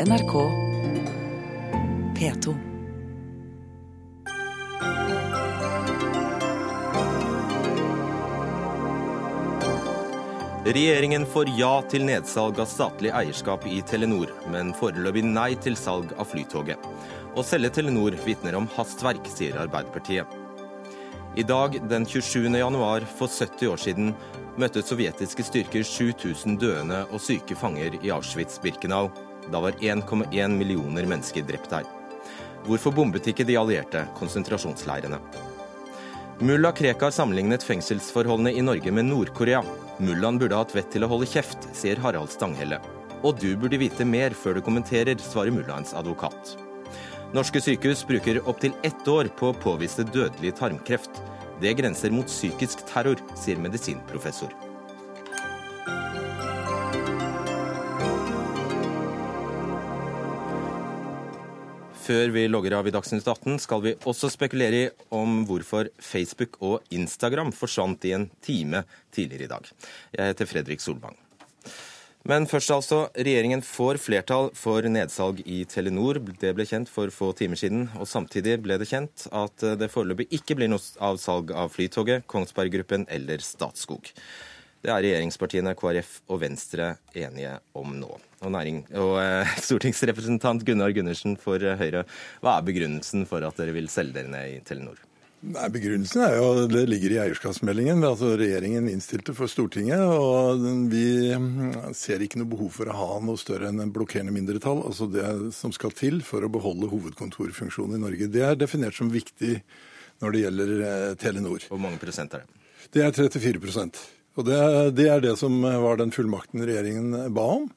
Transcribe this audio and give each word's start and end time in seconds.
NRK 0.00 0.32
P2. 2.18 2.54
Regjeringen 10.64 11.26
får 11.26 11.48
ja 11.54 11.82
til 11.86 12.02
nedsalg 12.02 12.58
av 12.58 12.66
statlig 12.66 13.12
eierskap 13.14 13.68
i 13.70 13.78
Telenor, 13.86 14.32
men 14.50 14.72
foreløpig 14.74 15.22
nei 15.28 15.52
til 15.62 15.78
salg 15.78 16.10
av 16.18 16.26
Flytoget. 16.32 16.88
Å 17.38 17.44
selge 17.46 17.70
Telenor 17.76 18.16
vitner 18.24 18.58
om 18.58 18.66
hastverk, 18.74 19.28
sier 19.30 19.60
Arbeiderpartiet. 19.62 20.26
I 21.38 21.44
dag, 21.46 21.78
den 21.86 22.02
27. 22.02 22.48
januar 22.50 23.06
for 23.14 23.30
70 23.30 23.70
år 23.70 23.84
siden, 23.84 24.10
møtte 24.58 24.82
sovjetiske 24.82 25.46
styrker 25.46 25.86
7000 25.86 26.58
døende 26.58 27.04
og 27.12 27.22
syke 27.22 27.54
fanger 27.58 27.94
i 28.02 28.10
Auschwitz-Birkenau. 28.14 29.12
Da 29.52 29.60
var 29.60 29.72
1,1 29.80 30.56
millioner 30.58 31.06
mennesker 31.06 31.44
drept 31.48 31.72
her. 31.72 31.84
Hvorfor 32.64 32.94
bombet 32.96 33.26
ikke 33.28 33.44
de 33.44 33.58
allierte 33.60 34.06
konsentrasjonsleirene? 34.18 35.18
Mulla 36.40 36.72
Krekar 36.74 37.12
sammenlignet 37.14 37.62
fengselsforholdene 37.62 38.54
i 38.56 38.62
Norge 38.64 38.90
med 38.90 39.06
Nord-Korea. 39.06 39.60
Mullaen 40.02 40.40
burde 40.40 40.58
hatt 40.58 40.74
vett 40.74 40.90
til 40.90 41.04
å 41.06 41.10
holde 41.12 41.28
kjeft, 41.30 41.68
sier 41.76 42.00
Harald 42.02 42.32
Stanghelle. 42.32 42.80
Og 43.22 43.38
du 43.38 43.52
burde 43.56 43.78
vite 43.78 44.04
mer 44.08 44.34
før 44.34 44.58
du 44.58 44.64
kommenterer, 44.64 45.20
svarer 45.22 45.54
mullaens 45.54 45.94
advokat. 45.94 46.56
Norske 47.34 47.62
sykehus 47.62 48.04
bruker 48.08 48.42
opptil 48.48 48.74
ett 48.82 49.08
år 49.08 49.30
på 49.38 49.52
å 49.52 49.56
påvise 49.62 50.06
dødelig 50.10 50.56
tarmkreft. 50.58 51.22
Det 51.62 51.76
grenser 51.78 52.14
mot 52.14 52.26
psykisk 52.26 52.86
terror, 52.90 53.20
sier 53.38 53.60
medisinprofessor. 53.62 54.63
Før 62.04 62.28
vi 62.34 62.42
logger 62.50 62.74
av 62.76 62.88
i 62.88 62.92
Dagsnytt 62.92 63.24
18, 63.24 63.54
skal 63.64 63.80
vi 63.80 63.94
også 64.04 64.28
spekulere 64.28 64.76
i 64.76 64.88
om 65.16 65.38
hvorfor 65.48 65.88
Facebook 66.04 66.58
og 66.60 66.82
Instagram 66.92 67.48
forsvant 67.56 68.04
i 68.04 68.12
en 68.12 68.26
time 68.44 68.82
tidligere 69.14 69.46
i 69.46 69.52
dag. 69.54 69.70
Jeg 70.12 70.34
heter 70.34 70.50
Fredrik 70.50 70.84
Solvang. 70.84 71.16
Men 72.28 72.44
først 72.48 72.74
altså, 72.76 72.98
regjeringen 73.16 73.64
får 73.64 74.02
flertall 74.04 74.50
for 74.56 74.84
nedsalg 74.84 75.40
i 75.48 75.62
Telenor. 75.68 76.20
Det 76.40 76.52
ble 76.56 76.68
kjent 76.68 76.92
for 76.92 77.12
få 77.12 77.30
timer 77.36 77.60
siden. 77.60 77.86
Og 77.96 78.08
samtidig 78.08 78.58
ble 78.64 78.76
det 78.80 78.90
kjent 78.90 79.24
at 79.32 79.64
det 79.80 79.88
foreløpig 79.92 80.28
ikke 80.42 80.58
blir 80.60 80.72
noe 80.72 80.84
av 81.04 81.16
salg 81.20 81.52
av 81.56 81.72
Flytoget, 81.72 82.28
Kongsberg 82.28 82.72
Gruppen 82.76 83.08
eller 83.12 83.44
Statskog. 83.44 84.12
Det 84.84 84.92
er 84.92 85.04
regjeringspartiene 85.06 85.72
KrF 85.80 86.18
og 86.28 86.44
Venstre 86.44 86.94
enige 87.16 87.56
om 87.80 87.96
nå. 87.96 88.12
Og, 88.44 88.52
næring, 88.52 88.84
og 89.00 89.16
eh, 89.22 89.56
Stortingsrepresentant 89.66 90.66
Gunnar 90.68 90.92
Gundersen 90.92 91.38
for 91.40 91.62
Høyre, 91.80 92.04
hva 92.44 92.58
er 92.58 92.68
begrunnelsen 92.68 93.24
for 93.28 93.44
at 93.46 93.56
dere 93.60 93.74
vil 93.76 93.88
selge 93.92 94.18
dere 94.20 94.32
ned 94.32 94.58
i 94.58 94.62
Telenor? 94.66 95.00
Nei, 95.44 95.66
Begrunnelsen 95.68 96.22
er 96.24 96.38
jo, 96.38 96.46
det 96.72 96.86
ligger 96.88 97.12
i 97.12 97.18
eierskapsmeldingen. 97.26 98.00
altså 98.06 98.30
Regjeringen 98.40 98.86
innstilte 98.88 99.34
for 99.36 99.50
Stortinget. 99.50 100.00
og 100.00 100.62
Vi 100.88 101.34
ser 101.92 102.24
ikke 102.24 102.40
noe 102.40 102.48
behov 102.48 102.70
for 102.78 102.88
å 102.88 102.96
ha 102.96 103.18
noe 103.20 103.40
større 103.40 103.68
enn 103.68 103.82
en 103.84 103.92
blokkerende 103.92 104.32
mindretall. 104.32 104.80
altså 104.88 105.10
Det 105.12 105.52
som 105.52 105.72
skal 105.76 105.92
til 105.92 106.22
for 106.24 106.44
å 106.44 106.52
beholde 106.52 106.88
hovedkontorfunksjonen 106.88 107.98
i 107.98 108.04
Norge. 108.06 108.30
Det 108.32 108.40
er 108.40 108.56
definert 108.56 108.96
som 108.96 109.12
viktig 109.12 109.58
når 110.24 110.32
det 110.32 110.44
gjelder 110.46 110.74
eh, 110.80 111.14
Telenor. 111.20 111.68
Hvor 111.68 111.82
mange 111.82 112.00
prosent 112.00 112.32
er 112.32 112.46
det? 112.46 112.62
Det 112.94 113.04
er 113.04 113.12
34% 113.12 114.00
og 114.34 114.48
det, 114.48 114.58
det, 114.98 115.04
er 115.06 115.20
det 115.22 115.36
som 115.38 115.60
var 115.62 116.00
den 116.00 116.10
fullmakten 116.10 116.64
regjeringen 116.66 117.12
ba 117.34 117.44
om. 117.60 117.68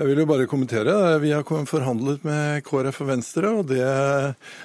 Jeg 0.00 0.08
vil 0.08 0.22
jo 0.22 0.28
bare 0.30 0.46
kommentere. 0.48 0.92
Vi 1.20 1.28
har 1.28 1.42
forhandlet 1.68 2.22
med 2.24 2.62
KrF 2.64 3.02
og 3.04 3.08
Venstre, 3.10 3.48
og 3.52 3.66
det, 3.68 3.82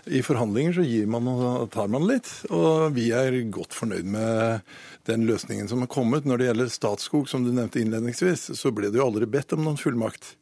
i 0.08 0.22
forhandlinger 0.24 0.78
så 0.78 0.86
gir 0.88 1.10
man 1.12 1.28
og 1.28 1.66
tar 1.74 1.90
man 1.92 2.06
litt. 2.08 2.30
Og 2.56 2.96
vi 2.96 3.10
er 3.12 3.36
godt 3.52 3.76
fornøyd 3.76 4.08
med 4.14 4.64
den 5.12 5.26
løsningen 5.28 5.68
som 5.68 5.84
er 5.84 5.92
kommet. 5.92 6.24
Når 6.24 6.40
det 6.40 6.48
gjelder 6.48 6.72
Statskog, 6.72 7.28
som 7.28 7.44
du 7.44 7.52
nevnte 7.52 7.84
innledningsvis, 7.84 8.46
så 8.56 8.72
ble 8.72 8.94
det 8.94 9.02
jo 9.02 9.10
aldri 9.10 9.28
bedt 9.28 9.52
om 9.58 9.66
noen 9.68 9.82
fullmakt. 9.82 10.38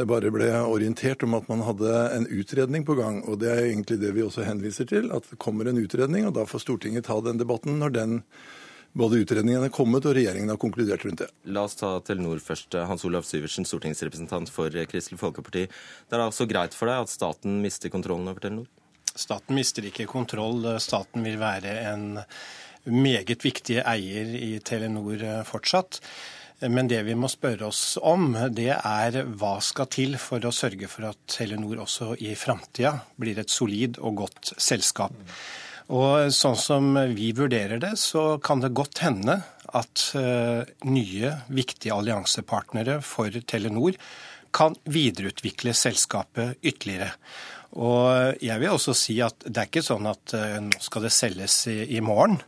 Det 0.00 0.08
bare 0.08 0.32
ble 0.32 0.48
orientert 0.64 1.28
om 1.28 1.36
at 1.36 1.52
man 1.52 1.66
hadde 1.68 1.92
en 2.16 2.24
utredning 2.32 2.88
på 2.88 2.96
gang. 2.96 3.20
Og 3.28 3.36
det 3.44 3.52
er 3.52 3.66
egentlig 3.66 4.00
det 4.00 4.16
vi 4.16 4.24
også 4.24 4.48
henviser 4.48 4.88
til, 4.88 5.12
at 5.12 5.28
det 5.28 5.42
kommer 5.44 5.68
en 5.68 5.84
utredning, 5.84 6.24
og 6.24 6.38
da 6.40 6.48
får 6.48 6.64
Stortinget 6.64 7.10
ta 7.10 7.20
den 7.20 7.44
debatten 7.44 7.76
når 7.84 7.98
den 8.00 8.20
både 8.92 9.22
utredningen 9.22 9.64
er 9.66 9.72
kommet 9.72 10.06
og 10.08 10.16
regjeringen 10.16 10.52
har 10.52 10.60
konkludert 10.60 11.04
rundt 11.06 11.22
det. 11.24 11.30
La 11.54 11.64
oss 11.66 11.78
ta 11.78 11.94
Telenor 12.04 12.42
først. 12.44 12.76
Hans 12.88 13.06
Olav 13.08 13.26
Syversen, 13.28 13.66
stortingsrepresentant 13.68 14.52
for 14.52 14.72
Kristelig 14.90 15.20
Folkeparti. 15.20 15.66
Det 15.66 16.18
er 16.18 16.24
altså 16.24 16.48
greit 16.50 16.76
for 16.76 16.90
deg 16.90 17.06
at 17.06 17.12
staten 17.12 17.60
mister 17.64 17.92
kontrollen 17.92 18.28
over 18.30 18.44
Telenor? 18.44 18.68
Staten 19.12 19.56
mister 19.56 19.86
ikke 19.88 20.08
kontroll. 20.10 20.64
Staten 20.80 21.24
vil 21.24 21.40
være 21.40 21.74
en 21.92 22.06
meget 22.84 23.44
viktig 23.44 23.80
eier 23.84 24.36
i 24.38 24.54
Telenor 24.64 25.44
fortsatt. 25.48 26.00
Men 26.62 26.86
det 26.86 27.00
vi 27.08 27.14
må 27.18 27.26
spørre 27.26 27.66
oss 27.72 27.96
om, 27.98 28.36
det 28.54 28.70
er 28.76 29.16
hva 29.26 29.56
skal 29.64 29.88
til 29.90 30.14
for 30.22 30.44
å 30.46 30.54
sørge 30.54 30.86
for 30.90 31.08
at 31.08 31.18
Telenor 31.30 31.80
også 31.82 32.12
i 32.22 32.36
framtida 32.38 32.94
blir 33.18 33.40
et 33.42 33.50
solid 33.50 33.98
og 33.98 34.20
godt 34.22 34.52
selskap. 34.62 35.16
Og 35.92 36.32
sånn 36.32 36.56
som 36.56 36.94
vi 37.12 37.32
vurderer 37.36 37.80
det, 37.82 37.96
så 38.00 38.38
kan 38.40 38.62
det 38.62 38.72
godt 38.72 39.02
hende 39.04 39.42
at 39.76 40.04
uh, 40.16 40.64
nye, 40.88 41.32
viktige 41.52 41.92
alliansepartnere 41.92 43.00
for 43.04 43.32
Telenor 43.48 43.98
kan 44.52 44.76
videreutvikle 44.88 45.74
selskapet 45.76 46.60
ytterligere. 46.64 47.12
Og 47.76 48.40
jeg 48.44 48.60
vil 48.60 48.72
også 48.72 48.94
si 48.96 49.18
at 49.24 49.44
det 49.44 49.56
er 49.56 49.68
ikke 49.68 49.84
sånn 49.84 50.08
at 50.08 50.36
uh, 50.36 50.58
nå 50.64 50.80
skal 50.80 51.08
det 51.08 51.12
selges 51.12 51.58
i, 51.68 52.00
morgen. 52.04 52.40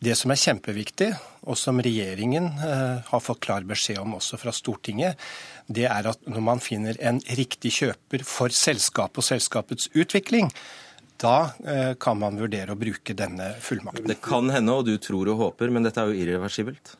Det 0.00 0.14
som 0.16 0.32
er 0.32 0.40
kjempeviktig, 0.40 1.12
og 1.48 1.60
som 1.60 1.80
regjeringen 1.84 2.50
uh, 2.62 3.04
har 3.04 3.24
fått 3.24 3.44
klar 3.44 3.68
beskjed 3.68 4.00
om 4.00 4.16
også 4.16 4.40
fra 4.40 4.52
Stortinget, 4.54 5.20
det 5.68 5.88
er 5.92 6.08
at 6.08 6.24
når 6.24 6.44
man 6.52 6.64
finner 6.64 6.96
en 7.04 7.20
riktig 7.36 7.74
kjøper 7.82 8.24
for 8.24 8.52
selskapet 8.54 9.20
og 9.20 9.28
selskapets 9.28 9.92
utvikling, 9.92 10.48
da 11.18 11.50
eh, 11.66 11.92
kan 12.00 12.18
man 12.20 12.38
vurdere 12.38 12.74
å 12.74 12.78
bruke 12.78 13.14
denne 13.18 13.52
fullmakten. 13.62 14.06
Det 14.08 14.20
kan 14.24 14.50
hende, 14.54 14.74
og 14.74 14.86
du 14.86 14.94
tror 15.02 15.30
og 15.32 15.42
håper, 15.42 15.72
men 15.74 15.86
dette 15.86 16.02
er 16.02 16.12
jo 16.12 16.24
irreversibelt. 16.24 16.94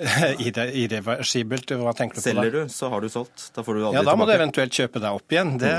Irreversibelt, 0.82 1.72
hva 1.76 1.92
tenker 1.96 2.16
du 2.16 2.22
på 2.22 2.24
da? 2.24 2.42
Selger 2.42 2.54
du, 2.54 2.60
så 2.72 2.88
har 2.92 3.04
du 3.04 3.08
solgt. 3.12 3.50
Da 3.54 3.64
får 3.64 3.76
du 3.76 3.80
aldri 3.80 3.90
tilbake. 3.90 4.04
Ja, 4.04 4.06
da 4.08 4.16
må 4.16 4.24
tilbake. 4.24 4.38
du 4.38 4.42
eventuelt 4.42 4.78
kjøpe 4.78 5.02
deg 5.04 5.18
opp 5.18 5.34
igjen. 5.34 5.52
Det, 5.60 5.72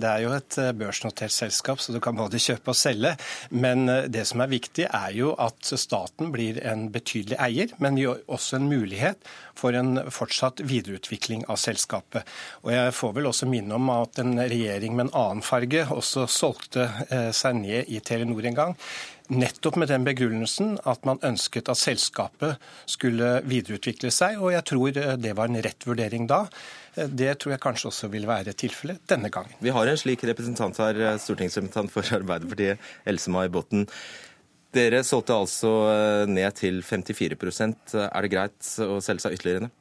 det, 0.00 0.12
er 0.12 0.24
jo 0.24 0.32
et 0.36 0.58
eh, 0.62 0.70
børsnotert 0.82 1.34
selskap, 1.34 1.82
så 1.84 1.94
du 1.94 2.00
kan 2.04 2.16
både 2.18 2.40
kjøpe 2.42 2.72
og 2.72 2.78
selge. 2.78 3.14
Men 3.50 3.84
eh, 3.92 4.06
det 4.12 4.24
som 4.30 4.44
er 4.44 4.52
viktig, 4.52 4.86
er 4.88 5.18
jo 5.18 5.34
at 5.40 5.72
staten 5.80 6.32
blir 6.34 6.62
en 6.64 6.88
betydelig 6.94 7.38
eier, 7.44 7.74
men 7.82 8.00
gir 8.00 8.22
også 8.26 8.58
en 8.58 8.70
mulighet 8.70 9.28
for 9.58 9.76
en 9.76 9.98
fortsatt 10.14 10.62
videreutvikling 10.64 11.44
av 11.50 11.58
selskapet. 11.60 12.26
Og 12.64 12.72
jeg 12.72 12.94
får 12.96 13.14
vel 13.18 13.28
også 13.30 13.50
minne 13.50 13.76
om 13.76 13.90
at 13.94 14.20
en 14.22 14.38
regjering 14.38 14.96
med 14.96 15.08
en 15.08 15.14
annen 15.18 15.44
farge 15.44 15.84
også 15.92 16.28
solgte 16.30 16.88
eh, 17.10 17.30
seg 17.36 17.58
ned 17.60 17.90
i 17.92 18.00
Telenor 18.04 18.48
en 18.48 18.58
gang. 18.58 18.76
Nettopp 19.28 19.76
med 19.76 19.90
den 19.90 20.06
begrunnelsen 20.06 20.78
at 20.88 21.04
man 21.04 21.20
ønsket 21.26 21.68
at 21.68 21.76
selskapet 21.76 22.56
skulle 22.88 23.42
videreutvikle 23.44 24.08
seg, 24.14 24.38
og 24.40 24.54
jeg 24.54 24.64
tror 24.70 25.00
det 25.20 25.34
var 25.36 25.50
en 25.50 25.60
rett 25.64 25.84
vurdering 25.84 26.24
da. 26.30 26.46
Det 26.96 27.34
tror 27.36 27.52
jeg 27.54 27.62
kanskje 27.62 27.90
også 27.90 28.08
vil 28.12 28.24
være 28.28 28.56
tilfellet 28.56 29.02
denne 29.10 29.28
gangen. 29.32 29.52
Vi 29.60 29.74
har 29.74 29.86
en 29.90 30.00
slik 30.00 30.24
representant 30.24 30.80
her, 30.80 31.02
stortingsrepresentant 31.20 31.92
for 31.92 32.08
Arbeiderpartiet, 32.16 32.80
Else-May 33.08 33.52
Botten. 33.52 33.84
Dere 34.74 35.02
solgte 35.04 35.36
altså 35.36 35.74
ned 36.28 36.56
til 36.56 36.82
54 36.84 37.36
Er 38.08 38.24
det 38.24 38.32
greit 38.32 38.72
å 38.84 38.98
selge 39.04 39.24
seg 39.26 39.36
ytterligere 39.36 39.68
ned? 39.68 39.76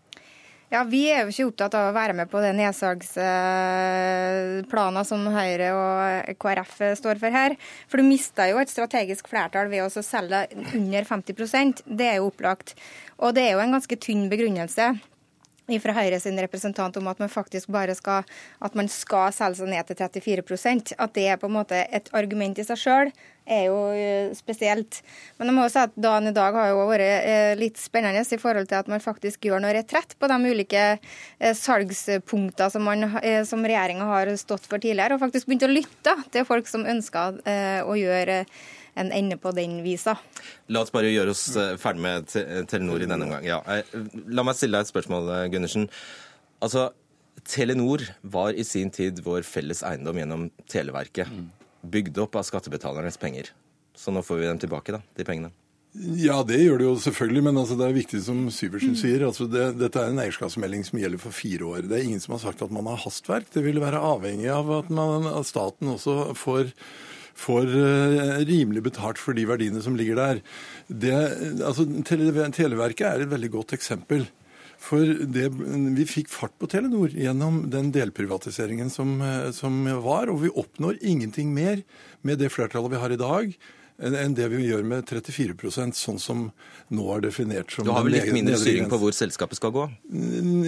Ja, 0.67 0.81
Vi 0.83 1.05
er 1.07 1.23
jo 1.23 1.31
ikke 1.31 1.45
opptatt 1.47 1.75
av 1.79 1.89
å 1.89 1.93
være 1.95 2.13
med 2.17 2.27
på 2.27 2.41
det 2.43 2.49
nedsalgsplaner 2.57 5.05
som 5.07 5.23
Høyre 5.31 5.69
og 5.71 6.35
KrF 6.43 6.73
står 6.99 7.15
for 7.21 7.31
her. 7.31 7.55
For 7.87 7.95
du 8.01 8.03
mista 8.03 8.43
jo 8.49 8.59
et 8.59 8.71
strategisk 8.71 9.27
flertall 9.31 9.69
ved 9.71 9.85
å 9.85 10.03
selge 10.03 10.47
under 10.75 11.03
50% 11.07 11.87
Det 11.87 12.07
er 12.09 12.15
jo 12.19 12.27
opplagt. 12.33 12.75
Og 13.23 13.31
det 13.37 13.43
er 13.45 13.51
jo 13.55 13.63
en 13.63 13.75
ganske 13.77 13.95
tynn 13.95 14.27
begrunnelse 14.27 14.99
fra 15.83 15.95
Høyre 15.97 16.19
sin 16.23 16.39
representant 16.39 16.95
om 16.99 17.09
at 17.11 17.19
man 17.19 17.31
faktisk 17.31 17.71
bare 17.73 17.95
skal, 17.97 18.27
at 18.63 18.75
man 18.77 18.87
skal 18.91 19.33
selge 19.35 19.59
seg 19.59 19.71
ned 19.71 19.89
til 19.89 19.99
34% 19.99 20.93
At 20.95 21.15
det 21.17 21.25
er 21.27 21.41
på 21.41 21.49
en 21.49 21.57
måte 21.57 21.81
et 21.91 22.07
argument 22.15 22.59
i 22.59 22.65
seg 22.67 22.79
sjøl, 22.79 23.11
er 23.47 23.67
jo 23.67 23.77
eh, 23.95 24.31
spesielt. 24.35 25.01
Men 25.37 25.49
jeg 25.49 25.57
må 25.57 25.65
jo 25.65 25.73
si 25.73 25.81
at 25.81 25.99
dagen 25.99 26.31
i 26.31 26.35
dag 26.35 26.55
har 26.55 26.71
jo 26.71 26.87
vært 26.89 27.05
eh, 27.07 27.51
litt 27.59 27.79
spennende 27.79 28.23
i 28.23 28.39
forhold 28.41 28.69
til 28.71 28.79
at 28.79 28.91
man 28.91 29.03
faktisk 29.03 29.47
gjør 29.47 29.63
noe 29.63 29.75
retrett 29.75 30.15
på 30.19 30.31
de 30.31 30.39
ulike 30.47 30.85
eh, 30.95 31.53
salgspunktene 31.55 32.71
som, 32.71 32.87
man, 32.87 33.07
som 33.47 33.63
regjeringa 33.63 34.07
har 34.07 34.33
stått 34.39 34.67
for 34.67 34.83
tidligere, 34.83 35.15
og 35.15 35.23
faktisk 35.23 35.47
begynt 35.47 35.67
å 35.67 35.71
lytte 35.71 36.15
til 36.33 36.47
folk 36.47 36.67
som 36.69 36.87
ønsker 36.87 37.39
å 37.87 37.95
gjøre 37.97 38.43
en 38.97 39.11
ende 39.15 39.37
på 39.41 39.53
den 39.55 39.79
visa. 39.85 40.17
La 40.73 40.83
oss 40.83 40.93
bare 40.93 41.11
gjøre 41.13 41.33
oss 41.35 41.43
eh, 41.55 41.75
ferdig 41.81 42.03
med 42.03 42.31
Telenor 42.69 43.03
i 43.03 43.09
denne 43.09 43.27
omgang. 43.27 43.45
Ja. 43.47 43.61
La 44.27 44.45
meg 44.45 44.57
stille 44.57 44.79
deg 44.79 44.87
et 44.87 44.93
spørsmål, 44.93 45.29
eh, 45.35 45.45
Gundersen. 45.53 45.87
Altså, 46.65 46.89
Telenor 47.47 48.03
var 48.21 48.57
i 48.57 48.65
sin 48.67 48.91
tid 48.93 49.21
vår 49.25 49.45
felles 49.47 49.83
eiendom 49.85 50.17
gjennom 50.19 50.49
Televerket. 50.69 51.31
Bygd 51.87 52.17
opp 52.25 52.35
av 52.39 52.47
skattebetalernes 52.47 53.19
penger. 53.21 53.53
Så 53.97 54.13
nå 54.13 54.21
får 54.25 54.41
vi 54.41 54.49
dem 54.49 54.59
tilbake, 54.61 54.93
da, 54.97 55.01
de 55.17 55.25
pengene. 55.25 55.53
Ja, 55.97 56.43
det 56.45 56.59
gjør 56.61 56.77
det 56.77 56.85
jo 56.85 56.95
selvfølgelig, 57.01 57.41
men 57.47 57.57
altså, 57.57 57.77
det 57.79 57.87
er 57.87 57.95
viktig 57.95 58.19
som 58.21 58.43
Syversen 58.53 58.97
sier. 58.99 59.23
altså 59.25 59.47
det, 59.49 59.71
Dette 59.79 60.01
er 60.01 60.11
en 60.11 60.21
eierskapsmelding 60.21 60.83
som 60.85 60.99
gjelder 61.01 61.21
for 61.21 61.33
fire 61.33 61.65
år. 61.65 61.87
Det 61.87 61.97
er 61.97 62.05
ingen 62.05 62.21
som 62.21 62.35
har 62.35 62.43
sagt 62.43 62.61
at 62.61 62.73
man 62.73 62.89
har 62.91 62.99
hastverk. 63.01 63.49
Det 63.53 63.63
vil 63.65 63.81
være 63.81 64.01
avhengig 64.03 64.49
av 64.53 64.69
at, 64.81 64.91
man, 64.93 65.25
at 65.31 65.47
staten 65.49 65.95
også 65.95 66.35
får 66.37 66.69
får 67.37 67.69
uh, 67.69 68.41
rimelig 68.49 68.83
betalt 68.89 69.21
for 69.21 69.37
de 69.37 69.45
verdiene 69.49 69.83
som 69.85 69.97
ligger 69.99 70.17
der. 70.19 70.41
Det, 70.87 71.13
altså, 71.61 71.85
Televerket 72.07 73.07
er 73.07 73.25
et 73.25 73.33
veldig 73.33 73.53
godt 73.59 73.77
eksempel. 73.77 74.25
For 74.77 75.01
det, 75.33 75.47
vi 75.97 76.05
fikk 76.05 76.29
fart 76.29 76.53
på 76.61 76.69
Telenor 76.69 77.09
gjennom 77.09 77.63
den 77.73 77.89
delprivatiseringen 77.95 78.91
som, 78.93 79.17
eh, 79.25 79.49
som, 79.55 79.79
var, 80.05 80.29
og 80.29 80.43
vi 80.43 80.53
oppnår 80.53 80.99
ingenting 81.01 81.49
mer 81.55 81.81
med 82.21 82.37
det 82.43 82.51
flertallet 82.53 82.93
vi 82.93 83.01
har 83.01 83.15
i 83.15 83.19
dag, 83.19 83.57
enn 83.97 84.35
det 84.37 84.45
vi 84.51 84.67
gjør 84.67 84.83
med 84.85 85.07
34% 85.09 85.97
sånn 85.97 86.19
som 86.21 86.43
nå 86.93 87.05
er 87.15 87.23
definert 87.25 87.73
som 87.73 87.87
Du 87.87 87.91
har 87.95 88.05
vel 88.05 88.13
litt 88.13 88.29
mindre 88.35 88.59
styring 88.61 88.85
på 88.91 88.99
hvor 89.01 89.15
selskapet 89.17 89.57
skal 89.57 89.73
gå? 89.73 89.87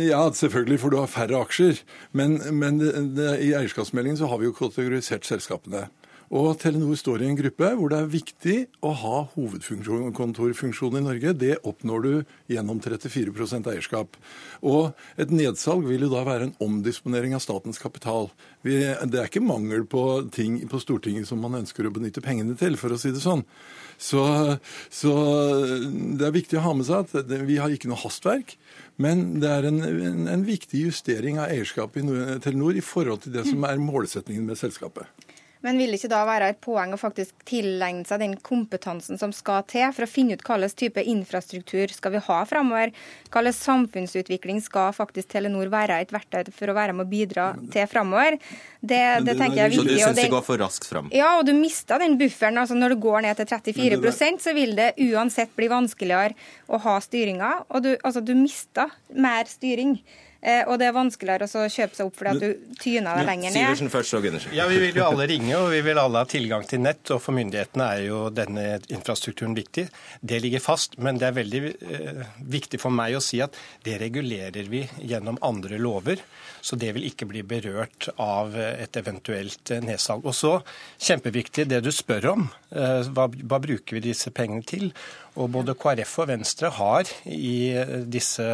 Ja, 0.01 0.23
selvfølgelig, 0.33 0.79
for 0.81 0.89
du 0.89 0.97
har 0.97 1.11
færre 1.11 1.43
aksjer. 1.45 1.83
Men, 2.17 2.39
men 2.57 2.81
det, 2.81 2.95
det, 3.13 3.29
i 3.45 3.53
eierskapsmeldingen 3.53 4.17
så 4.17 4.31
har 4.31 4.41
vi 4.41 4.49
jo 4.49 4.57
kategorisert 4.57 5.29
selskapene. 5.29 5.85
Og 6.29 6.59
Telenor 6.61 6.93
står 6.99 7.23
i 7.23 7.29
en 7.31 7.37
gruppe 7.39 7.71
hvor 7.73 7.89
det 7.89 7.99
er 8.03 8.11
viktig 8.11 8.55
å 8.85 8.91
ha 9.01 9.21
hovedkontorfunksjon 9.33 10.99
i 10.99 11.01
Norge. 11.01 11.33
Det 11.33 11.55
oppnår 11.65 12.03
du 12.05 12.11
gjennom 12.53 12.77
34% 12.83 13.69
eierskap. 13.71 14.17
Og 14.61 14.91
et 15.17 15.33
nedsalg 15.33 15.87
vil 15.89 16.05
jo 16.05 16.11
da 16.13 16.21
være 16.27 16.49
en 16.49 16.55
omdisponering 16.61 17.33
av 17.33 17.41
statens 17.41 17.81
kapital. 17.81 18.29
Det 18.61 18.93
er 18.93 19.25
ikke 19.25 19.41
mangel 19.41 19.87
på 19.89 20.03
ting 20.35 20.59
på 20.69 20.81
Stortinget 20.83 21.25
som 21.29 21.41
man 21.41 21.57
ønsker 21.63 21.89
å 21.89 21.93
benytte 21.95 22.21
pengene 22.21 22.53
til, 22.59 22.77
for 22.77 22.93
å 22.93 22.99
si 23.01 23.09
det 23.15 23.23
sånn. 23.25 23.41
Så, 23.99 24.21
så 24.93 25.13
det 25.89 26.27
er 26.27 26.35
viktig 26.35 26.59
å 26.59 26.67
ha 26.67 26.75
med 26.77 26.87
seg 26.87 27.09
at 27.09 27.33
vi 27.49 27.57
har 27.57 27.73
ikke 27.73 27.89
noe 27.89 27.99
hastverk. 28.03 28.53
Men 29.01 29.39
det 29.41 29.49
er 29.49 29.65
en, 29.71 29.81
en, 29.81 30.29
en 30.29 30.45
viktig 30.45 30.85
justering 30.85 31.41
av 31.41 31.49
eierskapet 31.49 32.05
i 32.05 32.37
Telenor 32.45 32.77
i 32.77 32.85
forhold 32.85 33.25
til 33.25 33.33
det 33.33 33.47
som 33.49 33.65
er 33.65 33.81
målsettingen 33.81 34.45
med 34.45 34.61
selskapet. 34.61 35.09
Men 35.65 35.79
vil 35.79 35.91
det 35.91 35.99
ikke 35.99 36.11
da 36.13 36.21
være 36.23 36.49
et 36.53 36.59
poeng 36.63 36.93
å 36.95 36.99
faktisk 36.99 37.41
tilegne 37.47 38.05
seg 38.07 38.21
den 38.21 38.35
kompetansen 38.39 39.19
som 39.19 39.33
skal 39.35 39.65
til, 39.67 39.89
for 39.95 40.05
å 40.05 40.09
finne 40.09 40.37
ut 40.37 40.43
hvilken 40.45 40.75
type 40.79 41.03
infrastruktur 41.03 41.91
skal 41.91 42.13
vi 42.15 42.21
ha 42.29 42.37
framover? 42.47 42.93
Hvilken 43.27 43.57
samfunnsutvikling 43.57 44.61
skal 44.63 44.93
faktisk 44.95 45.33
Telenor 45.33 45.67
være 45.73 45.99
et 45.99 46.13
verktøy 46.15 46.53
for 46.55 46.71
å 46.71 46.77
være 46.77 46.95
med 46.95 47.07
å 47.07 47.11
bidra 47.11 47.49
til 47.73 47.89
framover? 47.91 48.39
Det, 48.79 49.01
det, 49.27 49.35
tenker 49.35 49.59
jeg 49.59 49.65
er 49.65 49.73
viktig. 49.73 49.83
Så 49.83 49.97
du 49.99 50.03
syns 50.05 50.21
det 50.21 50.29
går 50.31 50.45
for 50.47 50.63
raskt 50.63 50.87
fram? 50.87 51.11
Ja, 51.11 51.33
og 51.41 51.43
du 51.49 51.51
mister 51.57 51.99
den 51.99 52.15
bufferen. 52.21 52.61
altså 52.61 52.79
Når 52.79 52.95
du 52.95 53.01
går 53.03 53.27
ned 53.27 53.41
til 53.41 53.51
34% 53.51 54.45
så 54.45 54.55
vil 54.55 54.77
det 54.79 54.93
uansett 55.09 55.51
bli 55.59 55.67
vanskeligere 55.71 56.39
å 56.71 56.79
ha 56.87 56.95
styringa. 57.03 57.51
Og 57.67 57.83
du, 57.83 57.91
altså, 57.99 58.23
du 58.23 58.31
mister 58.39 58.95
mer 59.11 59.51
styring. 59.51 59.97
Eh, 60.41 60.61
og 60.71 60.77
det 60.79 60.87
er 60.87 60.95
vanskeligere 60.95 61.49
å 61.49 61.65
kjøpe 61.67 61.97
seg 61.97 62.05
opp 62.07 62.15
fordi 62.15 62.31
at 62.31 62.43
du 62.43 62.75
tyner 62.79 63.19
deg 63.19 63.27
lenger 63.27 63.51
ned. 63.51 63.57
Siversen 63.57 63.91
først 63.91 64.15
og 64.15 64.23
Gundersen. 64.23 64.53
Ja, 64.55 64.67
Vi 64.71 64.79
vil 64.79 64.95
jo 64.95 65.05
alle 65.05 65.27
ringe, 65.27 65.55
og 65.59 65.71
vi 65.73 65.81
vil 65.83 65.99
alle 65.99 66.23
ha 66.23 66.29
tilgang 66.29 66.63
til 66.69 66.83
nett. 66.85 67.03
Og 67.11 67.19
for 67.23 67.35
myndighetene 67.35 67.87
er 67.95 68.05
jo 68.07 68.21
denne 68.31 68.67
infrastrukturen 68.87 69.57
viktig. 69.57 69.89
Det 70.21 70.39
ligger 70.39 70.63
fast. 70.63 70.95
Men 70.97 71.19
det 71.19 71.27
er 71.27 71.35
veldig 71.41 71.63
eh, 71.67 72.23
viktig 72.55 72.79
for 72.79 72.95
meg 72.95 73.17
å 73.17 73.23
si 73.23 73.41
at 73.43 73.57
det 73.83 73.99
regulerer 73.99 74.71
vi 74.71 74.85
gjennom 75.03 75.41
andre 75.43 75.81
lover. 75.81 76.23
Så 76.61 76.79
det 76.79 76.93
vil 76.95 77.07
ikke 77.09 77.27
bli 77.29 77.43
berørt 77.47 78.09
av 78.19 78.55
et 78.57 78.99
eventuelt 78.99 79.71
eh, 79.73 79.83
nedsalg. 79.85 80.27
Og 80.27 80.35
så, 80.35 80.57
kjempeviktig 80.99 81.67
det 81.69 81.81
du 81.85 81.91
spør 81.95 82.31
om. 82.33 82.49
Eh, 82.75 83.09
hva, 83.15 83.29
hva 83.29 83.61
bruker 83.63 83.97
vi 83.97 84.07
disse 84.09 84.33
pengene 84.35 84.65
til? 84.67 84.91
Og 85.39 85.51
både 85.53 85.75
KrF 85.77 86.15
og 86.23 86.29
Venstre 86.31 86.71
har 86.75 87.09
i 87.29 87.71
disse 88.11 88.45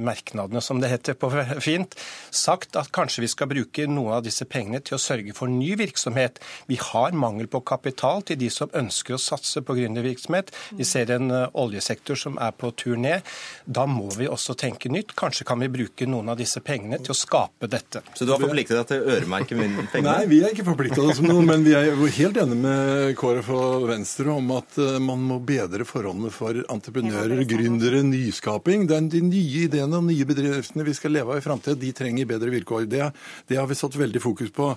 merknadene, 0.00 0.62
som 0.64 0.80
det 0.80 0.88
heter 0.92 1.16
på 1.18 1.28
fint, 1.66 1.96
sagt 2.32 2.78
at 2.80 2.92
kanskje 2.94 3.24
vi 3.26 3.30
skal 3.30 3.50
bruke 3.50 3.86
noe 3.90 4.16
av 4.16 4.24
disse 4.24 4.46
pengene 4.48 4.80
til 4.84 4.96
å 4.96 5.02
sørge 5.02 5.34
for 5.36 5.52
ny 5.52 5.74
virksomhet. 5.80 6.40
Vi 6.70 6.78
har 6.80 7.16
mangel 7.18 7.50
på 7.50 7.60
kapital 7.66 8.24
til 8.26 8.40
de 8.40 8.50
som 8.52 8.72
ønsker 8.76 9.16
å 9.16 9.22
satse 9.22 9.62
på 9.66 9.76
gründervirksomhet. 9.76 10.54
Vi 10.78 10.86
ser 10.88 11.12
en 11.14 11.30
eh, 11.34 11.48
oljesektor 11.60 12.18
som 12.18 12.38
er 12.40 12.54
på 12.56 12.72
tur 12.78 12.96
ned. 13.00 13.26
Da 13.66 13.86
må 13.90 14.08
vi 14.16 14.30
også 14.30 14.56
tenke 14.58 14.92
nytt. 14.92 15.16
Kanskje 15.18 15.46
kan 15.48 15.60
vi 15.60 15.70
bruke 15.72 16.08
noen 16.08 16.32
av 16.32 16.40
disse 16.40 16.62
pengene 16.64 17.00
til 17.02 17.14
å 17.14 17.20
skape 17.20 17.49
dette. 17.60 18.00
Så 18.14 18.24
du 18.24 18.32
har 18.32 18.40
forpliktet 18.40 18.76
deg 18.78 18.86
til 18.88 19.02
å 19.02 19.14
øremerke 19.16 19.56
pengene? 19.92 20.04
Nei, 20.06 20.28
vi 20.30 20.40
er 20.44 20.54
ikke 20.54 20.64
forplikta 20.70 21.04
som 21.16 21.28
noe, 21.28 21.42
men 21.44 21.64
vi 21.66 21.74
er 21.76 21.92
helt 21.92 22.38
enige 22.40 22.58
med 22.62 23.16
KrF 23.20 23.50
og 23.56 23.86
Venstre 23.90 24.32
om 24.32 24.52
at 24.56 24.78
eh, 24.80 24.98
man 25.02 25.22
må 25.28 25.40
bedre 25.44 25.84
forholdene 25.88 26.32
for 26.32 26.56
entreprenører, 26.72 27.42
gründere, 27.48 28.02
nyskaping. 28.06 28.86
Det 28.88 28.96
er 28.96 29.10
de 29.12 29.22
nye 29.26 29.66
ideene 29.66 30.00
og 30.00 30.08
nye 30.08 30.28
bedriftene 30.28 30.86
vi 30.86 30.96
skal 30.96 31.14
leve 31.16 31.34
av 31.34 31.42
i 31.42 31.44
framtida. 31.44 31.76
De 31.80 31.92
trenger 31.96 32.28
bedre 32.30 32.52
vilkår. 32.54 32.86
Det, 32.90 33.02
det, 33.50 33.58
har 33.60 33.68
vi 33.70 33.78
satt 33.78 33.98
veldig 34.00 34.24
fokus 34.24 34.54
på. 34.56 34.70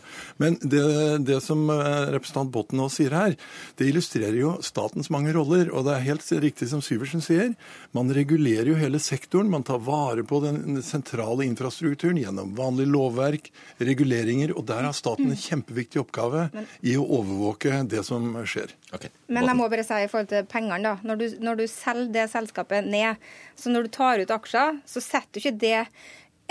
Men 0.44 0.60
det, 0.62 0.84
det 1.30 1.40
som 1.46 1.64
eh, 1.72 2.12
representant 2.18 2.52
Botten 2.54 2.82
nå 2.82 2.90
sier 2.92 3.16
her, 3.16 3.38
det 3.80 3.90
illustrerer 3.90 4.40
jo 4.42 4.58
statens 4.66 5.12
mange 5.14 5.34
roller. 5.36 5.72
Og 5.72 5.88
det 5.88 5.96
er 5.96 6.08
helt 6.10 6.28
riktig 6.44 6.70
som 6.72 6.84
Syversen 6.84 7.24
sier. 7.24 7.54
Man 7.96 8.12
regulerer 8.14 8.74
jo 8.74 8.80
hele 8.80 9.00
sektoren. 9.04 9.52
Man 9.54 9.66
tar 9.68 9.82
vare 9.84 10.26
på 10.28 10.44
den 10.44 10.82
sentrale 10.84 11.48
infrastrukturen 11.48 12.20
gjennom 12.20 12.54
vanlig 12.64 12.88
lovverk, 12.90 13.52
reguleringer. 13.84 14.56
Og 14.58 14.66
der 14.70 14.88
har 14.88 14.96
staten 14.98 15.30
en 15.30 15.40
kjempeviktig 15.40 16.02
oppgave 16.04 16.48
i 16.82 16.96
å 17.00 17.06
overvåke 17.20 17.84
det 17.90 18.06
som 18.08 18.32
skjer. 18.50 18.74
Okay. 18.96 19.14
Men 19.28 19.50
jeg 19.50 19.60
må 19.60 19.70
bare 19.72 19.86
si 19.88 20.02
i 20.04 20.10
forhold 20.10 20.32
til 20.34 20.50
pengene, 20.50 20.82
da. 20.84 20.98
Når 21.06 21.22
du, 21.22 21.28
når 21.44 21.62
du 21.62 21.68
selger 21.72 22.12
det 22.18 22.28
selskapet 22.34 22.90
ned, 22.90 23.22
så 23.60 23.72
når 23.74 23.88
du 23.88 23.96
tar 24.00 24.24
ut 24.24 24.36
aksjer, 24.40 24.84
så 24.90 25.04
setter 25.04 25.38
du 25.38 25.44
ikke 25.44 25.58
det 25.64 25.80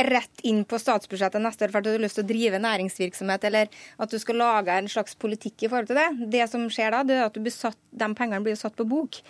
rett 0.02 0.40
inn 0.48 0.62
på 0.64 0.78
statsbudsjettet 0.80 1.42
neste 1.42 1.66
år 1.66 1.72
for 1.72 1.82
at 1.82 1.86
du 1.86 1.92
har 1.92 2.02
lyst 2.02 2.16
til 2.18 2.24
å 2.24 2.30
drive 2.30 2.60
næringsvirksomhet, 2.64 3.44
eller 3.48 3.82
at 4.00 4.12
du 4.12 4.18
skal 4.20 4.40
lage 4.40 4.74
en 4.74 4.88
slags 4.90 5.16
politikk 5.20 5.66
i 5.66 5.70
forhold 5.72 5.90
til 5.90 6.00
det. 6.00 6.08
Det 6.32 6.46
som 6.50 6.64
skjer 6.72 6.94
da, 6.94 7.02
det 7.06 7.18
er 7.18 7.26
at 7.28 7.40
satt, 7.52 7.78
de 7.90 8.08
pengene 8.16 8.42
blir 8.44 8.58
satt 8.58 8.76
på 8.78 8.88
bok. 8.88 9.20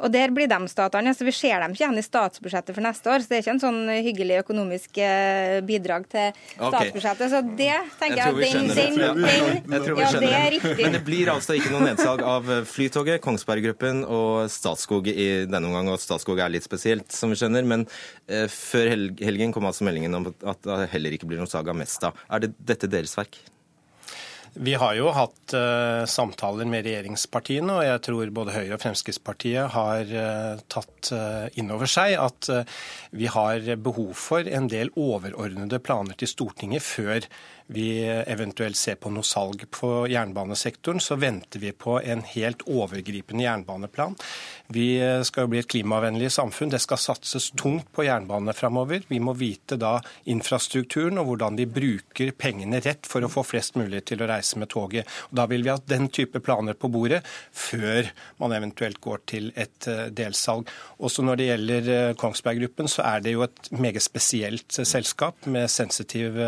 Og 0.00 0.12
der 0.12 0.32
blir 0.32 0.48
de 0.48 0.58
statene. 0.70 1.12
så 1.14 1.26
Vi 1.26 1.34
ser 1.36 1.60
dem 1.60 1.74
ikke 1.74 1.84
igjen 1.84 2.00
i 2.00 2.04
statsbudsjettet 2.04 2.76
for 2.76 2.84
neste 2.84 3.12
år. 3.12 3.20
Så 3.20 3.30
det 3.30 3.38
er 3.38 3.44
ikke 3.44 3.54
en 3.56 3.62
sånn 3.62 3.80
hyggelig 3.92 4.40
økonomisk 4.44 5.00
eh, 5.04 5.60
bidrag 5.66 6.06
til 6.12 6.32
statsbudsjettet. 6.56 7.32
Så 7.32 7.42
det 7.58 7.76
tenker 8.00 8.22
jeg, 8.22 8.38
jeg 8.40 8.54
den, 8.54 8.70
den, 8.70 8.98
den, 9.00 9.20
den 9.68 10.00
ja, 10.00 10.10
det 10.16 10.32
er 10.32 10.50
riktig. 10.56 10.78
Men 10.80 10.96
det 10.96 11.04
blir 11.06 11.32
altså 11.34 11.58
ikke 11.58 11.74
noe 11.74 11.84
nedsalg 11.90 12.24
av 12.24 12.48
Flytoget, 12.70 13.20
Kongsberg 13.24 13.64
Gruppen 13.68 14.02
og 14.08 14.48
Statskog 14.52 15.10
i 15.12 15.30
denne 15.44 15.68
omgang. 15.68 15.92
Og 15.92 16.00
Statskog 16.00 16.40
er 16.40 16.52
litt 16.52 16.66
spesielt, 16.66 17.10
som 17.12 17.32
vi 17.32 17.40
skjønner. 17.40 17.68
Men 17.68 17.86
eh, 18.26 18.48
før 18.50 18.94
helgen 19.20 19.56
kom 19.56 19.68
altså 19.68 19.86
meldingen 19.88 20.16
om 20.16 20.30
at 20.32 20.64
det 20.66 20.90
heller 20.94 21.16
ikke 21.16 21.28
blir 21.28 21.42
noe 21.42 21.50
salg 21.50 21.68
av 21.68 21.76
Mesta. 21.76 22.14
Er 22.32 22.46
det 22.46 22.54
dette 22.56 22.88
deres 22.90 23.16
verk? 23.18 23.42
Vi 24.54 24.74
har 24.74 24.96
jo 24.98 25.12
hatt 25.14 25.54
uh, 25.54 26.02
samtaler 26.10 26.66
med 26.66 26.82
regjeringspartiene, 26.86 27.76
og 27.76 27.84
jeg 27.86 28.02
tror 28.06 28.32
både 28.34 28.54
Høyre 28.56 28.74
og 28.76 28.82
Fremskrittspartiet 28.82 29.70
har 29.76 30.10
uh, 30.10 30.62
tatt 30.72 31.12
uh, 31.14 31.46
inn 31.60 31.70
over 31.70 31.90
seg 31.90 32.16
at 32.18 32.50
vi 33.14 33.28
har 33.30 33.64
behov 33.82 34.12
for 34.18 34.46
en 34.46 34.66
del 34.70 34.90
overordnede 34.98 35.78
planer 35.84 36.18
til 36.18 36.30
Stortinget 36.30 36.82
før 36.82 37.26
vi 37.70 38.02
eventuelt 38.04 38.76
ser 38.78 38.98
på 39.00 39.12
noe 39.14 39.26
salg 39.26 39.62
på 39.70 39.90
jernbanesektoren, 40.10 41.00
så 41.02 41.18
venter 41.20 41.62
vi 41.62 41.70
på 41.72 42.00
en 42.02 42.24
helt 42.32 42.64
overgripende 42.66 43.44
jernbaneplan. 43.46 44.16
Vi 44.74 44.88
skal 45.26 45.46
jo 45.46 45.52
bli 45.52 45.60
et 45.62 45.70
klimavennlig 45.70 46.32
samfunn. 46.34 46.70
Det 46.70 46.80
skal 46.82 46.98
satses 46.98 47.50
tungt 47.58 47.88
på 47.94 48.06
jernbane 48.06 48.54
framover. 48.54 49.04
Vi 49.08 49.20
må 49.22 49.34
vite 49.38 49.78
da 49.80 49.96
infrastrukturen 50.30 51.18
og 51.22 51.30
hvordan 51.30 51.58
vi 51.58 51.66
bruker 51.70 52.32
pengene 52.38 52.80
rett 52.82 53.06
for 53.10 53.22
å 53.24 53.30
få 53.30 53.44
flest 53.46 53.78
mulig 53.78 54.04
til 54.10 54.22
å 54.22 54.28
reise 54.30 54.58
med 54.60 54.70
toget. 54.72 55.08
Og 55.30 55.38
da 55.40 55.46
vil 55.50 55.66
vi 55.66 55.72
ha 55.72 55.78
den 55.90 56.08
type 56.12 56.42
planer 56.44 56.78
på 56.78 56.90
bordet 56.92 57.22
før 57.54 58.10
man 58.42 58.54
eventuelt 58.56 59.00
går 59.02 59.24
til 59.30 59.50
et 59.54 59.90
eh, 59.90 60.08
delsalg. 60.14 60.70
Også 60.98 61.24
når 61.26 61.40
det 61.40 61.48
gjelder 61.50 61.92
eh, 61.96 62.16
Kongsberg 62.20 62.62
Gruppen, 62.64 62.90
så 62.90 63.06
er 63.06 63.24
det 63.24 63.36
jo 63.36 63.46
et 63.46 63.72
meget 63.74 64.04
spesielt 64.04 64.80
selskap 64.80 65.46
med 65.50 65.70
sensitiv 65.70 66.38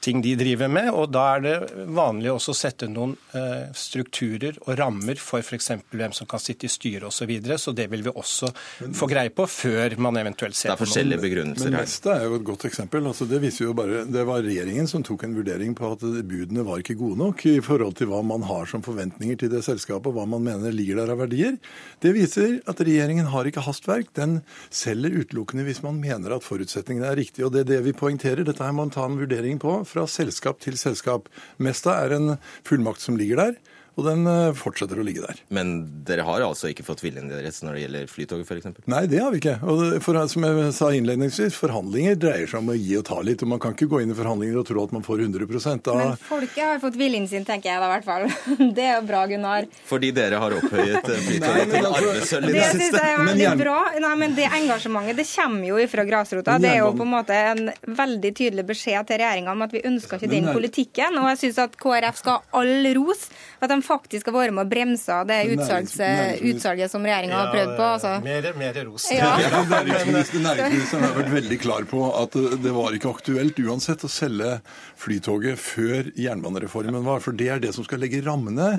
ting 0.00 0.22
de 0.22 0.34
driver 0.38 0.68
med. 0.70 0.90
og 0.94 1.10
Da 1.12 1.24
er 1.36 1.44
det 1.44 1.86
vanlig 1.94 2.30
også 2.32 2.54
å 2.54 2.58
sette 2.58 2.88
noen 2.90 3.14
eh, 3.36 3.68
strukturer 3.76 4.58
og 4.66 4.76
rammer 4.78 5.18
for 5.20 5.42
f.eks. 5.42 5.70
hvem 5.90 6.14
som 6.16 6.28
kan 6.30 6.42
sitte 6.42 6.68
i 6.68 6.72
styret 6.72 7.08
osv. 7.08 7.18
Så, 7.18 7.26
videre, 7.28 7.58
så 7.58 7.74
det 7.76 7.88
vil 7.92 8.04
vi 8.06 8.12
også 8.14 8.48
få 8.94 9.08
greie 9.10 9.32
på 9.34 9.44
før 9.50 9.96
man 10.00 10.16
eventuelt 10.20 10.56
ser 10.56 10.70
på 10.70 10.72
noen. 10.72 10.78
Det 10.78 10.78
er 10.78 10.84
forskjellige 10.86 11.24
begrunnelser 11.24 11.66
her. 11.66 11.74
Men 11.74 11.88
Neste 11.88 12.14
er 12.14 12.26
jo 12.28 12.38
et 12.38 12.46
godt 12.46 12.66
eksempel. 12.68 13.08
Altså, 13.10 13.26
det 13.28 13.40
viser 13.42 13.66
jo 13.66 13.74
bare, 13.76 14.04
det 14.08 14.24
var 14.28 14.44
regjeringen 14.46 14.88
som 14.90 15.04
tok 15.04 15.26
en 15.26 15.34
vurdering 15.36 15.74
på 15.78 15.90
at 15.96 16.04
budene 16.30 16.64
var 16.66 16.84
ikke 16.84 16.96
gode 17.00 17.18
nok 17.20 17.44
i 17.50 17.56
forhold 17.64 17.98
til 17.98 18.12
hva 18.12 18.22
man 18.24 18.46
har 18.48 18.70
som 18.70 18.84
forventninger 18.86 19.42
til 19.42 19.52
det 19.52 19.64
selskapet, 19.66 20.08
og 20.12 20.16
hva 20.16 20.28
man 20.30 20.46
mener 20.46 20.74
ligger 20.74 21.02
der 21.02 21.12
av 21.16 21.20
verdier. 21.24 21.58
Det 22.00 22.14
viser 22.16 22.60
at 22.70 22.80
regjeringen 22.86 23.28
har 23.34 23.50
ikke 23.50 23.66
hastverk. 23.66 24.14
Den 24.16 24.38
selger 24.70 25.18
utelukkende 25.24 25.66
hvis 25.66 25.82
man 25.84 25.98
mener 26.00 26.38
at 26.38 26.46
forutsetningene 26.46 27.10
er 27.10 27.18
riktige. 27.18 27.48
og 27.48 27.52
Det 27.52 27.66
er 27.66 27.70
det 27.74 27.82
vi 27.90 27.96
poengterer. 27.98 28.46
Dette 28.46 28.64
her 28.64 28.72
må 28.72 28.86
man 28.86 28.94
ta 28.94 29.04
en 29.08 29.18
vurdering 29.18 29.58
på 29.60 29.80
fra 29.88 30.06
selskap 30.10 30.60
til 30.64 30.78
selskap. 30.80 31.28
Mesta 31.58 31.96
er 32.04 32.14
en 32.16 32.36
fullmakt 32.68 33.04
som 33.04 33.16
ligger 33.18 33.42
der 33.42 33.58
og 33.98 34.04
den 34.06 34.28
eh, 34.30 34.54
fortsetter 34.54 35.00
å 35.00 35.04
ligge 35.04 35.24
der. 35.24 35.40
Men 35.50 35.72
dere 36.06 36.22
har 36.22 36.44
altså 36.46 36.70
ikke 36.70 36.84
fått 36.86 37.02
viljen 37.02 37.26
deres 37.32 37.56
når 37.66 37.74
det 37.74 37.80
gjelder 37.82 38.10
Flytoget 38.12 38.46
f.eks.? 38.46 38.84
Nei, 38.86 39.00
det 39.10 39.18
har 39.18 39.32
vi 39.34 39.40
ikke. 39.42 39.56
Og 39.66 39.96
for, 40.04 40.18
som 40.30 40.46
jeg 40.46 40.68
sa 40.76 40.90
innledningsvis, 40.94 41.56
forhandlinger 41.58 42.18
dreier 42.22 42.46
seg 42.46 42.62
om 42.62 42.70
å 42.70 42.76
gi 42.78 42.94
og 43.00 43.02
ta 43.08 43.18
litt. 43.26 43.42
og 43.42 43.50
Man 43.50 43.62
kan 43.62 43.74
ikke 43.74 43.88
gå 43.90 44.04
inn 44.04 44.14
i 44.14 44.18
forhandlinger 44.18 44.60
og 44.60 44.68
tro 44.68 44.84
at 44.86 44.94
man 44.94 45.02
får 45.02 45.24
100 45.26 45.48
da... 45.82 45.96
Men 45.98 46.14
folket 46.28 46.62
har 46.62 46.78
fått 46.82 46.98
viljen 47.00 47.26
sin, 47.30 47.46
tenker 47.48 47.72
jeg 47.72 47.82
da 47.82 47.88
i 47.88 47.94
hvert 47.96 48.06
fall. 48.06 48.28
Det 48.78 48.84
er 48.86 48.94
jo 49.00 49.02
bra, 49.08 49.24
Gunnar. 49.32 49.66
Fordi 49.90 50.12
dere 50.14 50.38
har 50.44 50.56
opphøyet 50.60 51.10
eh, 51.10 51.26
Flytoget 51.26 51.74
til 51.74 51.90
altså, 51.90 52.04
arvesølv 52.04 52.52
i 52.52 52.54
det 52.54 52.62
siste? 52.68 52.78
Det 52.78 52.86
syns 52.86 53.00
jeg 53.02 53.16
er 53.16 53.20
veldig 53.24 53.50
men, 53.50 53.62
bra. 53.64 53.76
Nei, 54.06 54.14
men 54.22 54.38
Det 54.38 54.46
engasjementet 54.60 55.18
det 55.18 55.26
kommer 55.32 55.70
jo 55.72 55.82
ifra 55.82 56.06
grasrota. 56.06 56.60
Det 56.62 56.70
er 56.70 56.80
jo 56.84 56.94
på 56.94 57.08
en 57.08 57.12
måte 57.16 57.42
en 57.50 57.66
veldig 57.98 58.34
tydelig 58.44 58.68
beskjed 58.70 59.10
til 59.10 59.22
regjeringa 59.24 59.58
om 59.58 59.66
at 59.66 59.74
vi 59.74 59.82
ønsker 59.90 60.22
ikke 60.22 60.32
den 60.36 60.48
politikken. 60.52 61.18
Og 61.18 61.32
jeg 61.32 61.42
syns 61.42 61.62
at 61.66 61.78
KrF 61.82 62.22
skal 62.22 62.38
ha 62.38 62.62
all 62.62 62.92
ros 62.94 63.26
at 63.58 63.72
de 63.72 63.82
faktisk 63.88 64.30
har 64.30 64.36
vært 64.36 64.54
med 64.56 64.66
og 64.66 64.72
bremsa 64.72 65.22
det 65.28 65.40
utsalget 65.48 66.92
som 66.92 67.04
regjeringa 67.06 67.38
har 67.40 67.52
prøvd 67.54 67.74
på. 67.74 67.88
Altså. 67.96 68.14
Mer, 68.24 68.50
mer 68.58 68.80
ros. 68.88 69.08
Ja. 69.14 69.32
Næringsministeren 69.68 71.06
har 71.06 71.16
vært 71.16 71.32
veldig 71.32 71.60
klar 71.62 71.88
på 71.88 72.04
at 72.12 72.36
det 72.36 72.74
var 72.76 72.96
ikke 72.96 73.12
aktuelt 73.16 73.58
uansett 73.64 74.04
å 74.04 74.12
selge 74.12 74.58
Flytoget 74.98 75.60
før 75.62 76.08
jernbanereformen 76.18 77.04
var, 77.06 77.20
for 77.22 77.36
det 77.38 77.48
er 77.54 77.60
det 77.62 77.70
som 77.76 77.86
skal 77.86 78.00
legge 78.02 78.18
rammene. 78.26 78.72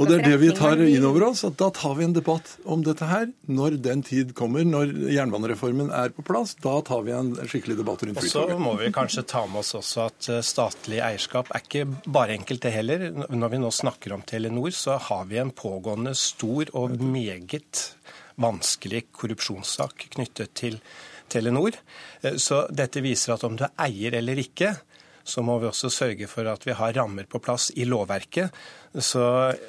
Og 0.00 0.08
det 0.10 0.16
er 0.18 0.24
det 0.32 0.38
vi 0.42 0.50
tar 0.56 0.80
inn 0.82 1.06
over 1.06 1.28
oss, 1.28 1.44
at 1.46 1.54
da 1.60 1.70
tar 1.74 1.94
vi 1.98 2.08
en 2.08 2.16
debatt 2.16 2.56
om 2.66 2.82
dette 2.86 3.06
her 3.06 3.28
når 3.46 3.78
den 3.84 4.02
tid 4.06 4.34
kommer, 4.38 4.66
når 4.66 4.90
jernbanereformen 5.14 5.92
er 5.94 6.10
på 6.16 6.24
plass. 6.26 6.56
Da 6.58 6.80
tar 6.86 7.04
vi 7.06 7.14
en 7.14 7.32
skikkelig 7.38 7.78
debatt 7.78 8.02
rundt 8.02 8.18
Flytoget. 8.18 8.56
Og 8.56 8.58
så 8.58 8.64
må 8.64 8.74
vi 8.80 8.90
kanskje 8.94 9.24
ta 9.30 9.44
med 9.46 9.62
oss 9.62 9.76
også 9.78 10.08
at 10.08 10.30
eh, 10.32 10.42
statlig 10.46 10.98
eierskap 11.06 11.52
er 11.54 11.62
ikke 11.62 11.86
bare 12.10 12.34
enkelt, 12.34 12.62
det 12.66 12.74
heller. 12.74 13.06
Når 13.30 13.54
vi 13.54 13.62
nå 13.62 13.70
snakker 13.74 14.16
om 14.16 14.26
Telenor, 14.26 14.49
så 14.72 14.96
har 14.98 15.24
vi 15.24 15.38
en 15.38 15.50
pågående 15.50 16.14
stor 16.14 16.70
og 16.74 17.00
meget 17.00 17.96
vanskelig 18.40 19.04
korrupsjonssak 19.12 20.08
knyttet 20.16 20.54
til 20.54 20.80
Telenor. 21.28 21.76
Eh, 22.22 22.36
så 22.36 22.66
dette 22.70 23.02
viser 23.04 23.34
at 23.34 23.44
om 23.44 23.56
du 23.56 23.64
er 23.64 23.74
eier 23.86 24.16
eller 24.18 24.40
ikke, 24.40 24.74
så 25.24 25.42
må 25.46 25.58
vi 25.60 25.68
også 25.70 25.90
sørge 25.92 26.28
for 26.30 26.48
at 26.50 26.66
vi 26.66 26.76
har 26.76 26.94
rammer 26.96 27.28
på 27.30 27.40
plass 27.42 27.70
i 27.76 27.86
lovverket. 27.88 28.54
Så 28.90 29.22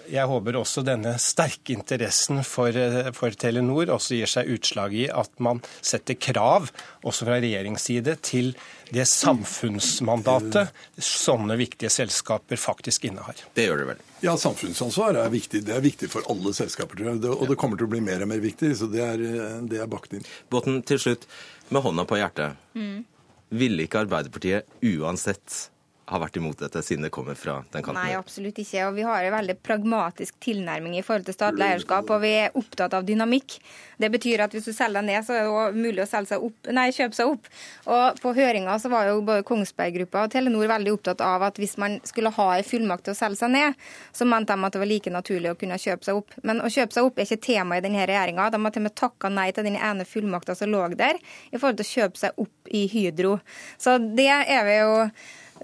jeg 0.09 0.25
håper 0.25 0.55
også 0.57 0.81
denne 0.81 1.13
sterke 1.21 1.75
interessen 1.75 2.39
for, 2.47 2.73
for 3.13 3.37
Telenor 3.37 3.91
også 3.93 4.17
gir 4.17 4.31
seg 4.31 4.49
utslag 4.55 4.95
i 4.97 5.03
at 5.13 5.29
man 5.43 5.61
setter 5.77 6.17
krav, 6.17 6.71
også 7.05 7.27
fra 7.27 7.37
regjeringsside, 7.43 8.15
til 8.25 8.55
det 8.91 9.05
samfunnsmandatet 9.07 10.73
sånne 10.97 11.55
viktige 11.59 11.93
selskaper 11.93 12.57
faktisk 12.59 13.05
innehar. 13.11 13.45
Det 13.53 13.67
gjør 13.69 13.83
det 13.83 13.87
vel? 13.91 14.01
Ja, 14.25 14.33
samfunnsansvar 14.41 15.21
er 15.21 15.29
viktig. 15.33 15.63
Det 15.69 15.77
er 15.77 15.85
viktig 15.85 16.09
for 16.11 16.25
alle 16.31 16.53
selskaper. 16.57 17.05
Og 17.13 17.45
det 17.49 17.57
kommer 17.61 17.77
til 17.77 17.87
å 17.87 17.93
bli 17.93 18.01
mer 18.05 18.25
og 18.25 18.33
mer 18.33 18.41
viktig, 18.41 18.73
så 18.77 18.89
det 18.89 19.05
er, 19.05 19.23
det 19.69 19.79
er 19.81 19.89
bakt 19.89 20.17
inn. 20.17 20.25
Båten, 20.49 20.81
til 20.85 21.01
slutt, 21.01 21.29
med 21.69 21.85
hånda 21.85 22.09
på 22.09 22.19
hjertet. 22.19 22.57
Mm. 22.73 23.03
Ville 23.51 23.83
ikke 23.83 24.05
Arbeiderpartiet 24.05 24.63
uansett 24.95 25.70
har 26.11 26.19
vært 26.19 26.37
imot 26.41 26.59
dette, 26.59 26.81
siden 26.83 27.05
det 27.07 27.11
kommer 27.13 27.37
fra 27.39 27.61
den 27.71 27.83
kanten? 27.85 27.99
Nei, 28.01 28.17
absolutt 28.19 28.57
ikke. 28.59 28.83
Og 28.89 28.97
vi 28.97 29.05
har 29.07 29.23
en 29.23 29.35
veldig 29.37 29.55
pragmatisk 29.63 30.35
tilnærming 30.43 30.97
i 30.99 31.03
forhold 31.05 31.27
til 31.27 31.35
statlig 31.37 31.63
eierskap, 31.67 32.09
og 32.11 32.21
vi 32.23 32.33
er 32.41 32.57
opptatt 32.59 32.95
av 32.97 33.05
dynamikk. 33.07 33.55
Det 34.01 34.09
betyr 34.11 34.43
at 34.43 34.55
hvis 34.55 34.67
du 34.67 34.73
selger 34.75 35.05
ned, 35.05 35.23
så 35.23 35.37
er 35.37 35.45
det 35.45 35.53
også 35.53 35.77
mulig 35.77 36.03
å 36.03 36.09
seg 36.11 36.43
opp, 36.43 36.71
nei, 36.75 36.87
kjøpe 36.95 37.17
seg 37.17 37.31
opp. 37.31 37.47
Og 37.95 38.21
på 38.21 38.33
høringa 38.35 38.75
så 38.81 38.91
var 38.91 39.07
jo 39.07 39.21
både 39.25 39.45
Kongsberg-gruppa 39.47 40.25
og 40.25 40.33
Telenor 40.33 40.67
veldig 40.73 40.95
opptatt 40.97 41.23
av 41.25 41.45
at 41.47 41.61
hvis 41.61 41.77
man 41.81 41.99
skulle 42.07 42.33
ha 42.35 42.47
en 42.57 42.67
fullmakt 42.67 43.07
til 43.07 43.15
å 43.15 43.19
selge 43.21 43.39
seg 43.43 43.53
ned, 43.55 43.79
så 44.11 44.27
mente 44.27 44.51
de 44.51 44.67
at 44.67 44.75
det 44.75 44.81
var 44.83 44.91
like 44.91 45.13
naturlig 45.13 45.53
å 45.53 45.59
kunne 45.59 45.79
kjøpe 45.81 46.07
seg 46.07 46.19
opp. 46.19 46.35
Men 46.43 46.63
å 46.65 46.71
kjøpe 46.71 46.97
seg 46.97 47.07
opp 47.07 47.19
er 47.19 47.29
ikke 47.29 47.45
tema 47.47 47.79
i 47.79 47.85
denne 47.85 48.03
regjeringa. 48.09 48.49
De 48.51 48.59
har 48.61 48.75
til 48.75 48.83
og 48.83 48.89
med 48.89 48.97
takka 48.99 49.31
nei 49.31 49.47
til 49.55 49.67
den 49.67 49.79
ene 49.79 50.07
fullmakta 50.07 50.57
som 50.57 50.71
lå 50.71 50.83
der, 50.99 51.19
i 51.51 51.59
forhold 51.59 51.79
til 51.79 51.87
å 51.87 51.93
kjøpe 51.95 52.19
seg 52.19 52.41
opp 52.41 52.73
i 52.73 52.87
Hydro. 52.91 53.37
Så 53.79 53.95
det 54.01 54.31
er 54.31 54.65
vi 54.67 54.79
jo 54.81 54.91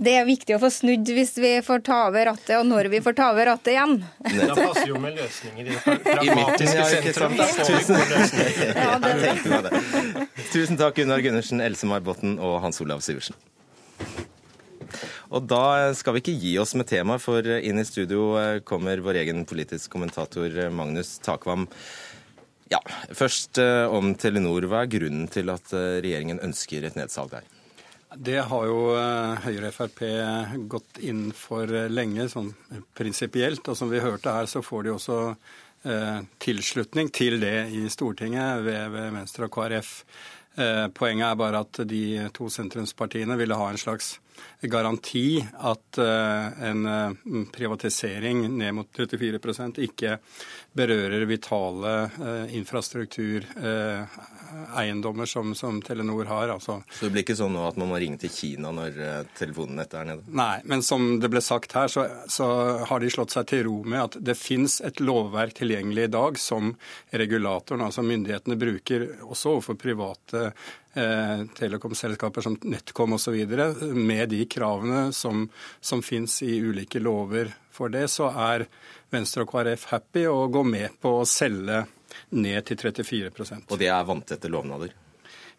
det 0.04 0.14
er 0.20 0.26
viktig 0.28 0.56
å 0.56 0.60
få 0.62 0.70
snudd 0.74 1.10
hvis 1.10 1.34
vi 1.42 1.52
får 1.66 1.82
ta 1.88 1.98
over 2.08 2.30
rattet, 2.30 2.54
og 2.60 2.66
når 2.70 2.90
vi 2.94 3.02
får 3.04 3.18
ta 3.18 3.32
over 3.34 3.50
rattet 3.50 3.74
igjen. 3.74 3.96
Det 4.28 4.48
passer 4.54 4.92
jo 4.92 5.02
med 5.02 5.18
løsninger 5.18 5.66
i 5.66 5.70
det 5.74 5.82
pragmatiske 6.06 7.14
sentrum. 7.16 7.34
Tusen 10.54 10.80
takk, 10.80 10.96
Gunnar 11.00 11.24
Gundersen, 11.26 11.64
Else 11.66 11.90
May 11.90 12.04
Botten 12.04 12.38
og 12.38 12.60
Hans 12.66 12.82
Olav 12.84 13.02
Sivertsen. 13.06 13.38
Og 15.28 15.44
da 15.44 15.92
skal 15.98 16.16
vi 16.16 16.22
ikke 16.24 16.38
gi 16.40 16.54
oss 16.62 16.72
med 16.80 16.88
temaet, 16.88 17.24
for 17.24 17.44
inn 17.44 17.82
i 17.82 17.88
studio 17.88 18.36
kommer 18.68 19.02
vår 19.04 19.24
egen 19.26 19.44
politisk 19.50 19.92
kommentator 19.98 20.70
Magnus 20.72 21.18
Takvam. 21.26 21.68
Ja, 22.72 22.80
Først 23.16 23.60
eh, 23.64 23.86
om 23.88 24.14
Telenor. 24.20 24.66
Hva 24.68 24.84
er 24.84 24.92
grunnen 24.92 25.28
til 25.32 25.52
at 25.54 25.72
eh, 25.76 26.00
regjeringen 26.04 26.42
ønsker 26.44 26.84
et 26.84 26.98
nedsalg 27.00 27.32
der? 27.32 27.46
Det 28.18 28.40
har 28.50 28.66
jo 28.66 28.80
eh, 28.98 29.44
Høyre 29.44 29.70
og 29.70 29.76
Frp 29.76 30.00
gått 30.72 30.98
inn 31.06 31.28
for 31.38 31.70
lenge, 31.92 32.26
sånn 32.32 32.50
prinsipielt. 32.98 33.68
Og 33.70 33.78
som 33.78 33.92
vi 33.92 34.02
hørte 34.02 34.34
her, 34.34 34.50
så 34.50 34.64
får 34.66 34.88
de 34.88 34.94
også 34.96 35.20
eh, 35.86 36.24
tilslutning 36.42 37.12
til 37.14 37.38
det 37.44 37.70
i 37.78 37.86
Stortinget 37.94 38.64
ved, 38.66 38.90
ved 38.96 39.14
Venstre 39.20 39.46
og 39.46 39.54
KrF. 39.54 39.92
Eh, 40.58 40.88
poenget 40.98 41.28
er 41.30 41.38
bare 41.38 41.62
at 41.62 41.84
de 41.86 42.04
to 42.34 42.50
sentrumspartiene 42.50 43.38
ville 43.38 43.58
ha 43.60 43.70
en 43.70 43.78
slags 43.78 44.16
garanti 44.62 45.48
at 45.60 45.98
eh, 45.98 46.64
en 46.70 46.86
eh, 46.86 47.12
privatisering 47.54 48.58
ned 48.58 48.74
mot 48.74 48.88
34% 48.98 49.80
ikke 49.86 50.18
berører 50.78 51.26
vitale 51.30 51.94
eh, 52.06 52.56
infrastruktureiendommer 52.58 55.26
som, 55.26 55.56
som, 55.56 55.82
Telenor 55.82 56.26
har. 56.26 56.50
Altså. 56.56 56.84
Så 56.92 57.06
det 57.06 57.12
blir 57.14 57.22
ikke 57.26 57.36
sånn 57.38 57.54
nå 57.56 57.68
at 57.68 57.78
man 57.80 57.90
må 57.92 57.98
ringe 58.02 58.18
til 58.22 58.32
Kina 58.34 58.72
når 58.76 58.92
telefonnettet 59.38 60.00
er 60.02 60.06
nede? 60.12 60.24
Nei, 60.28 60.58
men 60.66 60.82
som 60.86 61.20
det 61.22 61.30
ble 61.34 61.42
sagt 61.44 61.72
her, 61.78 61.88
så, 61.92 62.02
så 62.32 62.46
har 62.90 63.00
de 63.02 63.10
slått 63.14 63.32
seg 63.36 63.44
til 63.52 63.62
ro 63.70 63.78
med 63.86 64.02
at 64.04 64.14
det 64.32 64.38
fins 64.40 64.74
et 64.86 65.00
lovverk 65.04 65.54
tilgjengelig 65.62 66.04
i 66.08 66.16
dag 66.18 66.32
som 66.42 66.64
regulatoren, 67.12 67.86
altså 67.86 68.02
myndighetene, 68.06 68.56
bruker 68.58 69.02
også 69.28 69.50
overfor 69.56 69.76
private 69.80 70.52
eh, 70.98 71.44
telekomselskaper 71.58 72.46
som 72.46 72.58
NetCom 72.64 73.16
osv. 73.18 73.38
Med 73.94 74.30
de 74.34 74.44
kravene 74.50 75.08
som, 75.14 75.46
som 75.80 76.04
fins 76.06 76.42
i 76.44 76.58
ulike 76.60 77.02
lover 77.04 77.54
for 77.72 77.94
det, 77.94 78.08
så 78.12 78.32
er 78.34 78.66
Venstre 79.14 79.46
og 79.46 79.54
KrF 79.54 79.88
happy 79.94 80.26
å 80.28 80.48
gå 80.52 80.64
med 80.68 80.98
på 81.02 81.20
å 81.22 81.28
selge 81.30 81.86
ned 82.36 82.66
til 82.68 82.80
34% 82.82 83.70
Og 83.72 83.80
det 83.80 83.92
er 83.94 84.08
vanntette 84.08 84.50
lovnader? 84.52 84.96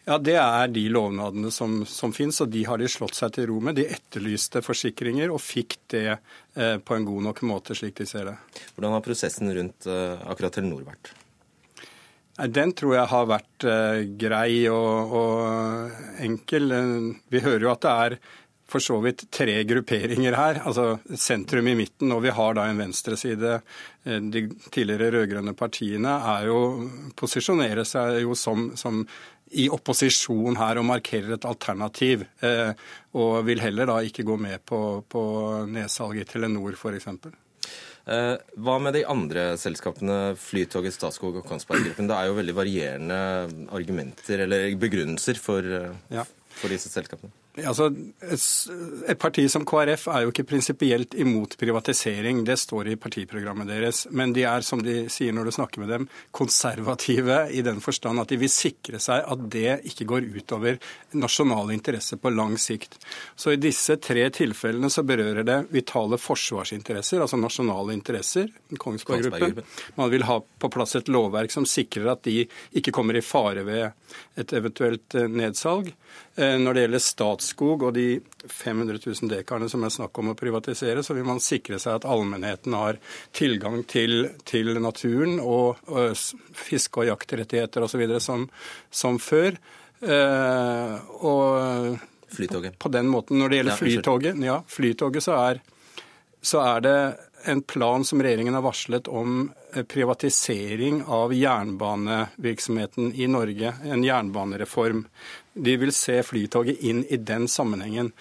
Ja, 0.09 0.17
Det 0.17 0.35
er 0.41 0.71
de 0.73 0.87
lovnadene 0.89 1.51
som, 1.53 1.83
som 1.85 2.13
finnes, 2.15 2.39
og 2.41 2.49
de 2.49 2.63
har 2.65 2.79
de 2.81 2.87
slått 2.89 3.17
seg 3.17 3.33
til 3.35 3.49
ro 3.51 3.59
med. 3.61 3.77
De 3.77 3.85
etterlyste 3.85 4.63
forsikringer 4.65 5.29
og 5.29 5.41
fikk 5.43 5.75
det 5.93 6.07
eh, 6.09 6.77
på 6.81 6.95
en 6.95 7.05
god 7.05 7.27
nok 7.29 7.43
måte, 7.45 7.77
slik 7.77 7.99
de 7.99 8.07
ser 8.09 8.31
det. 8.31 8.37
Hvordan 8.73 8.95
har 8.95 9.05
prosessen 9.05 9.53
rundt 9.53 9.85
eh, 9.85 10.29
akkurat 10.31 10.57
Telenor 10.57 10.87
vært? 10.87 11.11
Den 12.47 12.71
tror 12.71 12.95
jeg 12.95 13.11
har 13.11 13.25
vært 13.27 13.65
eh, 13.67 14.03
grei 14.19 14.51
og, 14.71 15.15
og 15.19 16.21
enkel. 16.23 16.71
Vi 17.27 17.41
hører 17.43 17.65
jo 17.67 17.73
at 17.73 17.83
det 17.83 17.95
er 18.05 18.15
for 18.69 18.83
så 18.83 18.99
vidt 19.03 19.25
tre 19.33 19.57
grupperinger 19.67 20.37
her. 20.37 20.61
altså 20.63 20.99
Sentrum 21.17 21.67
i 21.67 21.75
midten, 21.77 22.11
og 22.13 22.23
vi 22.23 22.33
har 22.35 22.55
da 22.55 22.67
en 22.69 22.79
venstreside. 22.79 23.59
Eh, 24.05 24.21
de 24.21 24.45
tidligere 24.71 25.11
rød-grønne 25.17 25.55
partiene 25.57 26.15
jo, 26.45 26.61
posisjonerer 27.19 27.87
seg 27.87 28.21
jo 28.23 28.37
som, 28.37 28.69
som, 28.79 29.03
i 29.57 29.65
opposisjon 29.73 30.59
her 30.59 30.79
og 30.79 30.87
markerer 30.91 31.35
et 31.35 31.49
alternativ. 31.49 32.27
Eh, 32.45 32.71
og 33.17 33.43
vil 33.49 33.63
heller 33.65 33.89
da 33.89 33.99
ikke 34.05 34.27
gå 34.27 34.37
med 34.39 34.63
på, 34.69 35.03
på 35.09 35.21
nedsalget 35.69 36.27
i 36.27 36.33
Telenor 36.33 36.77
f.eks. 36.77 37.09
Eh, 38.09 38.35
hva 38.65 38.77
med 38.81 38.95
de 38.97 39.03
andre 39.05 39.51
selskapene, 39.61 40.33
Flytoget, 40.39 40.95
Statskog 40.95 41.41
og 41.41 41.45
Kongsberg 41.45 41.85
Gruppen? 41.85 42.09
Det 42.09 42.17
er 42.17 42.29
jo 42.29 42.37
veldig 42.39 42.55
varierende 42.57 43.19
argumenter 43.75 44.45
eller 44.47 44.71
begrunnelser 44.81 45.37
for, 45.41 45.65
ja. 46.09 46.25
for 46.57 46.73
disse 46.73 46.89
selskapene. 46.89 47.29
Altså, 47.67 47.89
et 49.09 49.19
parti 49.19 49.45
som 49.51 49.65
KrF 49.67 50.07
er 50.13 50.23
jo 50.23 50.33
ikke 50.33 50.45
prinsipielt 50.51 51.15
imot 51.19 51.55
privatisering. 51.59 52.43
Det 52.47 52.57
står 52.59 52.91
i 52.93 52.97
partiprogrammet 52.99 53.69
deres. 53.69 54.05
Men 54.11 54.33
de 54.35 54.45
er, 54.47 54.65
som 54.65 54.81
de 54.83 55.01
sier 55.11 55.35
når 55.35 55.49
du 55.49 55.55
snakker 55.57 55.83
med 55.83 55.91
dem, 55.93 56.07
konservative 56.35 57.41
i 57.55 57.63
den 57.65 57.81
forstand 57.83 58.21
at 58.21 58.31
de 58.31 58.39
vil 58.41 58.51
sikre 58.51 59.01
seg 59.03 59.25
at 59.25 59.45
det 59.51 59.79
ikke 59.89 60.07
går 60.09 60.29
utover 60.39 60.79
nasjonale 61.17 61.75
interesser 61.75 62.19
på 62.21 62.31
lang 62.33 62.57
sikt. 62.61 62.99
Så 63.35 63.53
i 63.55 63.61
disse 63.61 63.97
tre 64.01 64.27
tilfellene 64.35 64.91
så 64.93 65.03
berører 65.07 65.45
det 65.47 65.59
vitale 65.73 66.19
forsvarsinteresser, 66.21 67.21
altså 67.23 67.39
nasjonale 67.39 67.95
interesser. 67.95 68.49
Kongsberg 68.79 69.29
Gruppen. 69.29 69.63
Man 69.95 70.11
vil 70.13 70.27
ha 70.29 70.39
på 70.39 70.71
plass 70.73 70.95
et 70.99 71.09
lovverk 71.11 71.53
som 71.53 71.67
sikrer 71.67 72.11
at 72.13 72.23
de 72.27 72.43
ikke 72.77 72.93
kommer 72.95 73.17
i 73.17 73.25
fare 73.25 73.65
ved 73.67 74.39
et 74.39 74.53
eventuelt 74.55 75.15
eh, 75.15 75.29
nedsalg. 75.29 75.91
Eh, 76.39 76.55
når 76.61 76.75
det 76.75 76.83
gjelder 76.85 77.03
Statskog 77.49 77.83
og 77.87 77.93
de 77.95 78.19
500 78.45 78.99
000 79.01 79.29
dekarene 79.31 79.69
som 79.69 79.83
er 79.83 79.93
snakk 79.93 80.17
om 80.21 80.31
å 80.31 80.35
privatisere, 80.37 81.01
så 81.03 81.15
vil 81.17 81.25
man 81.25 81.41
sikre 81.41 81.79
seg 81.81 81.97
at 81.97 82.05
allmennheten 82.05 82.75
har 82.77 82.99
tilgang 83.33 83.81
til, 83.89 84.29
til 84.45 84.77
naturen 84.79 85.39
og, 85.41 85.81
og 85.89 86.13
fiske- 86.53 87.01
og 87.01 87.09
jaktrettigheter 87.09 87.85
osv. 87.85 88.05
Som, 88.21 88.45
som 88.91 89.17
før. 89.19 89.57
Eh, 90.01 90.95
og 91.25 91.97
Flytoget. 92.29 92.77
På 92.77 92.91
den 92.93 93.07
måten, 93.09 93.39
Når 93.39 93.49
det 93.49 93.57
gjelder 93.57 93.73
ja, 93.73 93.77
Flytoget, 93.77 94.43
ja, 94.45 94.59
flytoget 94.69 95.25
så 95.25 95.37
er, 95.39 95.61
så 96.45 96.61
er 96.61 96.83
det 96.85 96.97
en 97.43 97.61
plan 97.61 98.05
som 98.05 98.21
regjeringen 98.23 98.53
har 98.53 98.61
varslet 98.61 99.07
om 99.07 99.51
eh, 99.73 99.83
privatisering 99.83 101.03
av 101.07 101.33
jernbanevirksomheten 101.33 103.13
i 103.15 103.27
Norge. 103.27 103.73
En 103.83 104.03
jernbanereform. 104.03 105.05
De 105.53 105.77
vil 105.77 105.93
se 105.93 106.21
Flytoget 106.23 106.79
inn 106.79 107.05
i 107.09 107.17
den 107.17 107.47
sammenhengen 107.47 108.11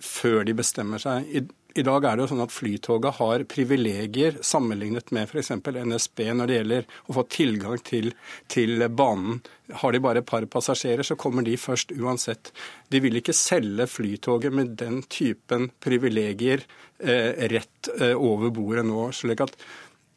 før 0.00 0.44
de 0.44 0.54
bestemmer 0.58 1.02
seg. 1.02 1.48
I, 1.78 1.84
dag 1.86 2.04
er 2.04 2.16
det 2.16 2.24
jo 2.24 2.30
sånn 2.32 2.42
at 2.44 2.54
Flytoget 2.54 3.18
har 3.20 3.44
privilegier 3.50 4.40
sammenlignet 4.42 5.12
med 5.14 5.28
f.eks. 5.28 5.52
NSB 5.62 6.24
når 6.34 6.50
det 6.50 6.58
gjelder 6.58 6.90
å 7.06 7.16
få 7.18 7.24
tilgang 7.30 7.78
til, 7.86 8.10
til, 8.50 8.82
banen. 8.88 9.38
Har 9.82 9.94
de 9.94 10.02
bare 10.02 10.22
et 10.24 10.28
par 10.28 10.46
passasjerer, 10.50 11.06
så 11.06 11.16
kommer 11.20 11.46
de 11.46 11.54
først 11.60 11.92
uansett. 11.94 12.52
De 12.90 13.02
vil 13.04 13.20
ikke 13.20 13.36
selge 13.36 13.86
Flytoget 13.90 14.54
med 14.54 14.76
den 14.80 15.02
typen 15.12 15.70
privilegier 15.84 16.64
Eh, 16.98 17.48
rett 17.48 17.88
eh, 18.00 18.14
over 18.14 18.50
bordet 18.50 18.86
nå. 18.86 19.12
slik 19.12 19.40
at 19.44 19.52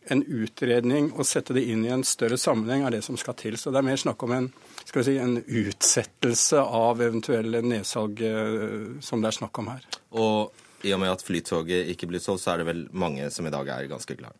en 0.09 0.23
utredning 0.25 1.11
og 1.13 1.27
sette 1.29 1.53
det 1.53 1.61
inn 1.69 1.83
i 1.85 1.91
en 1.93 2.01
større 2.01 2.39
sammenheng 2.41 2.87
er 2.87 2.95
det 2.95 3.03
som 3.05 3.19
skal 3.21 3.37
til. 3.37 3.57
Så 3.61 3.69
det 3.69 3.77
er 3.77 3.85
mer 3.85 4.01
snakk 4.01 4.23
om 4.25 4.33
en, 4.33 4.47
si, 4.89 5.13
en 5.21 5.37
utsettelse 5.37 6.57
av 6.57 7.03
eventuelle 7.05 7.61
nedsalg 7.61 8.23
eh, 8.25 8.97
som 9.05 9.21
det 9.21 9.29
er 9.29 9.37
snakk 9.37 9.61
om 9.61 9.69
her. 9.75 9.85
Og 10.17 10.65
i 10.83 10.93
og 10.95 11.01
med 11.03 11.13
at 11.13 11.25
Flytoget 11.25 11.91
ikke 11.93 12.09
blir 12.11 12.23
solgt, 12.23 12.43
så 12.45 12.53
er 12.53 12.61
det 12.61 12.69
vel 12.71 12.87
mange 12.91 13.29
som 13.33 13.47
i 13.47 13.53
dag 13.53 13.67
er 13.69 13.89
ganske 13.91 14.17
glad? 14.19 14.37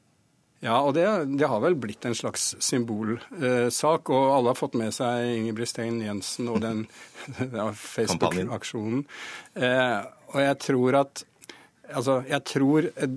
Ja, 0.62 0.76
og 0.86 0.94
det, 0.94 1.06
det, 1.40 1.48
har 1.50 1.62
vel 1.64 1.74
blitt 1.82 2.06
en 2.06 2.16
slags 2.18 2.52
symbolsak. 2.62 4.12
Og 4.14 4.28
alle 4.30 4.52
har 4.54 4.60
fått 4.60 4.78
med 4.78 4.94
seg 4.94 5.32
Ingebrigt 5.40 5.80
Jensen 5.82 6.52
og 6.54 6.62
den 6.62 6.84
Facebook-aksjonen. 7.96 9.02
Eh, 9.58 10.00
og 10.32 10.40
jeg 10.44 10.60
tror 10.62 11.00
at 11.02 11.24
altså, 11.90 12.22
jeg 12.30 12.46
tror 12.46 12.92
eh, 12.94 13.16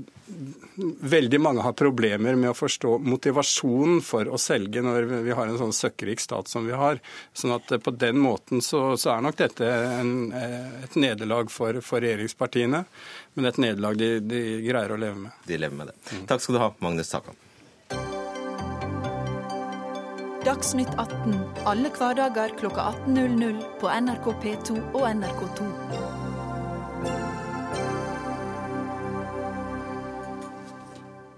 veldig 1.01 1.41
mange 1.41 1.63
har 1.65 1.75
problemer 1.77 2.37
med 2.39 2.51
å 2.51 2.57
forstå 2.57 2.97
motivasjonen 3.05 4.01
for 4.05 4.29
å 4.29 4.41
selge 4.41 4.83
når 4.85 5.09
vi 5.27 5.37
har 5.37 5.51
en 5.51 5.61
sånn 5.61 5.75
søkkrik 5.77 6.23
stat 6.23 6.49
som 6.49 6.67
vi 6.67 6.73
har. 6.77 7.01
Sånn 7.37 7.55
at 7.57 7.73
eh, 7.73 7.83
på 7.83 7.93
den 7.93 8.21
måten 8.23 8.65
så, 8.65 8.97
så 9.01 9.15
er 9.15 9.25
nok 9.27 9.39
dette 9.41 9.69
en, 9.69 10.33
eh, 10.33 10.85
et 10.87 10.97
nederlag 10.97 11.53
for, 11.53 11.81
for, 11.85 12.01
regjeringspartiene. 12.05 12.85
Men 13.35 13.51
et 13.51 13.61
nederlag 13.61 14.01
de, 14.01 14.11
de, 14.25 14.43
greier 14.65 14.95
å 14.95 15.01
leve 15.01 15.27
med. 15.27 15.41
De 15.49 15.61
lever 15.61 15.77
med 15.77 15.93
det. 15.93 16.21
Takk 16.31 16.45
skal 16.45 16.59
du 16.59 16.63
ha, 16.65 16.73
Magnus 16.85 17.13
Takan. 17.13 17.41
Dagsnytt 20.45 20.93
18 21.01 21.39
alle 21.65 21.89
hverdager 21.97 22.53
klokka 22.61 22.91
18.00 23.07 23.65
på 23.81 23.89
NRK 23.89 24.29
P2 24.45 24.77
og 24.93 25.09
NRK2. 25.09 26.24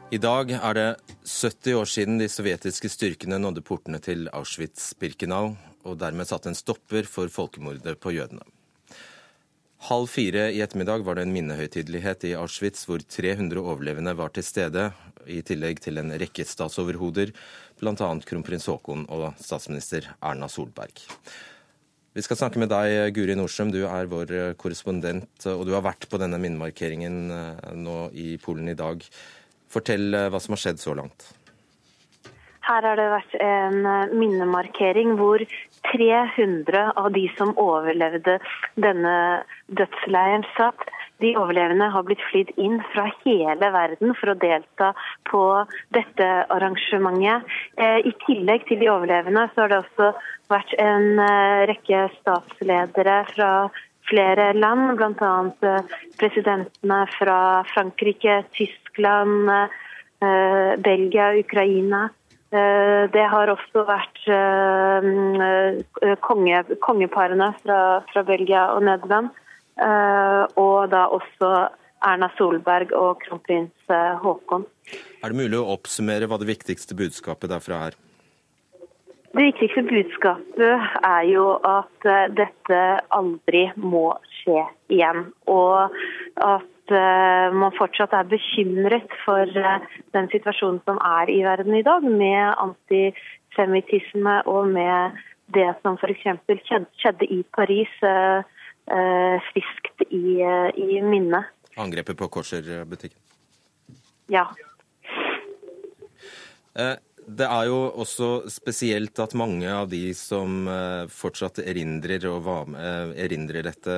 I 0.06 0.18
dag 0.22 0.52
er 0.54 0.76
det 0.78 0.90
70 1.26 1.72
år 1.74 1.88
siden 1.90 2.20
de 2.20 2.28
sovjetiske 2.30 2.86
styrkene 2.92 3.40
nådde 3.42 3.62
portene 3.66 3.98
til 3.98 4.28
Auschwitz-Birkenau, 4.30 5.56
og 5.82 5.96
dermed 5.98 6.28
satte 6.30 6.46
en 6.52 6.54
stopper 6.54 7.08
for 7.10 7.26
folkemordet 7.26 7.96
på 7.98 8.12
jødene. 8.14 8.44
Halv 9.88 10.06
fire 10.06 10.44
i 10.54 10.60
ettermiddag 10.62 11.02
var 11.02 11.18
det 11.18 11.24
en 11.26 11.32
minnehøytidelighet 11.34 12.22
i 12.28 12.36
Auschwitz 12.38 12.84
hvor 12.86 13.02
300 13.02 13.58
overlevende 13.58 14.14
var 14.14 14.30
til 14.30 14.46
stede, 14.46 14.92
i 15.26 15.40
tillegg 15.42 15.82
til 15.82 15.98
en 15.98 16.14
rekke 16.14 16.46
statsoverhoder, 16.46 17.32
bl.a. 17.80 18.10
kronprins 18.30 18.68
Haakon 18.70 19.08
og 19.10 19.32
statsminister 19.42 20.06
Erna 20.22 20.46
Solberg. 20.46 21.02
Vi 22.14 22.22
skal 22.22 22.38
snakke 22.38 22.62
med 22.62 22.70
deg, 22.70 23.10
Guri 23.12 23.34
Nordstrøm. 23.34 23.74
Du 23.74 23.82
er 23.90 24.06
vår 24.06 24.30
korrespondent, 24.54 25.48
og 25.50 25.66
du 25.66 25.74
har 25.74 25.82
vært 25.84 26.06
på 26.08 26.22
denne 26.22 26.38
minnemarkeringen 26.40 27.18
eh, 27.34 27.74
nå 27.74 27.96
i 28.14 28.28
Polen 28.40 28.70
i 28.70 28.78
dag. 28.78 29.02
Fortell 29.72 30.14
eh, 30.14 30.28
hva 30.32 30.40
som 30.42 30.56
har 30.56 30.62
skjedd 30.62 30.82
så 30.82 30.94
langt. 30.98 31.30
Her 32.66 32.82
har 32.82 32.98
det 32.98 33.06
vært 33.12 33.34
en 33.42 33.86
eh, 33.86 34.12
minnemarkering 34.18 35.14
hvor 35.20 35.42
300 35.92 36.92
av 36.98 37.12
de 37.14 37.26
som 37.38 37.54
overlevde 37.62 38.38
denne 38.82 39.16
dødsleiren 39.78 40.46
satt. 40.56 40.88
De 41.22 41.30
overlevende 41.38 41.86
har 41.94 42.04
blitt 42.04 42.24
flydd 42.28 42.50
inn 42.60 42.80
fra 42.92 43.06
hele 43.22 43.70
verden 43.72 44.12
for 44.18 44.34
å 44.34 44.38
delta 44.40 44.90
på 45.30 45.42
dette 45.96 46.30
arrangementet. 46.52 47.46
Eh, 47.78 48.00
I 48.02 48.12
tillegg 48.26 48.66
til 48.68 48.82
de 48.82 48.90
overlevende 48.92 49.46
så 49.54 49.64
har 49.64 49.72
det 49.72 49.82
også 49.84 50.10
vært 50.50 50.74
en 50.78 51.18
rekke 51.66 52.04
statsledere 52.20 53.16
fra 53.32 53.50
flere 54.06 54.52
land, 54.54 54.92
bl.a. 55.00 55.78
presidentene 56.20 57.00
fra 57.16 57.38
Frankrike, 57.72 58.44
Tyskland 58.54 58.85
Tyskland, 58.96 59.48
eh, 59.50 60.76
Belgia, 60.78 61.34
Ukraina. 61.38 62.10
Eh, 62.50 63.10
det 63.12 63.26
har 63.28 63.48
også 63.48 63.84
vært 63.84 64.20
eh, 64.28 66.16
konge, 66.20 66.62
kongeparene 66.80 67.52
fra, 67.62 68.00
fra, 68.12 68.22
Belgia 68.22 68.72
og 68.74 68.82
Nederland. 68.84 69.28
Og 70.56 70.88
da 70.88 71.02
også 71.12 71.68
Erna 72.00 72.30
Solberg 72.38 72.94
og 72.96 73.20
kronprins 73.20 73.90
Haakon. 73.90 74.64
Er 75.20 75.28
det 75.28 75.36
mulig 75.36 75.58
å 75.58 75.68
oppsummere 75.74 76.24
hva 76.30 76.38
det 76.40 76.48
viktigste 76.48 76.96
budskapet 76.96 77.52
derfra 77.52 77.90
er? 77.90 77.98
Det 79.36 79.44
viktigste 79.50 79.82
budskapet 79.84 80.86
er 81.04 81.26
jo 81.28 81.58
at 81.60 82.08
dette 82.38 82.80
aldri 83.12 83.66
må 83.76 84.14
skje 84.38 84.64
igjen. 84.96 85.26
Og 85.44 85.92
at 86.40 86.64
Eh, 86.86 87.48
man 87.50 87.72
fortsatt 87.74 88.12
er 88.14 88.28
bekymret 88.30 89.14
for 89.24 89.42
eh, 89.42 89.86
den 90.14 90.28
situasjonen 90.30 90.78
som 90.86 91.00
er 91.02 91.32
i 91.32 91.40
verden 91.42 91.74
i 91.74 91.82
dag, 91.86 92.04
med 92.06 92.54
antisemittisme 92.62 94.36
og 94.46 94.68
med 94.70 95.18
det 95.54 95.66
som 95.82 95.98
f.eks. 95.98 96.28
skjedde 97.00 97.26
i 97.26 97.40
Paris, 97.56 97.90
eh, 98.06 99.42
friskt 99.50 100.06
i, 100.10 100.38
i 100.78 101.02
minnet. 101.02 101.50
Angrepet 101.76 102.18
på 102.18 102.30
Korser-butikken? 102.38 103.18
Ja. 104.30 104.46
Det 107.26 107.46
er 107.50 107.66
jo 107.66 107.78
også 107.98 108.46
spesielt 108.54 109.18
at 109.18 109.32
mange 109.34 109.66
av 109.66 109.88
de 109.90 110.12
som 110.14 110.68
eh, 110.70 111.08
fortsatt 111.10 111.58
erindrer, 111.58 112.22
med, 112.70 112.76
eh, 112.78 113.24
erindrer 113.24 113.66
dette, 113.66 113.94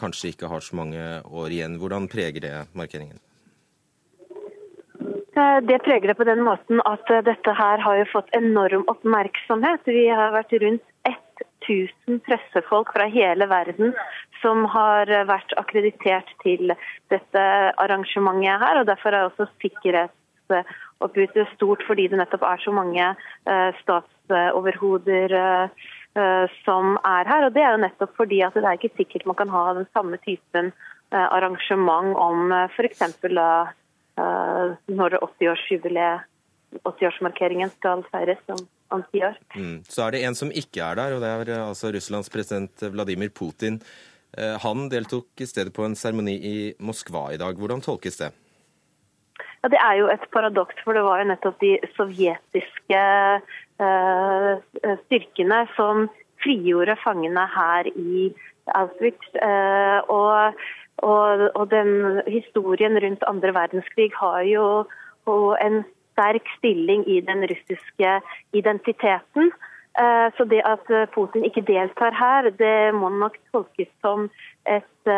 kanskje 0.00 0.32
ikke 0.32 0.50
har 0.50 0.64
så 0.66 0.74
mange 0.80 1.04
år 1.22 1.54
igjen. 1.54 1.76
Hvordan 1.78 2.08
preger 2.10 2.42
det 2.42 2.56
markeringen? 2.74 3.20
Eh, 4.98 5.58
det 5.62 5.78
preger 5.86 6.10
det 6.10 6.18
på 6.18 6.26
den 6.26 6.42
måten 6.42 6.82
at 6.82 7.06
dette 7.28 7.54
her 7.54 7.78
har 7.86 8.00
jo 8.00 8.08
fått 8.10 8.34
enorm 8.34 8.82
oppmerksomhet. 8.90 9.86
Vi 9.86 10.08
har 10.10 10.34
vært 10.34 10.58
rundt 10.64 10.82
1000 11.62 12.18
pressefolk 12.26 12.90
fra 12.96 13.06
hele 13.06 13.46
verden 13.46 13.94
som 14.40 14.66
har 14.66 15.06
vært 15.30 15.54
akkreditert 15.54 16.34
til 16.42 16.74
dette 17.14 17.46
arrangementet 17.78 18.58
her. 18.58 18.82
og 18.82 18.90
Derfor 18.90 19.14
er 19.14 19.30
også 19.30 19.46
sikkerhets 19.62 20.18
oppbytte 21.04 21.46
stort 21.54 21.82
fordi 21.86 22.08
det 22.10 22.20
nettopp 22.20 22.44
er 22.46 22.62
så 22.62 22.72
mange 22.74 23.04
eh, 23.12 23.70
statsoverhoder 23.82 25.34
eh, 25.38 25.86
eh, 26.18 26.56
som 26.66 26.96
er 26.98 27.30
her. 27.30 27.46
Og 27.46 27.54
Det 27.56 27.64
er 27.64 27.76
jo 27.76 27.84
nettopp 27.84 28.16
fordi 28.18 28.42
at 28.46 28.56
det 28.56 28.64
er 28.64 28.78
ikke 28.78 28.96
sikkert 29.00 29.28
man 29.30 29.38
kan 29.38 29.52
ha 29.52 29.64
den 29.78 29.88
samme 29.92 30.20
typen 30.24 30.72
arrangement 31.12 32.14
om 32.16 32.54
f.eks. 32.72 33.02
når 34.16 35.16
80-årsjubileet 35.18 36.22
80-årsmarkeringen 36.88 37.68
skal 37.74 38.00
feires 38.08 38.40
om, 38.48 38.62
om 38.96 39.04
ti 39.12 39.20
år. 39.20 39.36
Mm. 39.52 39.82
Så 39.84 40.06
er 40.06 40.14
det 40.14 40.22
en 40.24 40.38
som 40.38 40.48
ikke 40.48 40.80
er 40.80 40.96
der, 40.96 41.12
og 41.12 41.20
det 41.20 41.28
er 41.28 41.66
altså 41.66 41.92
Russlands 41.92 42.32
president 42.32 42.86
Vladimir 42.94 43.28
Putin. 43.28 43.76
Han 44.64 44.88
deltok 44.88 45.44
i 45.44 45.50
stedet 45.50 45.76
på 45.76 45.84
en 45.84 45.98
seremoni 46.00 46.38
i 46.40 46.56
Moskva 46.80 47.26
i 47.34 47.40
dag. 47.44 47.60
Hvordan 47.60 47.84
tolkes 47.84 48.16
det? 48.22 48.32
Ja, 49.62 49.68
Det 49.68 49.78
er 49.78 49.94
jo 50.00 50.08
et 50.10 50.24
paradoks, 50.34 50.74
for 50.84 50.92
det 50.92 51.04
var 51.06 51.20
jo 51.22 51.28
nettopp 51.30 51.60
de 51.62 51.76
sovjetiske 51.94 53.02
eh, 53.86 54.96
styrkene 55.04 55.60
som 55.76 56.08
frigjorde 56.42 56.96
fangene 57.04 57.46
her 57.46 57.86
i 57.94 58.32
Auschwitz. 58.74 59.28
Eh, 59.38 59.98
og, 60.10 60.58
og, 61.06 61.48
og, 61.54 61.64
den 61.70 62.22
historien 62.26 62.98
rundt 62.98 63.22
andre 63.30 63.54
verdenskrig 63.54 64.10
har 64.18 64.42
jo 64.50 64.66
en 65.62 65.84
sterk 66.12 66.48
stilling 66.58 67.06
i 67.08 67.20
den 67.20 67.46
russiske 67.46 68.18
identiteten. 68.52 69.52
Uh, 69.92 70.32
så 70.38 70.46
det 70.48 70.62
at 70.64 70.86
Putin 71.12 71.44
ikke 71.44 71.64
deltar 71.68 72.14
her, 72.16 72.48
det 72.56 72.94
må 72.96 73.10
nok 73.12 73.36
tolkes 73.52 73.90
som, 74.00 74.30
et, 74.64 75.10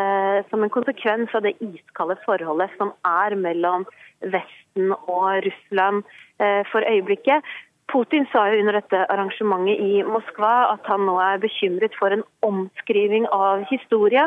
som 0.50 0.64
en 0.64 0.72
konsekvens 0.72 1.30
av 1.36 1.44
det 1.46 1.54
iskalde 1.62 2.16
forholdet 2.24 2.74
som 2.80 2.90
er 3.06 3.36
mellom 3.38 3.86
Vesten 4.32 4.92
og 4.94 5.44
Russland 5.44 6.02
eh, 6.40 6.62
for 6.70 6.84
øyeblikket. 6.88 7.44
Putin 7.92 8.26
sa 8.32 8.46
jo 8.48 8.62
under 8.62 8.78
dette 8.78 9.04
arrangementet 9.12 9.80
i 9.80 10.02
Moskva 10.08 10.72
at 10.72 10.86
han 10.88 11.04
nå 11.08 11.18
er 11.20 11.42
bekymret 11.42 11.96
for 11.98 12.14
en 12.14 12.24
omskriving 12.46 13.28
av 13.32 13.66
historie. 13.70 14.24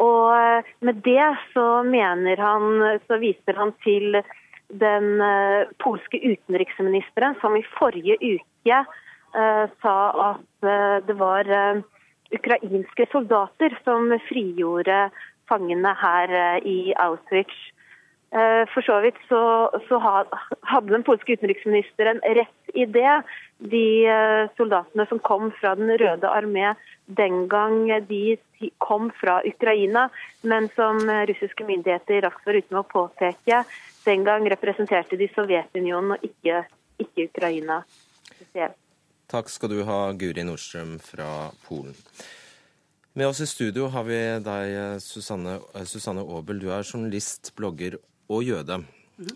Og 0.00 0.30
eh, 0.38 0.72
med 0.86 1.02
det 1.06 1.26
så 1.52 1.82
mener 1.86 2.40
han, 2.40 2.98
så 3.08 3.18
viser 3.22 3.58
han 3.58 3.74
til 3.84 4.20
den 4.70 5.20
eh, 5.22 5.70
polske 5.82 6.20
utenriksministeren 6.22 7.36
som 7.42 7.58
i 7.58 7.66
forrige 7.76 8.18
uke 8.22 8.84
sa 9.82 9.94
at 10.30 10.66
det 11.08 11.16
var 11.18 11.48
ukrainske 12.30 13.06
soldater 13.10 13.74
som 13.82 14.06
frigjorde 14.28 14.98
fangene 15.50 15.90
her 15.98 16.34
i 16.62 16.94
Auschwitz. 17.02 17.56
Eh, 18.34 18.64
for 18.74 18.82
så 18.82 18.96
vidt 19.04 19.18
så, 19.28 19.70
så, 19.88 19.98
hadde 20.66 20.90
den 20.90 21.04
polske 21.06 21.36
utenriksministeren 21.36 22.18
rett 22.38 22.74
i 22.74 22.86
det. 22.90 23.20
De 23.62 23.84
eh, 24.10 24.50
soldatene 24.58 25.06
som 25.06 25.20
kom 25.22 25.52
fra 25.60 25.76
Den 25.78 25.92
røde 26.00 26.26
armé 26.26 26.72
den 27.06 27.44
gang 27.48 27.86
de 28.08 28.38
kom 28.82 29.12
fra 29.20 29.38
Ukraina, 29.46 30.08
men 30.42 30.66
som 30.74 30.98
russiske 31.30 31.66
myndigheter 31.68 32.24
raskt 32.24 32.46
var 32.48 32.58
ute 32.58 32.74
med 32.74 32.80
å 32.80 32.92
påpeke, 32.96 33.60
den 34.08 34.24
gang 34.24 34.48
representerte 34.50 35.20
de 35.20 35.28
Sovjetunionen 35.34 36.16
og 36.16 36.24
ikke, 36.24 36.64
ikke 37.04 37.28
Ukraina 37.28 37.82
spesielt. 38.32 38.80
Takk 39.34 39.48
skal 39.50 39.72
du 39.72 39.80
ha, 39.82 40.12
Guri 40.14 40.44
Nordstrøm 40.46 40.92
fra 41.02 41.48
Polen. 41.64 41.96
Med 43.18 43.26
oss 43.26 43.40
i 43.42 43.48
studio 43.50 43.88
har 43.90 44.04
vi 44.06 44.18
deg, 44.46 44.74
Susanne, 45.02 45.56
Susanne 45.90 46.22
Aabel. 46.22 46.60
Du 46.62 46.68
er 46.70 46.86
journalist, 46.86 47.50
blogger 47.58 47.96
og 48.30 48.44
jøde. 48.46 48.78
Mm. 49.18 49.34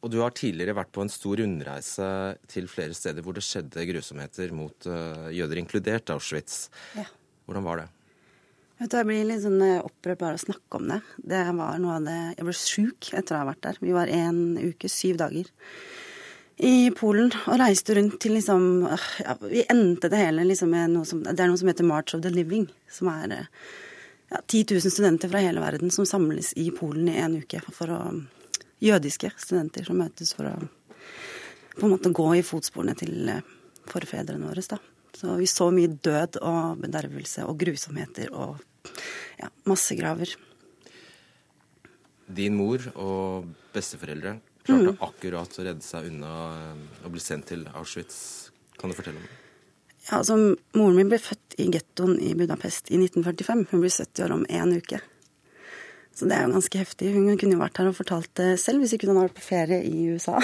Og 0.00 0.14
du 0.14 0.22
har 0.24 0.32
tidligere 0.32 0.78
vært 0.80 0.94
på 0.96 1.04
en 1.04 1.12
stor 1.12 1.36
rundreise 1.42 2.08
til 2.48 2.72
flere 2.72 2.96
steder 2.96 3.20
hvor 3.26 3.36
det 3.36 3.44
skjedde 3.44 3.84
grusomheter 3.92 4.56
mot 4.56 4.88
uh, 4.88 5.28
jøder, 5.36 5.60
inkludert 5.60 6.16
Auschwitz. 6.16 6.70
Ja. 6.96 7.04
Hvordan 7.44 7.68
var 7.68 7.82
det? 7.82 7.88
Jeg 8.80 9.04
blir 9.04 9.26
litt 9.28 9.44
sånn 9.44 9.60
eh, 9.60 9.82
opprørt 9.84 10.22
bare 10.22 10.38
av 10.38 10.40
å 10.40 10.46
snakke 10.46 10.80
om 10.80 10.88
det. 10.94 11.02
Det 11.20 11.44
var 11.60 11.76
noe 11.82 12.00
av 12.00 12.08
det 12.08 12.20
Jeg 12.38 12.46
ble 12.48 12.60
sjuk 12.64 13.12
etter 13.20 13.36
å 13.36 13.42
ha 13.42 13.52
vært 13.52 13.66
der. 13.68 13.84
Vi 13.84 13.92
var 13.92 14.08
en 14.16 14.46
uke, 14.56 14.88
syv 14.88 15.20
dager 15.20 15.52
i 16.60 16.90
Polen 16.92 17.30
og 17.48 17.56
reiste 17.60 17.94
rundt 17.96 18.18
til 18.20 18.34
liksom 18.36 18.64
ja, 18.84 19.36
Vi 19.40 19.62
endte 19.72 20.10
det 20.12 20.18
hele 20.20 20.44
liksom 20.44 20.72
med 20.74 20.92
noe 20.92 21.08
som 21.08 21.22
Det 21.24 21.38
er 21.38 21.48
noe 21.48 21.60
som 21.60 21.70
heter 21.70 21.86
March 21.88 22.14
of 22.16 22.20
the 22.24 22.32
Living, 22.32 22.66
som 22.90 23.08
er 23.12 23.32
eh, 23.36 23.46
ja, 24.28 24.42
10 24.42 24.76
000 24.76 24.92
studenter 24.92 25.32
fra 25.32 25.40
hele 25.40 25.62
verden 25.62 25.92
som 25.94 26.08
samles 26.08 26.52
i 26.60 26.68
Polen 26.74 27.08
i 27.08 27.16
en 27.22 27.38
uke. 27.40 27.62
For 27.72 27.92
å, 27.94 28.00
jødiske 28.80 29.32
studenter 29.40 29.88
som 29.88 30.00
møtes 30.00 30.34
for 30.36 30.50
å 30.50 30.54
på 31.78 31.86
en 31.86 31.94
måte 31.94 32.12
gå 32.12 32.26
i 32.36 32.44
fotsporene 32.44 32.96
til 32.98 33.32
eh, 33.32 33.44
forfedrene 33.88 34.50
våre. 34.50 34.64
Da. 34.68 34.80
Så 35.16 35.38
vi 35.40 35.48
så 35.48 35.70
mye 35.74 35.94
død 35.96 36.40
og 36.44 36.84
bedervelse 36.84 37.46
og 37.48 37.56
grusomheter 37.60 38.32
og 38.36 38.60
ja, 39.40 39.48
massegraver. 39.68 40.36
Din 42.30 42.54
mor 42.58 42.84
og 42.94 43.48
besteforeldre 43.74 44.36
klarte 44.66 44.94
mm. 44.94 44.98
akkurat 45.06 45.58
å 45.58 45.66
redde 45.66 45.84
seg 45.84 46.08
unna 46.10 46.32
eh, 46.56 47.04
å 47.06 47.12
bli 47.12 47.22
sendt 47.22 47.50
til 47.52 47.66
Auschwitz. 47.74 48.18
Kan 48.80 48.92
du 48.92 48.98
fortelle 48.98 49.20
om 49.20 49.26
det? 49.26 49.38
Ja, 50.06 50.18
altså, 50.18 50.36
Moren 50.74 50.96
min 50.96 51.10
ble 51.10 51.20
født 51.20 51.58
i 51.60 51.68
gettoen 51.72 52.16
i 52.24 52.32
Budapest 52.38 52.88
i 52.90 52.98
1945. 52.98 53.66
Hun 53.70 53.82
blir 53.82 53.92
70 53.92 54.24
år 54.26 54.36
om 54.38 54.46
én 54.48 54.72
uke. 54.76 55.00
Så 56.16 56.26
det 56.28 56.36
er 56.36 56.46
jo 56.46 56.56
ganske 56.56 56.80
heftig. 56.80 57.12
Hun 57.14 57.28
kunne 57.38 57.56
jo 57.56 57.60
vært 57.60 57.78
her 57.80 57.90
og 57.90 57.98
fortalt 57.98 58.32
det 58.40 58.54
selv 58.60 58.82
hvis 58.82 58.96
ikke 58.96 59.08
hun 59.08 59.14
hadde 59.14 59.28
vært 59.28 59.38
på 59.38 59.46
ferie 59.46 59.78
i 59.86 60.08
USA 60.10 60.40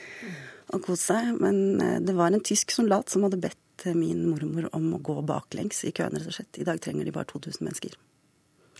og 0.72 0.80
kost 0.86 1.10
seg. 1.10 1.34
Men 1.42 1.82
eh, 1.82 2.00
det 2.04 2.16
var 2.16 2.32
en 2.32 2.44
tysk 2.44 2.74
soldat 2.74 3.12
som 3.12 3.26
hadde 3.26 3.42
bedt 3.42 3.60
min 3.98 4.22
mormor 4.30 4.70
om 4.76 4.92
å 4.96 5.00
gå 5.02 5.18
baklengs 5.26 5.82
i 5.84 5.92
køen, 5.92 6.14
rett 6.14 6.30
og 6.30 6.36
slett. 6.36 6.60
I 6.62 6.66
dag 6.66 6.78
trenger 6.80 7.04
de 7.04 7.12
bare 7.14 7.28
2000 7.32 7.66
mennesker. 7.66 7.96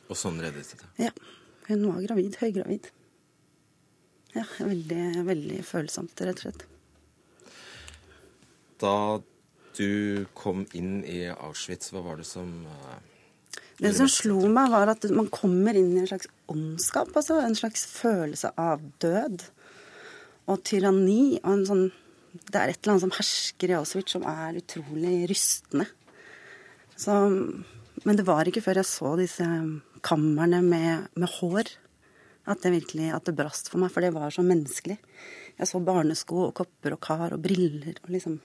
Og 0.07 0.17
sånn 0.17 0.39
reddet 0.41 0.71
de 0.71 0.79
det? 0.81 1.09
Ja. 1.09 1.13
Hun 1.69 1.89
var 1.89 2.03
gravid. 2.05 2.37
Høygravid. 2.41 2.89
Ja, 4.35 4.45
veldig, 4.59 5.25
veldig 5.29 5.61
følsomt, 5.67 6.19
rett 6.27 6.43
og 6.43 6.47
slett. 6.49 6.65
Da 8.83 8.97
du 9.79 10.27
kom 10.39 10.65
inn 10.75 11.03
i 11.07 11.25
Auschwitz, 11.33 11.91
hva 11.95 12.03
var 12.05 12.21
det 12.21 12.27
som 12.29 12.51
uh, 12.67 12.99
Det 13.81 13.95
som 13.97 14.11
slo 14.11 14.39
meg, 14.47 14.71
var 14.75 14.93
at 14.93 15.07
man 15.15 15.31
kommer 15.35 15.75
inn 15.79 15.93
i 15.95 16.03
en 16.03 16.11
slags 16.11 16.31
åndskap. 16.51 17.15
Altså 17.15 17.41
en 17.43 17.59
slags 17.59 17.87
følelse 17.91 18.53
av 18.61 18.83
død 19.03 19.47
og 20.51 20.65
tyranni. 20.67 21.39
og 21.43 21.53
en 21.55 21.69
sånn 21.71 21.87
det 22.35 22.59
er 22.59 22.73
et 22.73 22.81
eller 22.83 22.95
annet 22.95 23.05
som 23.05 23.15
hersker 23.15 23.71
i 23.71 23.77
Auschwitz 23.79 24.17
som 24.17 24.25
er 24.27 24.59
utrolig 24.59 25.29
rystende. 25.31 25.87
Så, 26.99 27.15
men 28.03 28.19
det 28.19 28.27
var 28.27 28.49
ikke 28.51 28.63
før 28.65 28.81
jeg 28.81 28.91
så 28.91 29.15
disse 29.19 29.47
kamrene 30.05 30.61
med, 30.65 31.07
med, 31.15 31.31
hår, 31.39 31.71
at 32.51 32.65
det 32.65 32.75
virkelig 32.75 33.11
at 33.17 33.29
det 33.29 33.37
brast 33.39 33.71
for 33.73 33.83
meg. 33.83 33.93
For 33.95 34.05
det 34.05 34.15
var 34.15 34.35
så 34.35 34.45
menneskelig. 34.47 34.99
Jeg 35.55 35.71
så 35.71 35.81
barnesko 35.85 36.49
og 36.49 36.57
kopper 36.59 36.97
og 36.97 37.03
kar 37.05 37.37
og 37.37 37.45
briller. 37.45 38.01
og 38.05 38.13
liksom 38.17 38.41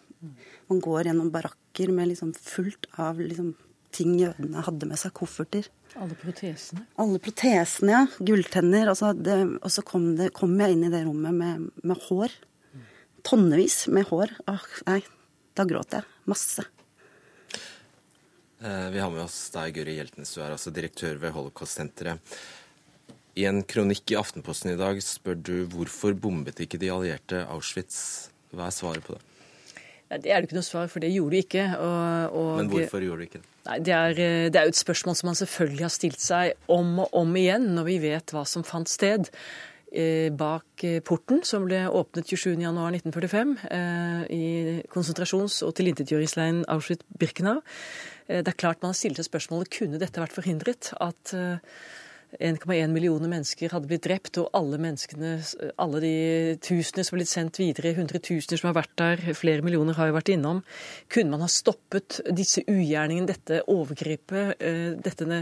man 0.67 0.81
går 0.83 1.09
gjennom 1.09 1.31
barakker 1.31 1.91
med 1.95 2.11
liksom 2.11 2.33
fullt 2.35 2.89
av 2.99 3.19
liksom 3.21 3.53
ting 3.95 4.17
jødene 4.19 4.61
hadde 4.65 4.85
med 4.85 4.99
seg, 5.01 5.13
kofferter. 5.17 5.69
Alle 5.97 6.17
protesene? 6.19 6.83
Alle 7.01 7.21
protesene, 7.23 7.93
ja. 7.95 8.01
Gulltenner. 8.21 8.91
Altså 8.91 9.13
det, 9.17 9.37
og 9.57 9.71
så 9.73 9.83
kom, 9.87 10.11
det, 10.19 10.29
kom, 10.37 10.53
jeg 10.61 10.75
inn 10.75 10.85
i 10.85 10.91
det 10.93 11.05
rommet 11.07 11.33
med, 11.33 11.69
med 11.81 12.03
hår. 12.09 12.35
Tonnevis 13.25 13.87
med 13.91 14.05
hår. 14.11 14.35
Åh, 14.51 14.67
nei, 14.91 14.99
da 15.57 15.65
gråt 15.67 15.97
jeg. 15.97 16.05
Masse. 16.29 16.67
Eh, 18.61 18.87
vi 18.93 19.01
har 19.01 19.09
med 19.09 19.23
oss 19.23 19.39
deg, 19.55 19.73
Guri 19.79 19.97
Hjeltnes. 19.97 20.35
Du 20.35 20.43
er 20.43 20.53
altså 20.53 20.73
direktør 20.75 21.17
ved 21.23 21.33
Holocaust-senteret. 21.33 22.37
I 23.37 23.45
en 23.49 23.61
kronikk 23.67 24.11
i 24.13 24.17
Aftenposten 24.19 24.73
i 24.73 24.79
dag 24.79 24.99
spør 25.05 25.37
du 25.37 25.55
hvorfor 25.69 26.15
bombet 26.17 26.59
ikke 26.63 26.79
de 26.81 26.89
allierte 26.93 27.45
Auschwitz. 27.53 28.29
Hva 28.49 28.67
er 28.67 28.75
svaret 28.75 29.05
på 29.05 29.15
det? 29.15 29.23
Det 30.09 30.31
er 30.33 30.41
det 30.41 30.49
ikke 30.49 30.57
noe 30.57 30.65
svar, 30.65 30.87
for 30.89 31.03
det 31.03 31.11
gjorde 31.13 31.35
de 31.35 31.41
ikke. 31.43 31.63
Og, 31.77 32.33
og, 32.33 32.51
Men 32.57 32.69
hvorfor 32.71 33.03
gjorde 33.05 33.21
de 33.21 33.29
ikke 33.29 33.41
det? 33.43 33.49
Nei, 33.69 33.79
det 33.85 33.93
er, 33.93 34.21
eh, 34.23 34.45
det 34.49 34.57
er 34.57 34.65
jo 34.65 34.73
et 34.73 34.79
spørsmål 34.79 35.17
som 35.19 35.29
man 35.29 35.37
selvfølgelig 35.37 35.85
har 35.85 35.93
stilt 35.93 36.23
seg 36.23 36.71
om 36.71 37.03
og 37.03 37.13
om 37.21 37.35
igjen, 37.37 37.67
når 37.75 37.85
vi 37.85 37.97
vet 38.07 38.33
hva 38.33 38.41
som 38.49 38.65
fant 38.65 38.89
sted 38.89 39.29
eh, 39.29 40.31
bak 40.33 40.85
eh, 40.87 40.97
porten 41.05 41.43
som 41.45 41.67
ble 41.69 41.83
åpnet 41.85 42.25
27.1.1945 42.31 43.53
i 44.33 44.43
konsentrasjons- 44.89 45.61
og 45.67 45.75
tilintetgjøringsleiren 45.77 46.63
Auschwitz-Birkenau. 46.73 47.61
Det 48.29 48.45
er 48.45 48.57
klart 48.57 48.81
man 48.81 48.93
har 48.93 48.97
stilt 48.97 49.17
seg 49.17 49.25
spørsmålet 49.29 49.71
kunne 49.73 50.01
dette 50.01 50.21
vært 50.21 50.35
forhindret. 50.37 50.91
At 51.01 51.33
1,1 52.37 52.91
millioner 52.93 53.31
mennesker 53.31 53.71
hadde 53.73 53.89
blitt 53.89 54.03
drept, 54.05 54.37
og 54.37 54.51
alle 54.53 54.77
menneskene, 54.81 55.31
alle 55.81 56.01
de 56.03 56.11
tusener 56.61 57.05
som 57.05 57.15
har 57.15 57.23
blitt 57.23 57.31
sendt 57.31 57.57
videre, 57.57 57.95
hundretusener 57.97 58.61
som 58.61 58.69
har 58.69 58.77
vært 58.77 58.93
der, 59.01 59.23
flere 59.37 59.65
millioner 59.65 59.97
har 59.97 60.11
jo 60.11 60.15
vært 60.19 60.29
innom. 60.35 60.61
Kunne 61.09 61.33
man 61.33 61.43
ha 61.43 61.49
stoppet 61.49 62.19
disse 62.37 62.61
ugjerningene, 62.69 63.31
dette 63.31 63.63
overgrepet, 63.73 64.61
eh, 64.61 64.91
dette 65.01 65.41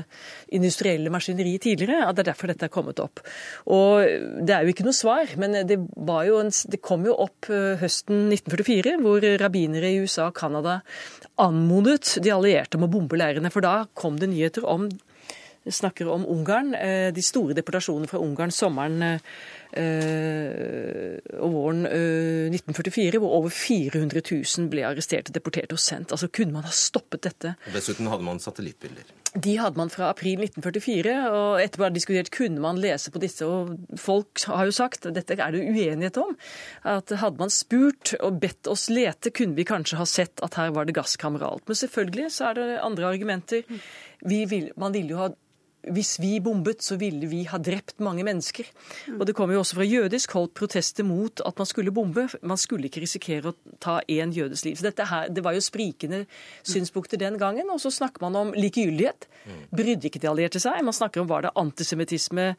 industrielle 0.56 1.12
maskineriet 1.12 1.66
tidligere? 1.68 2.08
Det 2.16 2.24
er 2.24 2.32
derfor 2.32 2.54
dette 2.54 2.70
er 2.70 2.74
kommet 2.74 3.04
opp. 3.04 3.20
Og 3.68 4.08
det 4.48 4.56
er 4.56 4.64
jo 4.64 4.72
ikke 4.72 4.88
noe 4.88 4.96
svar, 4.96 5.36
men 5.36 5.60
det, 5.68 5.78
en, 5.78 6.54
det 6.72 6.82
kom 6.82 7.04
jo 7.06 7.18
opp 7.28 7.52
eh, 7.52 7.76
høsten 7.84 8.30
1944, 8.32 8.96
hvor 9.04 9.28
rabbinere 9.44 9.92
i 9.92 10.00
USA 10.00 10.30
og 10.32 10.40
Canada 10.40 10.80
anmodet 11.38 12.16
de 12.24 12.32
allierte 12.34 12.80
om 12.80 12.88
å 12.88 12.92
bombe 12.92 13.20
leirene. 13.20 13.52
For 13.52 13.66
da 13.66 13.84
kom 13.98 14.18
det 14.22 14.32
nyheter 14.32 14.66
om 14.68 14.88
snakker 15.72 16.08
om 16.12 16.26
Ungarn. 16.28 16.74
Eh, 16.76 17.14
de 17.14 17.24
store 17.24 17.56
deportasjonene 17.58 18.10
fra 18.10 18.22
Ungarn 18.24 18.54
sommeren 18.54 19.02
eh, 19.08 19.20
og 21.38 21.54
våren 21.54 21.86
eh, 21.90 22.48
1944, 22.54 23.22
hvor 23.22 23.36
over 23.40 23.54
400 23.54 24.24
000 24.24 24.70
ble 24.72 24.86
arrestert, 24.88 25.32
deportert 25.36 25.74
og 25.76 25.82
sendt. 25.82 26.14
Altså 26.16 26.30
Kunne 26.32 26.56
man 26.56 26.68
ha 26.68 26.74
stoppet 26.74 27.26
dette? 27.28 27.56
Og 27.68 27.78
Dessuten 27.78 28.10
hadde 28.12 28.28
man 28.28 28.42
satellittbilder. 28.44 29.16
De 29.38 29.54
hadde 29.60 29.78
man 29.78 29.92
fra 29.94 30.08
april 30.10 30.42
1944, 30.42 31.16
og 31.30 31.60
etterpå 31.62 31.86
har 31.86 31.94
diskutert 31.94 32.32
kunne 32.34 32.62
man 32.64 32.80
lese 32.82 33.12
på 33.14 33.22
disse. 33.22 33.46
og 33.46 33.76
Folk 34.00 34.42
har 34.50 34.70
jo 34.70 34.74
sagt, 34.74 35.06
dette 35.14 35.38
er 35.38 35.54
det 35.54 35.66
uenighet 35.68 36.18
om, 36.22 36.34
at 36.88 37.12
hadde 37.22 37.42
man 37.42 37.54
spurt 37.54 38.16
og 38.18 38.40
bedt 38.42 38.70
oss 38.72 38.88
lete, 38.90 39.34
kunne 39.36 39.58
vi 39.58 39.68
kanskje 39.68 40.00
ha 40.00 40.08
sett 40.10 40.42
at 40.46 40.58
her 40.58 40.72
var 40.74 40.88
det 40.88 40.96
gasskamera 40.98 41.52
alt. 41.52 41.68
Men 41.68 41.82
selvfølgelig 41.82 42.32
så 42.34 42.50
er 42.50 42.58
det 42.58 42.70
andre 42.82 43.12
argumenter. 43.12 43.68
Vil, 44.26 44.72
man 44.80 44.96
ville 44.96 45.14
jo 45.14 45.22
ha 45.22 45.30
hvis 45.94 46.18
vi 46.22 46.38
bombet, 46.44 46.84
så 46.84 46.98
ville 47.00 47.28
vi 47.30 47.44
ha 47.50 47.60
drept 47.62 48.00
mange 48.04 48.26
mennesker. 48.28 48.68
Og 49.18 49.26
Det 49.28 49.36
kom 49.36 49.52
jo 49.52 49.60
også 49.62 49.78
fra 49.80 49.88
jødisk 49.88 50.32
hold 50.38 50.50
protester 50.58 51.04
mot 51.04 51.42
at 51.46 51.58
man 51.58 51.70
skulle 51.70 51.92
bombe. 51.92 52.28
Man 52.42 52.58
skulle 52.58 52.90
ikke 52.90 53.04
risikere 53.04 53.52
å 53.52 53.56
ta 53.84 54.00
én 54.10 54.34
jødes 54.34 54.66
liv. 54.66 54.76
Så 54.76 54.88
dette 54.88 55.06
her, 55.06 55.30
Det 55.30 55.44
var 55.44 55.54
jo 55.54 55.62
sprikende 55.62 56.26
synspunkter 56.64 57.18
den 57.18 57.38
gangen. 57.38 57.70
Og 57.70 57.80
så 57.80 57.92
snakker 57.92 58.22
man 58.22 58.36
om 58.36 58.54
likegyldighet. 58.54 59.28
Brydde 59.72 60.08
ikke 60.10 60.20
de 60.20 60.30
allierte 60.30 60.60
seg? 60.60 60.84
Man 60.84 60.94
snakker 60.94 61.22
om 61.22 61.28
var 61.28 61.42
det 61.42 61.54
antisemittisme 61.56 62.56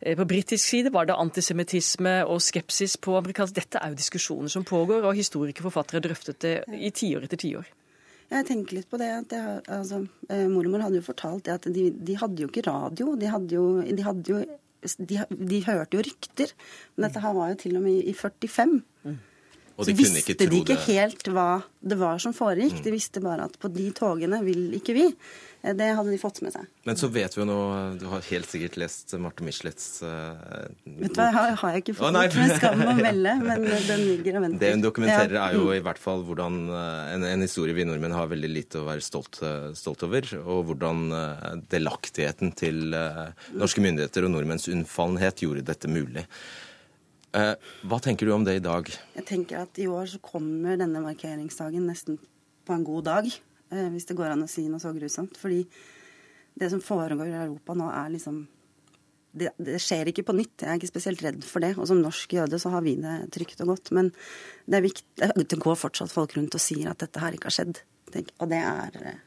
eh, 0.00 0.16
på 0.16 0.26
britisk 0.28 0.64
side, 0.64 0.92
var 0.92 1.06
det 1.06 1.16
antisemittisme 1.18 2.24
og 2.26 2.42
skepsis 2.42 2.96
på 2.96 3.16
amerikansk 3.18 3.54
Dette 3.58 3.80
er 3.82 3.90
jo 3.90 3.98
diskusjoner 3.98 4.52
som 4.52 4.64
pågår, 4.64 5.02
og 5.02 5.18
historikere 5.18 5.66
og 5.66 5.72
forfattere 5.72 6.04
drøftet 6.04 6.40
det 6.44 6.54
i 6.78 6.92
tiår 6.94 7.26
etter 7.26 7.40
tiår. 7.40 7.77
Jeg 8.28 8.44
tenker 8.44 8.76
litt 8.76 8.88
på 8.90 9.00
det. 9.00 9.08
at 9.22 9.32
jeg, 9.32 9.60
altså, 9.72 10.02
eh, 10.28 10.46
Mormor 10.52 10.84
hadde 10.84 11.00
jo 11.00 11.06
fortalt 11.06 11.46
det 11.46 11.54
at 11.54 11.68
de, 11.72 11.88
de 11.90 12.16
hadde 12.20 12.44
jo 12.44 12.50
ikke 12.50 12.66
radio. 12.68 13.14
De 13.16 13.30
hadde 13.32 13.56
jo, 13.56 13.64
de, 13.80 14.02
hadde 14.04 14.34
jo 14.34 14.42
de, 14.98 15.22
de, 15.30 15.62
hørte 15.64 15.96
jo 15.96 16.04
rykter. 16.04 16.52
Men 16.94 17.08
dette 17.08 17.24
her 17.24 17.36
var 17.38 17.54
jo 17.54 17.60
til 17.64 17.78
og 17.80 17.86
med 17.86 18.02
i 18.04 18.12
45. 18.12 18.78
Mm. 19.08 19.18
Og 19.78 19.86
de 19.86 19.94
så 19.94 19.98
visste 20.00 20.48
de 20.50 20.58
ikke 20.58 20.76
helt 20.88 21.28
hva 21.30 21.62
det 21.80 21.96
var 22.00 22.20
som 22.20 22.34
foregikk. 22.36 22.80
Mm. 22.80 22.84
De 22.84 22.94
visste 22.96 23.22
bare 23.24 23.46
at 23.48 23.56
på 23.62 23.70
de 23.72 23.88
togene 23.96 24.42
vil 24.44 24.74
ikke 24.76 24.96
vi. 24.96 25.06
Eh, 25.62 25.74
det 25.74 25.88
hadde 25.96 26.12
de 26.12 26.18
fått 26.20 26.38
med 26.44 26.54
seg. 26.54 26.66
Men 26.86 26.98
så 26.98 27.08
vet 27.10 27.34
vi 27.34 27.42
jo 27.42 27.46
nå 27.48 27.58
Du 27.98 28.04
har 28.12 28.22
helt 28.28 28.50
sikkert 28.50 28.78
lest 28.80 29.14
Marte 29.18 29.44
Michelets 29.46 30.02
uh, 30.06 30.68
Vet 30.84 31.16
du 31.16 31.18
hva, 31.18 31.28
har, 31.34 31.56
har, 31.58 31.74
jeg 31.74 31.84
ikke 31.84 31.96
fått 31.98 32.14
oh, 32.14 32.36
med 32.38 32.54
skam 32.60 32.84
å 32.84 32.94
melde, 33.08 33.34
men 33.42 33.66
den 33.66 34.04
ligger 34.04 34.38
og 34.38 34.46
venter. 34.46 34.62
Det 34.62 34.70
hun 34.76 34.84
dokumenterer, 34.84 35.34
ja. 35.38 35.48
er 35.48 35.58
jo 35.58 35.72
i 35.74 35.82
hvert 35.84 36.00
fall 36.02 36.22
hvordan 36.28 36.60
en, 36.68 37.26
en, 37.26 37.44
historie 37.44 37.74
vi 37.76 37.86
nordmenn 37.88 38.14
har 38.14 38.30
veldig 38.30 38.50
lite 38.52 38.82
å 38.82 38.86
være 38.86 39.04
stolt, 39.04 39.40
stolt 39.78 40.04
over, 40.06 40.30
og 40.44 40.70
hvordan 40.70 41.04
uh, 41.14 41.50
delaktigheten 41.72 42.54
til 42.58 42.94
uh, 42.94 43.28
norske 43.58 43.82
myndigheter 43.84 44.26
og 44.26 44.34
nordmenns 44.34 44.68
unnfallenhet 44.70 45.44
gjorde 45.44 45.66
dette 45.68 45.90
mulig. 45.90 46.26
Hva 47.28 47.98
tenker 48.02 48.26
du 48.26 48.32
om 48.32 48.44
det 48.46 48.54
i 48.56 48.62
dag? 48.64 48.88
Jeg 49.14 49.26
tenker 49.28 49.60
at 49.60 49.78
I 49.78 49.84
år 49.92 50.08
så 50.10 50.18
kommer 50.24 50.78
denne 50.80 51.02
markeringsdagen 51.04 51.84
nesten 51.86 52.16
på 52.66 52.74
en 52.74 52.86
god 52.86 53.04
dag. 53.10 53.28
Eh, 53.70 53.88
hvis 53.92 54.08
det 54.08 54.16
går 54.18 54.32
an 54.32 54.46
å 54.46 54.50
si 54.50 54.66
noe 54.68 54.82
så 54.82 54.92
grusomt. 54.96 55.36
Fordi 55.40 55.62
det 56.58 56.70
som 56.72 56.82
foregår 56.82 57.28
i 57.30 57.36
Europa 57.42 57.76
nå, 57.78 57.90
er 57.92 58.14
liksom 58.14 58.46
det, 59.38 59.52
det, 59.60 59.76
skjer 59.82 60.10
ikke 60.10 60.24
på 60.26 60.34
nytt. 60.34 60.64
Jeg 60.64 60.72
er 60.72 60.80
ikke 60.80 60.90
spesielt 60.90 61.22
redd 61.22 61.44
for 61.46 61.62
det. 61.64 61.74
Og 61.76 61.86
som 61.90 62.00
norsk 62.02 62.32
jøde 62.38 62.58
så 62.60 62.72
har 62.74 62.84
vi 62.86 62.96
det 62.98 63.16
trygt 63.34 63.60
og 63.64 63.74
godt. 63.74 63.92
Men 63.96 64.10
det 64.66 64.80
er 64.80 64.86
viktig, 64.86 65.30
det 65.44 65.62
går 65.62 65.78
fortsatt 65.78 66.12
folk 66.12 66.34
rundt 66.38 66.56
og 66.56 66.64
sier 66.64 66.90
at 66.90 67.02
dette 67.04 67.22
her 67.22 67.36
ikke 67.36 67.50
har 67.50 67.58
skjedd. 67.60 67.82
Og 68.40 68.46
det 68.50 68.62
er 68.64 69.18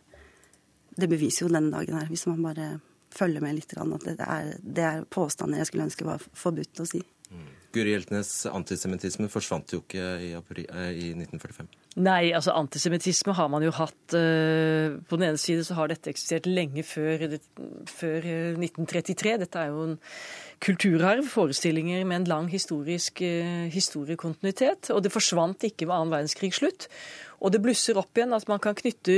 Det 0.91 1.07
beviser 1.07 1.45
jo 1.45 1.53
denne 1.53 1.71
dagen 1.71 1.95
her, 1.95 2.09
hvis 2.11 2.25
man 2.27 2.41
bare 2.43 2.81
følger 3.15 3.41
med 3.41 3.55
litt. 3.55 3.73
At 3.77 4.03
det 4.03 4.25
er, 4.25 4.49
det 4.59 4.83
er 4.83 5.05
påstander 5.05 5.61
jeg 5.61 5.69
skulle 5.69 5.87
ønske 5.87 6.07
var 6.07 6.19
forbudt 6.19 6.81
å 6.83 6.87
si. 6.89 6.99
Mm. 7.31 7.47
Guri 7.71 7.93
Hjeltnes, 7.93 8.29
antisemittismen 8.51 9.31
forsvant 9.31 9.71
jo 9.73 9.81
ikke 9.83 10.03
i, 10.23 10.31
i 10.33 11.07
1945? 11.15 11.69
Nei, 12.01 12.31
altså 12.35 12.53
antisemittisme 12.55 13.35
har 13.35 13.49
man 13.51 13.65
jo 13.65 13.71
hatt 13.75 14.15
uh, 14.15 14.95
På 15.07 15.17
den 15.19 15.27
ene 15.27 15.41
side 15.41 15.65
så 15.67 15.75
har 15.79 15.91
dette 15.91 16.11
eksistert 16.11 16.47
lenge 16.47 16.85
før, 16.87 17.25
før 17.89 18.29
1933. 18.59 19.33
Eh, 19.33 19.41
dette 19.43 19.59
er 19.59 19.73
jo 19.73 19.87
en 19.89 19.97
kulturarv, 20.61 21.25
forestillinger 21.31 22.05
med 22.05 22.21
en 22.21 22.29
lang 22.29 22.47
historisk 22.51 23.23
historiekontinuitet. 23.73 24.91
Og 24.93 25.01
det 25.03 25.11
forsvant 25.11 25.65
ikke 25.67 25.87
ved 25.87 25.95
annen 25.95 26.13
verdenskrig 26.13 26.53
slutt. 26.53 26.87
Og 27.41 27.49
det 27.49 27.61
blusser 27.63 27.97
opp 27.97 28.17
igjen 28.17 28.35
at 28.37 28.45
man 28.49 28.61
kan 28.61 28.75
knytte 28.77 29.13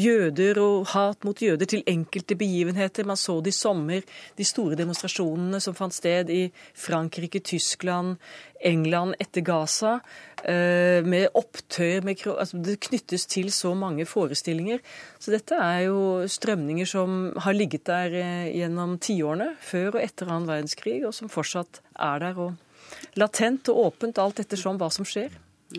jøder 0.00 0.56
og 0.62 0.88
hat 0.94 1.24
mot 1.28 1.36
jøder 1.36 1.68
til 1.68 1.84
enkelte 1.90 2.36
begivenheter. 2.40 3.04
Man 3.04 3.20
så 3.20 3.36
det 3.44 3.52
i 3.52 3.58
sommer, 3.58 4.06
de 4.38 4.46
store 4.48 4.78
demonstrasjonene 4.80 5.60
som 5.60 5.76
fant 5.76 5.92
sted 5.92 6.32
i 6.32 6.46
Frankrike, 6.72 7.42
Tyskland, 7.44 7.87
England 7.88 9.16
etter 9.22 9.44
Gaza. 9.46 9.98
Eh, 10.44 11.00
med 11.06 11.34
opptøyer 11.38 12.04
med, 12.06 12.20
altså 12.30 12.60
Det 12.62 12.78
knyttes 12.86 13.26
til 13.26 13.50
så 13.54 13.74
mange 13.74 14.06
forestillinger. 14.06 14.82
Så 15.18 15.34
dette 15.34 15.58
er 15.58 15.88
jo 15.88 16.28
strømninger 16.30 16.86
som 16.86 17.32
har 17.36 17.56
ligget 17.56 17.88
der 17.88 18.14
eh, 18.14 18.52
gjennom 18.60 18.98
tiårene, 19.02 19.54
før 19.60 19.96
og 19.96 20.02
etter 20.04 20.30
annen 20.30 20.48
verdenskrig, 20.50 21.00
og 21.08 21.16
som 21.16 21.32
fortsatt 21.32 21.82
er 21.94 22.24
der. 22.26 22.38
og 22.38 23.18
Latent 23.18 23.68
og 23.72 23.84
åpent 23.88 24.18
alt 24.22 24.40
ettersom 24.44 24.78
hva 24.80 24.90
som 24.94 25.06
skjer. 25.08 25.34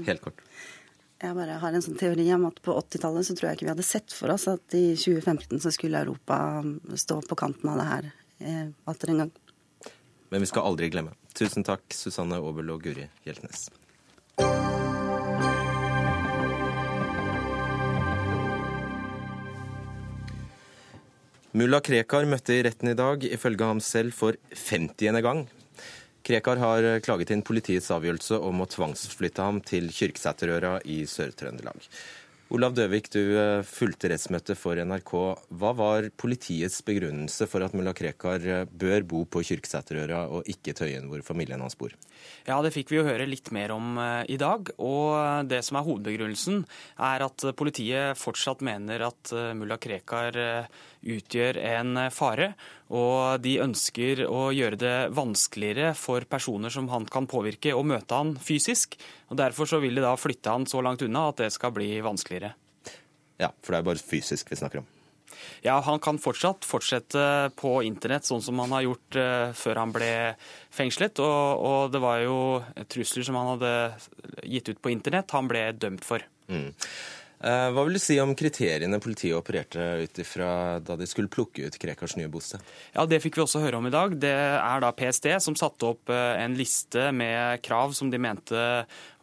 Helt 0.06 0.22
kort. 0.22 0.44
Jeg 1.20 1.36
bare 1.36 1.58
har 1.60 1.76
en 1.76 1.84
sånn 1.84 1.98
teori 2.00 2.30
om 2.32 2.46
at 2.48 2.62
på 2.64 2.72
80-tallet 2.80 3.28
så 3.28 3.36
tror 3.36 3.50
jeg 3.50 3.58
ikke 3.58 3.66
vi 3.68 3.74
hadde 3.74 3.88
sett 3.88 4.14
for 4.16 4.32
oss 4.32 4.48
at 4.48 4.76
i 4.78 4.94
2015 4.96 5.60
så 5.66 5.72
skulle 5.76 6.00
Europa 6.00 6.38
stå 6.96 7.20
på 7.28 7.38
kanten 7.40 7.72
av 7.72 7.82
det 7.82 7.88
her 7.90 8.08
eh, 8.40 8.68
atter 8.88 9.12
en 9.12 9.26
gang. 9.26 9.34
Men 10.32 10.46
vi 10.46 10.48
skal 10.48 10.70
aldri 10.70 10.88
glemme. 10.94 11.19
Tusen 11.40 11.64
takk, 11.64 11.86
Susanne 11.96 12.36
Aabel 12.36 12.68
og 12.74 12.82
Guri 12.84 13.06
Hjeltnes. 13.24 13.70
Mulla 21.56 21.80
Krekar 21.80 22.28
møtte 22.28 22.58
i 22.58 22.66
retten 22.68 22.92
i 22.92 22.98
dag, 23.00 23.24
ifølge 23.24 23.72
ham 23.72 23.80
selv 23.80 24.12
for 24.18 24.36
50. 24.52 25.22
gang. 25.24 25.46
Krekar 26.28 26.60
har 26.60 26.90
klaget 27.08 27.32
inn 27.32 27.46
politiets 27.48 27.88
avgjørelse 27.96 28.36
om 28.44 28.60
å 28.60 28.68
tvangsflytte 28.70 29.48
ham 29.48 29.64
til 29.64 29.88
Kyrksæterøra 29.96 30.76
i 30.92 31.06
Sør-Trøndelag. 31.08 31.88
Olav 32.50 32.74
Døvik, 32.74 33.12
du 33.14 33.36
eh, 33.38 33.62
fulgte 33.62 34.10
rettsmøtet 34.10 34.58
for 34.58 34.80
NRK. 34.82 35.12
Hva 35.62 35.70
var 35.78 36.08
politiets 36.18 36.80
begrunnelse 36.86 37.46
for 37.46 37.62
at 37.62 37.76
mulla 37.78 37.94
Krekar 37.94 38.42
eh, 38.42 38.64
bør 38.66 39.06
bo 39.06 39.22
på 39.30 39.44
Kyrksæterøra 39.46 40.24
og 40.34 40.50
ikke 40.50 40.74
Tøyen, 40.74 41.06
hvor 41.12 41.22
familien 41.28 41.62
hans 41.62 41.78
bor? 41.78 41.94
Ja, 42.48 42.58
Det 42.66 42.74
fikk 42.74 42.90
vi 42.90 42.98
jo 42.98 43.06
høre 43.06 43.30
litt 43.30 43.52
mer 43.54 43.76
om 43.76 44.00
eh, 44.02 44.24
i 44.34 44.40
dag. 44.42 44.74
og 44.82 45.46
Det 45.46 45.62
som 45.68 45.78
er 45.78 45.86
hovedbegrunnelsen, 45.92 46.66
er 46.98 47.28
at 47.28 47.46
politiet 47.60 48.18
fortsatt 48.18 48.66
mener 48.66 49.06
at 49.12 49.34
mulla 49.54 49.78
Krekar 49.78 50.34
utgjør 51.06 51.62
en 51.62 52.08
fare. 52.10 52.56
Og 52.90 53.42
de 53.44 53.60
ønsker 53.62 54.24
å 54.26 54.48
gjøre 54.56 54.80
det 54.82 54.96
vanskeligere 55.14 55.94
for 55.98 56.26
personer 56.30 56.74
som 56.74 56.90
han 56.90 57.06
kan 57.06 57.30
påvirke, 57.30 57.76
å 57.78 57.86
møte 57.86 58.18
han 58.18 58.34
fysisk. 58.42 58.98
Og 59.30 59.38
Derfor 59.38 59.70
så 59.70 59.82
vil 59.84 60.00
de 60.00 60.06
da 60.06 60.16
flytte 60.18 60.56
han 60.56 60.66
så 60.70 60.82
langt 60.82 61.06
unna 61.06 61.28
at 61.30 61.44
det 61.44 61.52
skal 61.54 61.76
bli 61.76 61.92
vanskeligere. 62.06 62.56
Ja, 63.40 63.54
for 63.62 63.74
det 63.76 63.82
er 63.82 63.92
bare 63.92 64.02
fysisk 64.02 64.50
vi 64.52 64.58
snakker 64.60 64.82
om. 64.82 64.90
Ja, 65.62 65.80
Han 65.82 66.00
kan 66.00 66.20
fortsatt 66.20 66.66
fortsette 66.68 67.52
på 67.60 67.80
internett, 67.86 68.28
sånn 68.28 68.42
som 68.44 68.60
han 68.64 68.74
har 68.76 68.86
gjort 68.88 69.20
uh, 69.20 69.52
før 69.56 69.82
han 69.84 69.94
ble 69.96 70.12
fengslet. 70.74 71.22
Og, 71.24 71.64
og, 71.70 71.94
det 71.94 72.02
var 72.04 72.24
jo 72.24 72.40
trusler 72.92 73.28
som 73.28 73.38
han 73.40 73.54
hadde 73.54 73.74
gitt 74.50 74.72
ut 74.72 74.82
på 74.82 74.94
internett 74.94 75.36
han 75.36 75.50
ble 75.52 75.70
dømt 75.78 76.06
for. 76.08 76.24
Mm. 76.50 76.72
Eh, 77.40 77.70
hva 77.72 77.86
vil 77.88 77.96
du 77.96 78.02
si 78.04 78.18
om 78.20 78.34
kriteriene 78.36 79.00
politiet 79.00 79.38
opererte 79.38 79.84
ut 80.04 80.20
ifra 80.20 80.80
da 80.84 80.98
de 81.00 81.06
skulle 81.08 81.32
plukke 81.32 81.70
ut 81.70 81.78
Krekars 81.80 82.18
nye 82.20 82.28
bosted? 82.32 82.60
Ja, 82.92 83.06
Det 83.06 83.22
fikk 83.24 83.38
vi 83.40 83.46
også 83.46 83.62
høre 83.64 83.80
om 83.80 83.88
i 83.88 83.94
dag. 83.94 84.18
Det 84.20 84.34
er 84.34 84.84
da 84.84 84.92
PST 84.92 85.30
som 85.40 85.56
satte 85.56 85.88
opp 85.88 86.12
eh, 86.12 86.44
en 86.44 86.58
liste 86.60 87.14
med 87.16 87.64
krav 87.64 87.96
som 87.96 88.12
de 88.12 88.20
mente 88.20 88.66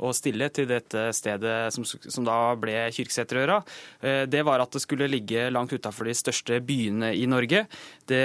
å 0.01 0.13
stille 0.17 0.49
til 0.49 0.69
dette 0.71 1.11
stedet 1.17 1.75
som, 1.77 1.85
som 1.85 2.25
da 2.25 2.55
ble 2.57 2.89
Kyrksæterøra. 2.97 3.61
Eh, 4.01 4.25
det 4.33 4.43
var 4.49 4.65
at 4.65 4.73
det 4.73 4.85
skulle 4.87 5.11
ligge 5.13 5.51
langt 5.53 5.77
utafor 5.77 6.09
de 6.09 6.17
største 6.17 6.63
byene 6.65 7.13
i 7.13 7.29
Norge. 7.29 7.67
Det 8.09 8.25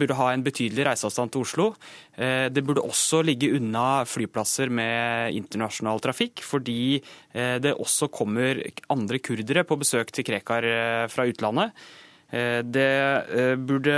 burde 0.00 0.16
ha 0.16 0.30
en 0.32 0.46
betydelig 0.46 0.88
reiseavstand 0.88 1.34
til 1.34 1.44
Oslo. 1.44 1.68
Det 2.16 2.62
burde 2.64 2.80
også 2.80 3.18
ligge 3.20 3.50
unna 3.58 4.06
flyplasser 4.08 4.70
med 4.72 5.36
internasjonal 5.36 6.00
trafikk, 6.00 6.40
fordi 6.40 6.96
det 7.34 7.74
også 7.76 8.08
kommer 8.08 8.62
andre 8.92 9.20
kurdere 9.20 9.66
på 9.68 9.76
besøk 9.80 10.12
til 10.14 10.26
Krekar 10.26 10.66
eh, 10.66 11.06
fra 11.12 11.26
utlandet. 11.28 11.86
Eh, 12.30 12.60
det 12.64 12.90
eh, 13.30 13.54
burde 13.56 13.96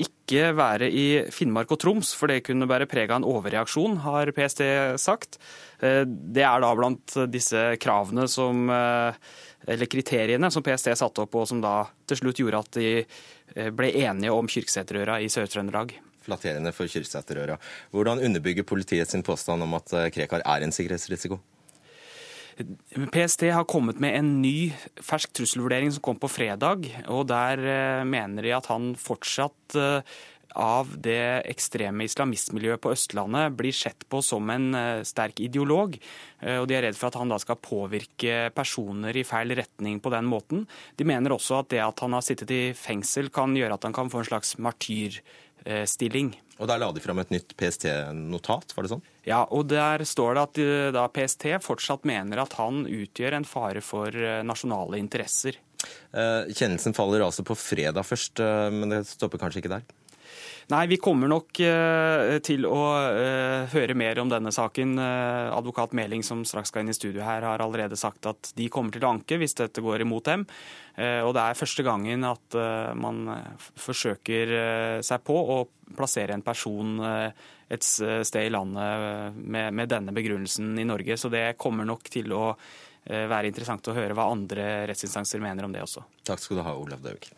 ikke 0.00 0.50
være 0.56 0.88
i 0.88 1.06
Finnmark 1.34 1.74
og 1.74 1.80
Troms, 1.82 2.14
for 2.16 2.30
det 2.30 2.44
kunne 2.46 2.68
bære 2.70 2.88
preg 2.88 3.10
av 3.10 3.20
en 3.20 3.28
overreaksjon, 3.28 3.98
har 4.06 4.30
PST 4.32 4.62
sagt. 5.02 5.36
Det 5.80 6.44
er 6.46 6.62
da 6.62 6.70
blant 6.78 7.18
disse 7.28 7.66
kravene 7.82 8.24
som 8.30 8.70
eller 8.70 9.90
kriteriene 9.92 10.48
som 10.54 10.64
PST 10.64 10.94
satte 10.96 11.26
opp, 11.26 11.36
og 11.36 11.50
som 11.50 11.60
da 11.60 11.82
til 12.08 12.22
slutt 12.22 12.40
gjorde 12.40 12.62
at 12.64 12.78
de 12.78 13.72
ble 13.76 13.92
enige 14.06 14.32
om 14.32 14.48
Kyrksæterøra 14.48 15.18
i 15.20 15.28
Sør-Trøndelag. 15.28 15.98
Flatterende 16.24 16.72
for 16.76 16.90
Kyrksæterøra. 16.90 17.58
Hvordan 17.94 18.22
underbygger 18.26 18.66
politiet 18.68 19.10
sin 19.10 19.24
påstand 19.26 19.62
om 19.62 19.78
at 19.78 19.94
Krekar 20.14 20.44
er 20.44 20.66
en 20.66 20.74
sikkerhetsrisiko? 20.74 21.40
PST 23.12 23.46
har 23.54 23.64
kommet 23.64 24.00
med 24.02 24.18
en 24.18 24.34
ny 24.42 24.72
fersk 25.00 25.32
trusselvurdering 25.32 25.94
som 25.94 26.02
kom 26.04 26.18
på 26.20 26.28
fredag. 26.28 26.90
og 27.08 27.28
Der 27.30 28.04
mener 28.04 28.44
de 28.44 28.52
at 28.52 28.68
han 28.68 28.92
fortsatt 29.00 29.78
av 30.56 30.90
det 30.98 31.42
ekstreme 31.50 32.04
islamistmiljøet 32.06 32.82
på 32.82 32.92
Østlandet 32.94 33.54
blir 33.58 33.74
sett 33.76 34.06
på 34.10 34.20
som 34.24 34.50
en 34.52 34.74
eh, 34.74 35.02
sterk 35.06 35.40
ideolog. 35.44 35.96
Eh, 36.40 36.58
og 36.58 36.66
De 36.68 36.76
er 36.76 36.86
redd 36.88 36.98
for 36.98 37.10
at 37.10 37.18
han 37.20 37.30
da 37.30 37.38
skal 37.42 37.60
påvirke 37.62 38.50
personer 38.54 39.16
i 39.16 39.26
feil 39.26 39.54
retning 39.58 40.00
på 40.02 40.12
den 40.14 40.28
måten. 40.30 40.66
De 40.98 41.06
mener 41.06 41.34
også 41.34 41.60
at 41.62 41.70
det 41.74 41.82
at 41.84 42.04
han 42.04 42.16
har 42.16 42.26
sittet 42.26 42.54
i 42.54 42.62
fengsel 42.76 43.30
kan 43.34 43.54
gjøre 43.56 43.78
at 43.78 43.86
han 43.86 43.96
kan 43.96 44.10
få 44.12 44.22
en 44.22 44.30
slags 44.32 44.56
martyrstilling. 45.64 46.34
Og 46.60 46.68
Der 46.68 46.78
la 46.78 46.90
de 46.92 47.00
fram 47.00 47.18
et 47.18 47.30
nytt 47.30 47.56
PST-notat, 47.56 48.74
var 48.76 48.84
det 48.84 48.90
sånn? 48.92 49.02
Ja, 49.24 49.46
og 49.50 49.68
der 49.68 50.04
står 50.04 50.34
det 50.34 50.42
at 50.42 50.58
eh, 50.60 50.90
da 50.92 51.06
PST 51.08 51.46
fortsatt 51.62 52.04
mener 52.04 52.42
at 52.42 52.52
han 52.58 52.84
utgjør 52.86 53.38
en 53.38 53.44
fare 53.44 53.80
for 53.80 54.10
nasjonale 54.44 54.98
interesser. 54.98 55.56
Kjennelsen 56.12 56.92
faller 56.92 57.22
altså 57.24 57.40
på 57.46 57.54
fredag 57.56 58.04
først, 58.04 58.36
men 58.74 58.90
det 58.92 59.06
stopper 59.08 59.40
kanskje 59.40 59.62
ikke 59.62 59.72
der? 59.72 59.86
Nei, 60.70 60.86
vi 60.86 61.00
kommer 61.02 61.26
nok 61.26 61.58
uh, 61.66 62.36
til 62.46 62.62
å 62.68 62.78
uh, 62.94 63.66
høre 63.72 63.96
mer 63.98 64.20
om 64.22 64.28
denne 64.30 64.52
saken. 64.54 64.92
Uh, 65.02 65.50
advokat 65.56 65.96
Meling, 65.98 66.22
som 66.22 66.44
straks 66.46 66.70
skal 66.70 66.84
inn 66.84 66.92
i 66.92 66.94
studio 66.94 67.24
her, 67.26 67.42
har 67.42 67.64
allerede 67.64 67.98
sagt 67.98 68.28
at 68.30 68.52
de 68.54 68.68
kommer 68.70 68.94
til 68.94 69.02
å 69.02 69.10
anke 69.10 69.40
hvis 69.40 69.56
dette 69.58 69.82
går 69.82 70.04
imot 70.06 70.30
dem. 70.30 70.46
Og 71.00 71.30
det 71.32 71.40
er 71.40 71.56
første 71.56 71.84
gangen 71.86 72.26
at 72.28 72.54
man 72.98 73.22
forsøker 73.78 74.50
seg 75.06 75.22
på 75.24 75.36
å 75.54 75.56
plassere 75.96 76.34
en 76.36 76.44
person 76.44 76.98
et 77.00 77.86
sted 77.86 78.42
i 78.42 78.52
landet 78.52 79.38
med, 79.40 79.80
denne 79.88 80.12
begrunnelsen 80.12 80.74
i 80.82 80.84
Norge. 80.84 81.16
Så 81.16 81.32
det 81.32 81.54
kommer 81.62 81.88
nok 81.88 82.10
til 82.12 82.34
å 82.36 82.50
være 83.06 83.48
interessant 83.48 83.88
å 83.88 83.96
høre 83.96 84.18
hva 84.18 84.28
andre 84.34 84.70
rettsinstanser 84.90 85.40
mener 85.40 85.64
om 85.64 85.72
det 85.72 85.86
også. 85.86 86.04
Takk 86.26 86.44
skal 86.44 86.60
du 86.60 86.66
ha, 86.66 86.76
Olav 86.76 87.06
Daug. 87.06 87.30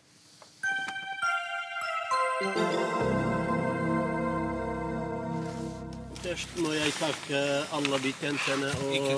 Først 6.23 6.55
må 6.57 6.71
jeg 6.73 6.91
takke 6.97 7.39
alle 7.77 7.99
betjentene 8.01 8.71
og 8.87 9.09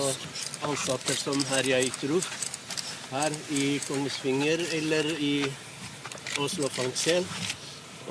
ansatte 0.68 1.16
som 1.16 1.40
herja 1.54 1.80
jeg 1.80 1.94
Truf. 2.02 2.28
Her 3.12 3.34
i 3.56 3.80
Kongsvinger 3.88 4.66
eller 4.80 5.10
i 5.24 5.32
Oslo 6.44 6.68
fengsel. 6.76 7.26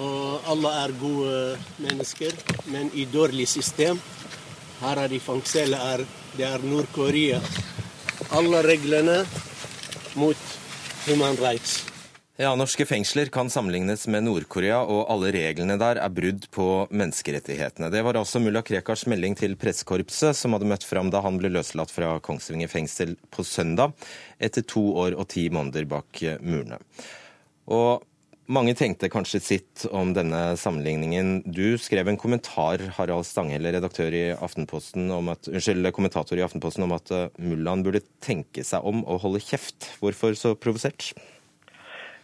Og 0.00 0.50
alle 0.50 0.74
er 0.83 0.96
gode 0.98 1.38
mennesker, 1.79 2.35
men 2.72 2.90
i 2.94 3.07
dårlig 3.12 3.46
system. 3.48 4.00
Her 4.81 5.05
er 5.05 5.12
i 5.14 5.22
fengselet 5.22 5.79
er, 5.94 6.07
det 6.35 6.48
er 6.48 6.64
Nord-Korea. 6.66 7.42
Alle 8.35 8.66
reglene 8.66 9.20
mot 10.18 10.55
human 11.07 11.38
rights. 11.44 11.94
Ja, 12.35 12.49
Norske 12.59 12.83
fengsler 12.83 13.29
kan 13.31 13.47
sammenlignes 13.47 14.09
med 14.11 14.25
Nord-Korea, 14.27 14.81
og 14.90 15.05
alle 15.12 15.29
reglene 15.37 15.77
der 15.79 16.01
er 16.03 16.11
brudd 16.11 16.49
på 16.51 16.64
menneskerettighetene. 16.90 17.92
Det 17.94 18.01
var 18.03 18.16
altså 18.18 18.40
mulla 18.42 18.59
Krekars 18.66 19.05
melding 19.07 19.37
til 19.38 19.53
pressekorpset, 19.55 20.35
som 20.35 20.57
hadde 20.57 20.66
møtt 20.66 20.83
fram 20.83 21.12
da 21.14 21.20
han 21.23 21.37
ble 21.38 21.53
løslatt 21.55 21.92
fra 21.94 22.16
Kongsvinger 22.27 22.73
fengsel 22.73 23.12
på 23.31 23.44
søndag, 23.47 23.94
etter 24.42 24.66
to 24.66 24.83
år 25.05 25.14
og 25.14 25.29
ti 25.31 25.44
måneder 25.55 25.87
bak 25.92 26.25
murene. 26.42 26.81
Og 27.70 28.03
mange 28.51 28.75
tenkte 28.75 29.12
kanskje 29.14 29.38
sitt 29.40 29.85
om 29.94 30.11
denne 30.16 30.57
sammenligningen. 30.59 31.37
Du 31.47 31.79
skrev 31.79 32.11
en 32.11 32.18
kommentar, 32.18 32.83
Harald 32.99 33.29
Stanghelle, 33.29 33.77
redaktør 33.77 34.11
i 34.11 34.25
Aftenposten, 34.35 35.07
om 35.14 35.31
at, 35.31 35.47
unnskyld, 35.53 35.87
kommentator 35.94 36.42
i 36.42 36.42
Aftenposten, 36.42 36.83
om 36.83 36.99
at 36.99 37.14
mullaen 37.38 37.87
burde 37.87 38.03
tenke 38.18 38.66
seg 38.66 38.83
om 38.83 39.07
og 39.07 39.23
holde 39.23 39.44
kjeft. 39.47 39.92
Hvorfor 40.03 40.35
så 40.35 40.57
provosert? 40.59 41.12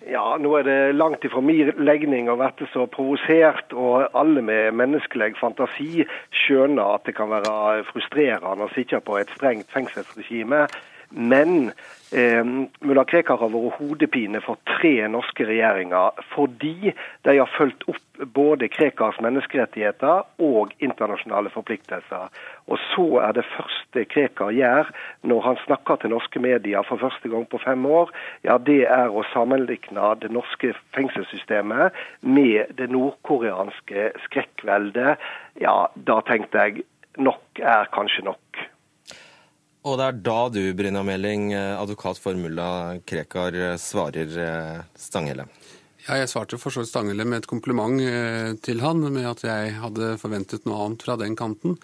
Ja, 0.09 0.37
nå 0.41 0.55
er 0.57 0.65
det 0.65 0.95
langt 0.97 1.25
ifra 1.29 1.43
min 1.45 1.75
legning 1.77 2.31
å 2.33 2.39
være 2.41 2.65
så 2.73 2.87
provosert, 2.89 3.75
og 3.77 4.07
alle 4.17 4.41
med 4.41 4.73
menneskelig 4.81 5.35
fantasi 5.37 6.07
skjønner 6.47 6.95
at 6.97 7.05
det 7.05 7.19
kan 7.19 7.29
være 7.29 7.85
frustrerende 7.91 8.65
å 8.65 8.73
sitte 8.73 9.03
på 9.05 9.19
et 9.21 9.33
strengt 9.37 9.69
fengselsregime. 9.75 10.65
Men 11.11 11.73
Eh, 12.13 12.45
Mulla 12.81 13.05
Krekar 13.07 13.39
har 13.39 13.53
vært 13.53 13.77
hodepine 13.79 14.41
for 14.43 14.59
tre 14.67 15.07
norske 15.07 15.45
regjeringer 15.47 16.17
fordi 16.33 16.91
de 16.91 17.35
har 17.37 17.53
fulgt 17.55 17.85
opp 17.93 18.25
både 18.35 18.67
Krekars 18.73 19.21
menneskerettigheter 19.23 20.25
og 20.43 20.73
internasjonale 20.83 21.53
forpliktelser. 21.55 22.27
Og 22.67 22.83
så 22.89 23.07
er 23.23 23.37
det 23.39 23.47
første 23.53 24.05
Krekar 24.11 24.51
gjør 24.57 24.91
når 25.23 25.47
han 25.47 25.61
snakker 25.63 26.03
til 26.03 26.11
norske 26.17 26.43
medier 26.43 26.83
for 26.89 26.99
første 26.99 27.31
gang 27.31 27.47
på 27.47 27.63
fem 27.63 27.87
år, 27.87 28.11
ja 28.43 28.59
det 28.59 28.83
er 28.91 29.15
å 29.15 29.23
sammenligne 29.31 30.11
det 30.19 30.33
norske 30.35 30.75
fengselssystemet 30.99 31.95
med 32.27 32.75
det 32.81 32.91
nordkoreanske 32.91 34.11
skrekkveldet. 34.27 35.23
Ja, 35.63 35.79
da 35.95 36.21
tenkte 36.27 36.67
jeg 36.67 36.89
nok 37.23 37.63
er 37.63 37.87
kanskje 37.95 38.27
nok. 38.33 38.67
Og 39.81 39.97
det 39.97 40.07
er 40.07 40.19
da 40.21 40.41
du, 40.53 40.61
Brynja 40.77 41.01
Meling, 41.07 41.55
advokat 41.57 42.21
for 42.21 42.37
mulla 42.37 42.99
Krekar, 43.09 43.57
svarer 43.81 44.35
eh, 44.37 44.83
Stanghelle. 44.99 45.47
Ja, 46.05 46.17
jeg 46.17 46.31
svarte 46.33 46.57
for 46.61 46.73
så 46.73 46.83
vidt 46.83 46.91
Stanghelle 46.91 47.25
med 47.29 47.43
et 47.43 47.49
kompliment 47.49 48.01
eh, 48.05 48.53
til 48.65 48.83
han, 48.85 49.01
med 49.13 49.25
at 49.31 49.41
jeg 49.45 49.75
hadde 49.81 50.15
forventet 50.21 50.69
noe 50.69 50.83
annet 50.85 51.05
fra 51.07 51.17
den 51.21 51.37
kanten. 51.37 51.79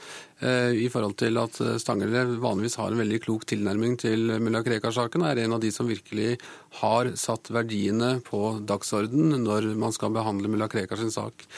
Eh, 0.45 0.77
I 0.85 0.91
forhold 0.93 1.17
til 1.21 1.41
at 1.41 1.57
Stanghelle 1.81 2.27
vanligvis 2.43 2.77
har 2.81 2.93
en 2.93 3.01
veldig 3.01 3.23
klok 3.25 3.49
tilnærming 3.49 3.97
til 4.05 4.29
mulla 4.45 4.61
Krekar-saken, 4.67 5.25
er 5.25 5.41
en 5.47 5.57
av 5.57 5.65
de 5.65 5.73
som 5.73 5.89
virkelig 5.89 6.37
har 6.83 7.15
satt 7.17 7.49
verdiene 7.49 8.19
på 8.29 8.59
dagsorden 8.69 9.39
når 9.41 9.73
man 9.81 9.97
skal 9.97 10.13
behandle 10.17 10.53
mulla 10.53 10.69
Krekar 10.69 11.01
sin 11.01 11.15
sak. 11.17 11.49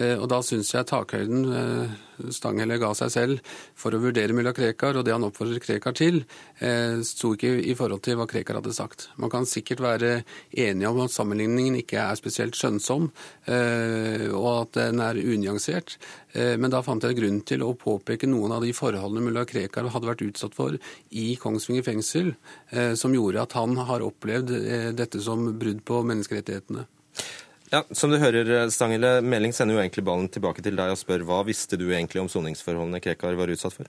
Eh, 0.00 0.16
og 0.16 0.28
da 0.32 0.38
syns 0.44 0.70
jeg 0.72 0.88
takhøyden 0.88 1.42
eh, 1.52 1.96
Stanghelle 2.32 2.78
ga 2.80 2.92
seg 2.96 3.10
selv 3.12 3.52
for 3.76 3.92
å 3.92 4.00
vurdere 4.00 4.32
mulla 4.36 4.54
Krekar, 4.56 4.96
og 4.96 5.04
det 5.04 5.12
han 5.12 5.26
oppfordrer 5.26 5.60
Krekar 5.60 5.96
til, 5.98 6.22
eh, 6.64 7.00
sto 7.04 7.34
ikke 7.36 7.50
i 7.60 7.74
forhold 7.76 8.04
til 8.06 8.16
hva 8.20 8.26
Krekar 8.30 8.60
hadde 8.60 8.72
sagt. 8.76 9.10
Man 9.20 9.32
kan 9.32 9.48
sikkert 9.48 9.82
være 9.84 10.12
enige 10.54 10.88
om 10.88 11.02
at 11.04 11.12
sammenligningen 11.12 11.80
ikke 11.82 12.00
er 12.00 12.20
spesielt 12.20 12.56
skjønnsom, 12.56 13.10
og 13.52 14.46
at 14.52 14.76
den 14.76 15.00
er 15.02 15.18
unyansert, 15.18 15.96
men 16.32 16.70
da 16.72 16.82
fant 16.84 17.04
jeg 17.04 17.16
grunn 17.18 17.40
til 17.48 17.64
å 17.66 17.72
påpeke 17.78 18.28
noen 18.30 18.54
av 18.54 18.64
de 18.64 18.72
forholdene 18.76 19.24
mulla 19.24 19.44
Krekar 19.48 19.90
hadde 19.92 20.08
vært 20.08 20.24
utsatt 20.28 20.56
for 20.56 20.78
i 21.10 21.26
Kongsvinger 21.40 21.84
fengsel, 21.86 22.32
som 22.98 23.16
gjorde 23.16 23.42
at 23.42 23.58
han 23.58 23.76
har 23.88 24.04
opplevd 24.06 24.54
dette 24.96 25.20
som 25.24 25.48
brudd 25.58 25.82
på 25.88 26.04
menneskerettighetene. 26.12 26.86
Ja, 27.72 27.84
Som 27.90 28.10
du 28.12 28.18
hører, 28.20 28.68
Stangele, 28.68 29.22
Meling 29.24 29.54
sender 29.56 29.78
jo 29.78 29.80
egentlig 29.80 30.04
ballen 30.04 30.28
tilbake 30.28 30.60
til 30.60 30.76
deg 30.76 30.92
og 30.92 30.98
spør 31.00 31.24
hva 31.24 31.38
visste 31.48 31.78
du 31.80 31.86
egentlig 31.88 32.20
om 32.20 32.28
soningsforholdene 32.28 33.00
Krekar 33.00 33.38
var 33.38 33.48
utsatt 33.48 33.78
for? 33.78 33.88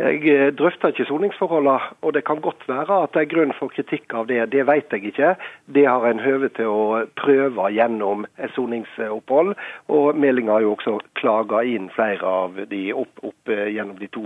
Jeg 0.00 0.22
eh, 0.32 0.48
drøfter 0.56 0.94
ikke 0.94 1.04
soningsforholdene, 1.10 1.92
og 2.00 2.14
det 2.16 2.22
kan 2.24 2.40
godt 2.40 2.62
være 2.68 3.02
at 3.04 3.12
det 3.12 3.20
er 3.20 3.32
grunn 3.34 3.50
for 3.58 3.68
kritikk 3.68 4.14
av 4.16 4.30
det. 4.30 4.38
Det 4.54 4.62
vet 4.64 4.94
jeg 4.94 5.10
ikke. 5.10 5.34
Det 5.76 5.84
har 5.84 6.06
en 6.08 6.22
høve 6.24 6.48
til 6.56 6.70
å 6.72 6.84
prøve 7.20 7.66
gjennom 7.74 8.24
et 8.40 8.54
soningsopphold. 8.54 9.52
Og 9.92 10.16
meldinga 10.16 10.54
har 10.56 10.64
jo 10.64 10.72
også 10.72 10.94
klaga 11.20 11.60
inn 11.68 11.90
flere 11.92 12.24
av 12.24 12.56
de 12.70 12.80
opp, 12.96 13.12
opp 13.20 13.52
eh, 13.52 13.68
gjennom 13.74 13.98
de 14.00 14.08
to 14.14 14.24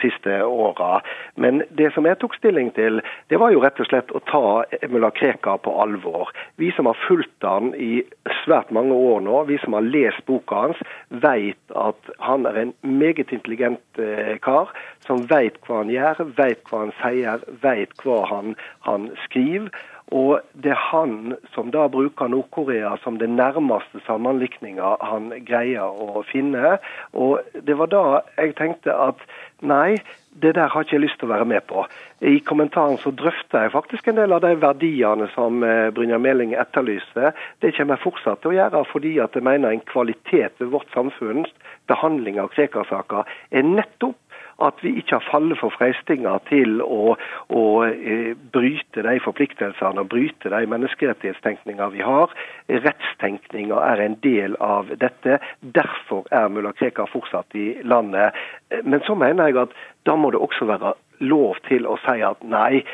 siste 0.00 0.38
åra. 0.46 1.02
Men 1.36 1.66
det 1.76 1.90
som 1.92 2.08
jeg 2.08 2.16
tok 2.22 2.38
stilling 2.40 2.72
til, 2.78 3.02
det 3.28 3.42
var 3.42 3.52
jo 3.52 3.60
rett 3.60 3.82
og 3.84 3.90
slett 3.90 4.16
å 4.16 4.24
ta 4.30 4.44
mulla 4.88 5.12
Krekar 5.20 5.60
på 5.66 5.74
alvor. 5.82 6.32
Vi 6.56 6.72
som 6.72 6.88
har 6.88 6.96
fulgt 7.04 7.44
han 7.44 7.74
i 7.76 8.00
svært 8.40 8.72
mange 8.72 8.96
år 8.96 9.20
nå, 9.26 9.44
vi 9.50 9.60
som 9.60 9.76
har 9.76 9.84
lest 9.84 10.24
boka 10.30 10.64
hans, 10.64 10.80
vet 11.12 11.76
at 11.76 12.12
han 12.24 12.48
er 12.48 12.62
en 12.64 12.74
meget 12.80 13.34
intelligent 13.36 14.00
eh, 14.00 14.38
kar 14.40 14.72
som 15.10 15.26
veit 15.30 15.58
hva 15.66 15.82
han 15.82 15.90
gjør, 15.90 16.22
veit 16.38 16.62
hva 16.70 16.84
han 16.86 16.92
sier, 17.02 17.42
veit 17.64 18.04
hva 18.04 18.22
han, 18.30 18.54
han 18.86 19.10
skriver. 19.26 19.72
Og 20.10 20.40
det 20.58 20.72
er 20.74 20.86
han 20.90 21.36
som 21.54 21.68
da 21.70 21.84
bruker 21.90 22.30
Nord-Korea 22.30 22.96
som 23.04 23.20
den 23.20 23.36
nærmeste 23.38 24.02
sammenlikninga 24.08 24.96
han 25.06 25.30
greier 25.46 25.86
å 25.86 26.24
finne. 26.26 26.78
Og 27.14 27.38
det 27.54 27.76
var 27.78 27.92
da 27.92 28.02
jeg 28.34 28.56
tenkte 28.58 28.90
at 28.90 29.22
nei, 29.62 30.00
det 30.42 30.56
der 30.56 30.70
har 30.72 30.82
ikke 30.82 30.96
jeg 30.96 31.04
lyst 31.04 31.20
til 31.20 31.28
å 31.28 31.34
være 31.34 31.46
med 31.52 31.62
på. 31.70 31.84
I 32.26 32.40
kommentaren 32.46 32.98
så 33.02 33.12
drøfter 33.14 33.66
jeg 33.66 33.74
faktisk 33.74 34.10
en 34.10 34.18
del 34.18 34.34
av 34.34 34.42
de 34.42 34.50
verdiene 34.62 35.28
som 35.36 35.60
Brynjar 35.62 35.94
Brynja 35.94 36.18
Meling 36.22 36.56
etterlyser. 36.58 37.30
Det 37.62 37.74
kommer 37.76 37.94
jeg 37.94 38.04
fortsatt 38.06 38.42
til 38.42 38.52
å 38.52 38.56
gjøre, 38.58 38.82
fordi 38.90 39.14
at 39.22 39.38
jeg 39.38 39.46
mener 39.46 39.70
en 39.70 39.86
kvalitet 39.90 40.58
ved 40.58 40.74
vårt 40.74 40.90
samfunns 40.94 41.54
behandling 41.90 42.42
av 42.42 42.50
Krekar-saka 42.54 43.24
er 43.50 43.66
nettopp 43.66 44.18
at 44.60 44.82
vi 44.84 44.92
ikke 45.00 45.18
har 45.18 45.26
fallet 45.30 45.58
for 45.60 45.72
freistinger 45.74 46.40
til 46.48 46.80
å, 46.84 47.16
å 47.48 47.64
eh, 47.86 48.32
bryte 48.52 49.04
de 49.06 49.16
forpliktelsene 49.24 50.04
og 50.04 50.10
bryte 50.12 50.52
de 50.52 50.60
menneskerettighetstenkninga 50.70 51.90
vi 51.94 52.02
har. 52.04 52.34
Rettstenkninga 52.68 53.80
er 53.92 54.04
en 54.04 54.18
del 54.24 54.56
av 54.64 54.92
dette. 55.00 55.40
Derfor 55.60 56.28
er 56.30 56.52
mulla 56.52 56.74
Krekar 56.76 57.10
fortsatt 57.12 57.56
i 57.58 57.72
landet. 57.82 58.36
Men 58.84 59.02
så 59.06 59.16
mener 59.18 59.50
jeg 59.50 59.62
at 59.64 59.76
da 60.08 60.16
må 60.16 60.32
det 60.34 60.42
også 60.42 60.68
være 60.70 60.94
lov 61.20 61.60
til 61.68 61.88
å 61.88 61.98
si 62.04 62.20
at 62.24 62.44
nei, 62.46 62.84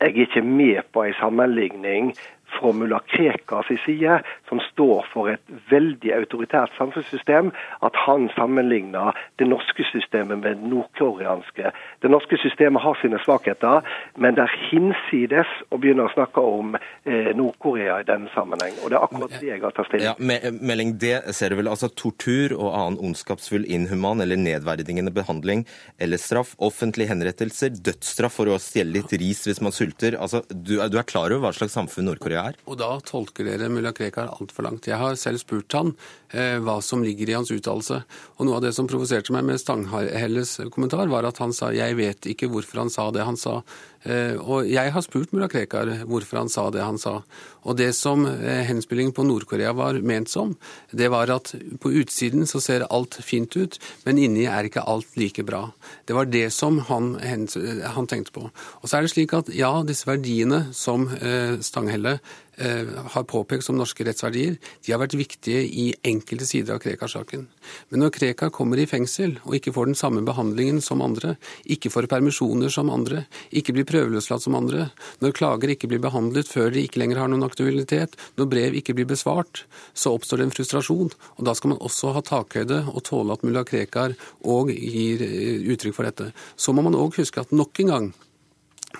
jeg 0.00 0.10
er 0.10 0.26
ikke 0.26 0.42
med 0.44 0.82
på 0.92 1.04
en 1.06 1.16
sammenligning 1.20 2.14
fra 2.58 2.72
mulla 2.72 3.00
Krekars 3.12 3.70
side, 3.84 4.20
som 4.48 4.60
står 4.72 5.06
for 5.12 5.30
et 5.32 5.42
veldig 5.70 6.12
autoritært 6.16 6.74
samfunnssystem, 6.78 7.50
at 7.86 7.98
han 8.06 8.28
sammenligner 8.36 9.16
det 9.40 9.48
norske 9.50 9.86
systemet 9.90 10.38
med 10.38 10.46
det 10.46 10.68
nordkoreanske. 10.70 11.72
Det 12.02 12.10
norske 12.10 12.38
systemet 12.42 12.82
har 12.82 12.98
sine 13.00 13.20
svakheter, 13.24 13.86
men 14.20 14.36
det 14.36 14.44
er 14.46 14.56
hinsides 14.70 15.50
å 15.70 15.80
begynne 15.80 16.06
å 16.06 16.12
snakke 16.14 16.42
om 16.44 16.76
eh, 16.76 17.32
Nord-Korea 17.36 18.00
i 18.02 18.08
denne 18.08 18.30
sammenheng. 18.34 18.76
Og 18.82 18.92
det 18.92 18.98
er 18.98 19.06
akkurat 19.08 19.36
det 19.38 19.50
jeg 19.50 19.62
har 19.64 19.74
tatt 19.76 19.90
stilling 19.90 20.18
til. 20.20 20.34
Ja, 20.34 20.54
melding, 20.60 20.94
det 21.02 21.16
ser 21.36 21.52
du 21.52 21.60
vel. 21.60 21.70
Altså 21.72 21.90
tortur 21.90 22.54
og 22.56 22.70
annen 22.70 23.00
ondskapsfull, 23.10 23.66
inhuman 23.66 24.22
eller 24.24 24.40
nedverdigende 24.40 25.14
behandling 25.14 25.64
eller 26.02 26.20
straff, 26.20 26.54
offentlige 26.62 27.10
henrettelser, 27.12 27.74
dødsstraff 27.84 28.38
for 28.40 28.50
å 28.50 28.60
stjele 28.62 28.98
litt 28.98 29.14
ris 29.20 29.44
hvis 29.48 29.62
man 29.64 29.74
sulter. 29.74 30.18
Altså, 30.20 30.44
du, 30.50 30.76
du 30.78 30.98
er 31.00 31.08
klar 31.08 31.32
over 31.32 31.48
hva 31.48 31.54
slags 31.56 31.76
samfunn 31.76 32.08
Nord-Korea 32.08 32.43
er? 32.48 32.58
Og 32.68 32.78
da 32.80 32.90
tolker 33.04 33.48
dere 33.48 33.70
mulla 33.72 33.92
Krekar 33.96 34.32
altfor 34.34 34.66
langt. 34.66 34.88
Jeg 34.90 35.00
har 35.00 35.16
selv 35.20 35.42
spurt 35.42 35.74
han 35.76 35.92
eh, 36.30 36.58
hva 36.62 36.78
som 36.84 37.04
ligger 37.04 37.30
i 37.30 37.36
hans 37.38 37.52
uttalelse. 37.54 38.02
Og 38.38 38.48
noe 38.48 38.58
av 38.58 38.66
det 38.66 38.74
som 38.76 38.88
provoserte 38.90 39.34
meg 39.34 39.46
med 39.48 39.60
Stanghelles 39.62 40.56
kommentar, 40.74 41.08
var 41.12 41.28
at 41.28 41.40
han 41.42 41.52
sa 41.52 41.72
'jeg 41.72 41.96
vet 41.96 42.30
ikke 42.30 42.50
hvorfor 42.52 42.84
han 42.84 42.90
sa 42.90 43.10
det 43.10 43.24
han 43.24 43.36
sa'. 43.36 43.62
Eh, 44.04 44.36
og 44.36 44.68
jeg 44.68 44.92
har 44.92 45.04
spurt 45.04 45.32
mulla 45.32 45.48
Krekar 45.48 45.88
hvorfor 46.04 46.42
han 46.42 46.50
sa 46.52 46.66
det 46.72 46.84
han 46.84 47.00
sa. 47.00 47.18
Og 47.64 47.78
det 47.78 47.90
som 47.96 48.26
eh, 48.28 48.64
henspillingen 48.68 49.14
på 49.16 49.24
Nord-Korea 49.24 49.72
var 49.76 49.96
ment 50.04 50.28
som, 50.32 50.54
det 50.92 51.08
var 51.12 51.32
at 51.32 51.54
på 51.80 51.92
utsiden 52.02 52.44
så 52.48 52.60
ser 52.60 52.86
alt 52.90 53.16
fint 53.24 53.56
ut, 53.56 53.78
men 54.04 54.20
inni 54.20 54.44
er 54.50 54.68
ikke 54.68 54.84
alt 54.84 55.16
like 55.20 55.44
bra. 55.48 55.66
Det 56.04 56.16
var 56.16 56.28
det 56.28 56.50
som 56.52 56.82
han, 56.90 57.14
han 57.24 58.10
tenkte 58.10 58.34
på. 58.36 58.48
Og 58.52 58.88
så 58.88 58.98
er 58.98 59.06
det 59.06 59.14
slik 59.14 59.32
at 59.36 59.52
ja, 59.56 59.72
disse 59.86 60.08
verdiene 60.08 60.66
som 60.76 61.08
eh, 61.16 61.56
Stanghelle 61.64 62.18
har 62.56 63.26
påpekt 63.26 63.66
som 63.66 63.78
norske 63.78 64.04
rettsverdier, 64.06 64.56
de 64.84 64.92
har 64.92 65.00
vært 65.02 65.16
viktige 65.18 65.62
i 65.64 65.88
enkelte 66.06 66.46
sider 66.46 66.76
av 66.76 66.82
Krekar-saken. 66.84 67.46
Men 67.90 68.02
når 68.04 68.12
Krekar 68.14 68.52
kommer 68.54 68.78
i 68.78 68.86
fengsel 68.88 69.36
og 69.42 69.56
ikke 69.58 69.72
får 69.74 69.90
den 69.90 69.98
samme 69.98 70.22
behandlingen 70.26 70.80
som 70.84 71.02
andre, 71.04 71.34
ikke 71.64 71.90
får 71.92 72.08
permisjoner 72.12 72.72
som 72.72 72.92
andre, 72.94 73.24
ikke 73.50 73.74
blir 73.76 73.88
prøveløslatt 73.88 74.44
som 74.44 74.56
andre, 74.58 74.88
når 75.24 75.36
klager 75.38 75.74
ikke 75.74 75.90
blir 75.90 76.02
behandlet 76.04 76.50
før 76.50 76.70
de 76.74 76.84
ikke 76.86 77.02
lenger 77.02 77.22
har 77.22 77.32
noen 77.32 77.46
aktualitet, 77.46 78.18
når 78.38 78.50
brev 78.52 78.78
ikke 78.78 78.96
blir 78.96 79.08
besvart, 79.10 79.64
så 79.94 80.14
oppstår 80.14 80.42
det 80.42 80.48
en 80.48 80.54
frustrasjon. 80.54 81.14
Og 81.38 81.46
da 81.46 81.56
skal 81.56 81.74
man 81.74 81.82
også 81.84 82.14
ha 82.14 82.24
takhøyde 82.24 82.84
og 82.92 83.02
tåle 83.08 83.34
at 83.34 83.46
mulla 83.46 83.64
Krekar 83.66 84.14
òg 84.44 84.70
gir 84.74 85.24
eh, 85.24 85.64
uttrykk 85.74 85.96
for 85.96 86.08
dette. 86.08 86.30
Så 86.56 86.74
må 86.74 86.84
man 86.84 86.98
òg 86.98 87.18
huske 87.18 87.42
at 87.42 87.54
nok 87.54 87.82
en 87.82 87.92
gang 87.94 88.12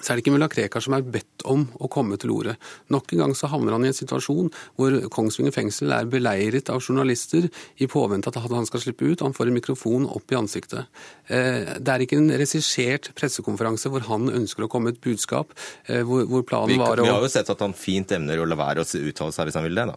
så 0.00 0.12
er 0.12 0.18
det 0.18 0.24
ikke 0.24 0.34
mulla 0.34 0.48
Krekar 0.50 0.82
som 0.84 0.96
er 0.96 1.04
bedt 1.06 1.44
om 1.50 1.66
å 1.78 1.90
komme 1.92 2.18
til 2.20 2.32
orde. 2.34 2.56
Nok 2.92 3.14
en 3.14 3.24
gang 3.24 3.34
så 3.38 3.50
havner 3.52 3.76
han 3.76 3.84
i 3.86 3.90
en 3.90 3.96
situasjon 3.96 4.50
hvor 4.78 4.96
Kongsvinger 5.14 5.54
fengsel 5.54 5.92
er 5.94 6.08
beleiret 6.10 6.70
av 6.72 6.82
journalister 6.82 7.48
i 7.78 7.88
påvente 7.90 8.32
at 8.32 8.40
han 8.42 8.68
skal 8.68 8.82
slippe 8.82 9.06
ut. 9.06 9.24
Han 9.24 9.36
får 9.36 9.50
en 9.50 9.58
mikrofon 9.58 10.08
opp 10.10 10.32
i 10.34 10.38
ansiktet. 10.38 10.90
Eh, 11.28 11.76
det 11.78 11.94
er 11.94 12.06
ikke 12.06 12.18
en 12.20 12.32
regissert 12.40 13.12
pressekonferanse 13.18 13.92
hvor 13.92 14.06
han 14.08 14.30
ønsker 14.32 14.66
å 14.66 14.70
komme 14.72 14.90
med 14.90 14.98
et 14.98 15.04
budskap, 15.06 15.54
eh, 15.86 16.02
hvor 16.04 16.42
planen 16.48 16.80
var 16.80 17.00
å 17.00 17.06
Vi 17.06 17.14
har 17.14 17.24
jo 17.24 17.32
sett 17.32 17.52
at 17.52 17.62
han 17.64 17.76
fint 17.76 18.12
evner 18.16 18.42
å 18.42 18.48
la 18.48 18.58
være 18.58 18.84
å 18.84 18.88
uttale 18.88 19.34
seg 19.34 19.48
hvis 19.48 19.60
han 19.60 19.68
vil 19.68 19.78
det, 19.78 19.88
da. 19.92 19.96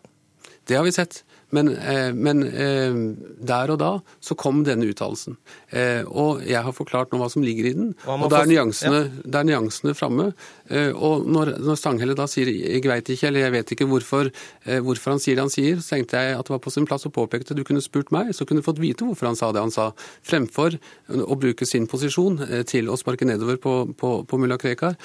Det 0.67 0.75
har 0.75 0.83
vi 0.83 0.91
sett. 0.91 1.21
Men, 1.49 1.69
eh, 1.77 2.13
men, 2.13 2.43
eh, 2.43 2.93
der 3.39 3.71
og 3.71 3.79
da 3.79 3.91
så 4.19 4.35
kom 4.35 4.65
denne 4.67 4.89
uttalelsen. 4.91 5.37
Eh, 5.71 6.03
og 6.03 6.43
jeg 6.43 6.59
har 6.63 6.75
forklart 6.75 7.13
nå 7.13 7.21
hva 7.21 7.29
som 7.31 7.45
ligger 7.45 7.69
i 7.69 7.73
den. 7.77 7.93
Og, 8.03 8.27
da 8.31 8.41
er 8.41 8.51
nyansene, 8.51 9.01
ja. 9.23 9.43
nyansene 9.47 9.95
framme. 9.95 10.33
og 10.67 11.23
når, 11.23 11.53
når, 11.63 11.77
Stanghelle 11.79 12.15
da 12.15 12.25
sier 12.27 12.47
'jeg 12.47 12.83
veit 12.83 13.07
ikke', 13.07 13.27
eller 13.27 13.39
'jeg 13.39 13.51
vet 13.51 13.71
ikke 13.71 13.87
hvorfor, 13.87 14.31
hvorfor, 14.65 15.11
han 15.11 15.19
sier 15.19 15.35
det 15.35 15.45
han 15.45 15.53
sier', 15.53 15.79
så 15.79 15.95
tenkte 15.95 16.17
jeg 16.19 16.37
at 16.37 16.45
det 16.45 16.51
var 16.51 16.59
på 16.59 16.71
sin 16.71 16.85
plass 16.85 17.05
å 17.05 17.11
påpeke 17.11 17.47
det. 17.47 17.55
Du 17.55 17.63
kunne 17.63 17.81
spurt 17.81 18.11
meg, 18.11 18.35
så 18.35 18.45
kunne 18.45 18.59
du 18.59 18.67
fått 18.67 18.79
vite 18.79 19.05
hvorfor 19.05 19.27
han 19.27 19.35
sa 19.35 19.51
det 19.53 19.61
han 19.61 19.71
sa. 19.71 19.93
Fremfor 20.23 20.77
å 21.09 21.39
bruke 21.39 21.65
sin 21.65 21.87
posisjon 21.87 22.65
til 22.65 22.89
å 22.89 22.97
sparke 22.97 23.23
nedover 23.23 23.55
på, 23.55 23.95
på, 23.95 24.25
på 24.27 24.37
mulla 24.37 24.57
Krekar, 24.57 24.97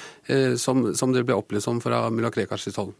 som, 0.57 0.93
som 0.93 1.13
det 1.13 1.23
ble 1.23 1.35
opplevd 1.35 1.63
som 1.63 1.79
fra 1.79 2.09
mulla 2.09 2.29
Krekars 2.29 2.67
hold. 2.75 2.93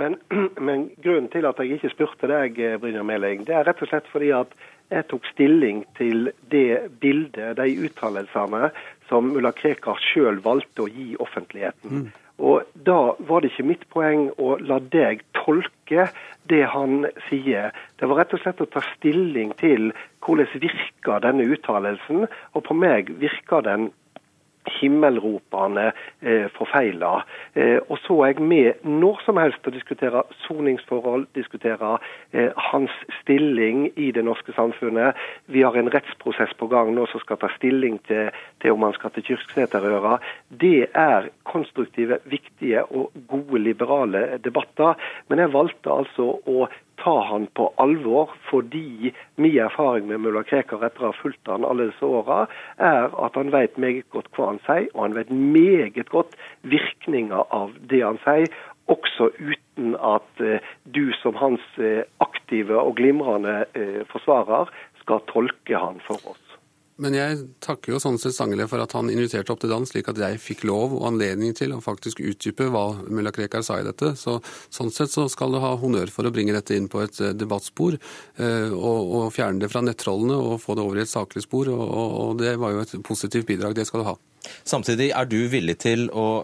Men, 0.00 0.16
men, 0.66 0.88
grunnen 1.04 1.30
til 1.32 1.46
at 1.48 1.60
jeg 1.60 1.76
ikke 1.78 1.92
spurte 1.94 2.30
deg, 2.30 2.58
eh, 2.58 2.78
Brynjar 2.80 3.06
Meling, 3.06 3.44
det 3.48 3.56
er 3.56 3.68
rett 3.68 3.82
og 3.84 3.90
slett 3.92 4.08
fordi 4.12 4.32
at 4.36 4.54
jeg 4.90 5.06
tok 5.10 5.28
stilling 5.30 5.84
til 5.98 6.32
det 6.50 6.90
bildet, 7.02 7.60
de 7.60 7.68
uttalelsene, 7.86 8.72
som 9.10 9.28
mulla 9.30 9.52
Krekar 9.54 10.00
sjøl 10.02 10.40
valgte 10.42 10.86
å 10.86 10.90
gi 10.90 11.12
offentligheten. 11.22 12.08
Mm. 12.08 12.10
Og 12.40 12.64
Da 12.74 13.12
var 13.28 13.42
det 13.42 13.50
ikke 13.52 13.68
mitt 13.68 13.82
poeng 13.92 14.30
å 14.40 14.54
la 14.64 14.78
deg 14.80 15.20
tolke 15.36 16.08
det 16.48 16.62
han 16.72 17.04
sier. 17.28 17.74
Det 18.00 18.08
var 18.08 18.22
rett 18.22 18.32
og 18.34 18.40
slett 18.40 18.62
å 18.64 18.68
ta 18.72 18.80
stilling 18.96 19.52
til 19.60 19.90
hvordan 20.24 20.48
virker 20.62 21.20
denne 21.20 21.44
uttalelsen. 21.52 22.24
Og 22.56 22.64
på 22.64 22.74
meg 22.74 23.12
virker 23.20 23.66
den 23.66 23.90
himmelropende 24.80 25.90
eh, 26.20 26.46
forfeila. 26.56 27.12
Eh, 27.54 27.78
og 27.88 28.00
så 28.04 28.16
er 28.24 28.32
jeg 28.32 28.48
med 28.52 28.84
når 28.86 29.22
som 29.26 29.40
helst 29.40 29.66
å 29.66 29.74
diskutere 29.74 30.24
soningsforhold, 30.46 31.28
diskutere 31.36 31.96
eh, 32.32 32.50
hans 32.70 32.94
stilling 33.20 33.86
i 33.96 34.10
det 34.16 34.24
norske 34.26 34.54
samfunnet. 34.56 35.18
Vi 35.52 35.64
har 35.66 35.76
en 35.78 35.92
rettsprosess 35.92 36.54
på 36.58 36.70
gang 36.72 36.92
nå 36.96 37.06
som 37.12 37.22
skal 37.24 37.40
ta 37.40 37.50
stilling 37.56 38.00
til, 38.08 38.30
til 38.62 38.76
om 38.76 38.86
han 38.88 38.96
skal 38.98 39.14
til 39.14 39.30
Kyrksæterøra. 39.30 40.18
Det 40.62 40.90
er 40.90 41.30
konstruktive, 41.48 42.20
viktige 42.30 42.84
og 42.88 43.10
gode 43.30 43.62
liberale 43.62 44.38
debatter. 44.44 44.96
Men 45.28 45.44
jeg 45.44 45.54
valgte 45.54 45.98
altså 46.02 46.32
å 46.46 46.68
ta 47.02 47.16
han 47.24 47.46
på 47.56 47.68
alvor, 47.82 48.32
fordi 48.50 49.12
min 49.36 49.58
erfaring 49.58 50.08
med 50.08 50.20
mulla 50.24 50.42
Krekar 50.46 50.84
etter 50.84 51.06
å 51.06 51.12
ha 51.12 51.18
fulgt 51.20 51.48
han 51.50 51.64
alle 51.66 51.90
disse 51.90 52.06
åra, 52.06 52.44
er 52.76 53.08
at 53.24 53.38
han 53.38 53.52
vet 53.54 53.78
meget 53.80 54.08
godt 54.14 54.30
hva 54.36 54.52
han 54.52 54.60
sier, 54.66 54.90
og 54.94 55.06
han 55.06 55.16
vet 55.18 55.32
meget 55.32 56.12
godt 56.12 56.36
virkninga 56.62 57.44
av 57.56 57.74
det 57.92 58.02
han 58.04 58.20
sier. 58.26 58.52
Også 58.90 59.30
uten 59.38 59.94
at 60.02 60.42
uh, 60.42 60.58
du 60.84 61.12
som 61.20 61.36
hans 61.38 61.62
uh, 61.78 62.02
aktive 62.24 62.74
og 62.80 62.96
glimrende 62.98 63.62
uh, 63.78 64.00
forsvarer 64.10 64.72
skal 65.02 65.22
tolke 65.30 65.78
han 65.78 66.02
for 66.06 66.32
oss. 66.34 66.49
Men 67.00 67.16
jeg 67.16 67.38
takker 67.64 67.94
jo 67.94 68.00
sånn 68.02 68.18
sett 68.20 68.34
Stanghelle 68.36 68.66
for 68.68 68.82
at 68.82 68.92
han 68.96 69.08
inviterte 69.12 69.52
opp 69.54 69.62
til 69.62 69.72
dans, 69.72 69.88
slik 69.88 70.10
at 70.12 70.20
jeg 70.20 70.40
fikk 70.42 70.66
lov 70.68 70.92
og 70.98 71.06
anledning 71.08 71.54
til 71.56 71.72
å 71.72 71.80
faktisk 71.84 72.20
utdype 72.20 72.68
hva 72.72 72.84
mulla 73.08 73.32
Krekar 73.34 73.64
sa 73.64 73.78
i 73.80 73.86
dette. 73.86 74.12
Så, 74.20 74.36
sånn 74.72 74.92
sett 74.92 75.12
så 75.14 75.24
skal 75.32 75.56
du 75.56 75.60
ha 75.62 75.72
honnør 75.80 76.12
for 76.12 76.28
å 76.28 76.34
bringe 76.34 76.54
dette 76.56 76.76
inn 76.76 76.90
på 76.92 77.00
et 77.04 77.22
eh, 77.24 77.32
debattspor, 77.36 77.96
eh, 78.36 78.68
og, 78.68 79.00
og, 79.16 79.26
fjerne 79.34 79.64
det 79.64 79.70
fra 79.72 79.84
nettrollene 79.84 80.36
og 80.36 80.60
få 80.60 80.76
det 80.76 80.84
over 80.84 81.00
i 81.00 81.04
et 81.06 81.12
saklig 81.12 81.44
spor. 81.46 81.72
Og, 81.72 81.84
og 81.90 82.40
det 82.42 82.56
var 82.60 82.76
jo 82.76 82.84
et 82.84 82.96
positivt 83.06 83.48
bidrag. 83.48 83.76
Det 83.78 83.88
skal 83.88 84.04
du 84.04 84.10
ha. 84.12 84.16
Samtidig 84.68 85.10
er 85.16 85.28
du 85.28 85.40
villig 85.52 85.80
til 85.80 86.08
å 86.12 86.42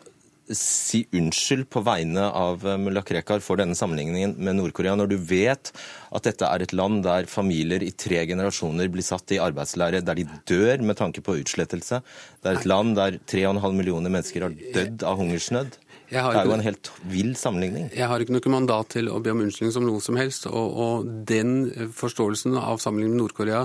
si 0.55 1.03
unnskyld 1.17 1.67
på 1.73 1.83
vegne 1.87 2.29
av 2.29 2.67
eh, 2.67 2.79
mulla 2.81 3.03
Krekar 3.07 3.43
for 3.45 3.59
denne 3.61 3.77
sammenligningen 3.79 4.37
med 4.39 4.59
Nord-Korea, 4.59 4.95
når 4.99 5.11
du 5.11 5.17
vet 5.19 5.73
at 6.15 6.29
dette 6.29 6.47
er 6.47 6.63
et 6.63 6.75
land 6.77 7.03
der 7.07 7.27
familier 7.31 7.83
i 7.83 7.93
tre 7.93 8.23
generasjoner 8.29 8.91
blir 8.93 9.07
satt 9.07 9.35
i 9.35 9.41
arbeidslære, 9.43 10.05
der 10.07 10.19
de 10.19 10.29
dør 10.49 10.85
med 10.87 11.01
tanke 11.01 11.25
på 11.25 11.39
utslettelse? 11.41 12.03
Det 12.43 12.53
er 12.53 12.61
et 12.61 12.69
land 12.69 12.95
der 12.99 13.19
3,5 13.27 13.67
millioner 13.75 14.13
mennesker 14.13 14.47
har 14.47 14.55
dødd 14.77 15.07
av 15.07 15.19
hungersnød? 15.23 15.83
det 16.07 16.23
er 16.23 16.47
jo 16.47 16.55
en 16.55 16.63
helt 16.63 16.91
vill 17.11 17.33
sammenligning. 17.39 17.89
Jeg 17.91 18.07
har 18.07 18.23
ikke 18.23 18.35
noe 18.37 18.53
mandat 18.53 18.93
til 18.95 19.09
å 19.11 19.19
be 19.23 19.33
om 19.35 19.43
unnskyldning 19.43 19.75
som 19.75 19.87
noe 19.87 20.03
som 20.05 20.19
helst. 20.19 20.47
Og, 20.47 20.77
og 20.79 21.09
den 21.27 21.91
forståelsen 21.97 22.55
av 22.61 22.79
sammenligningen 22.83 23.17
med 23.17 23.25
Nord-Korea 23.25 23.65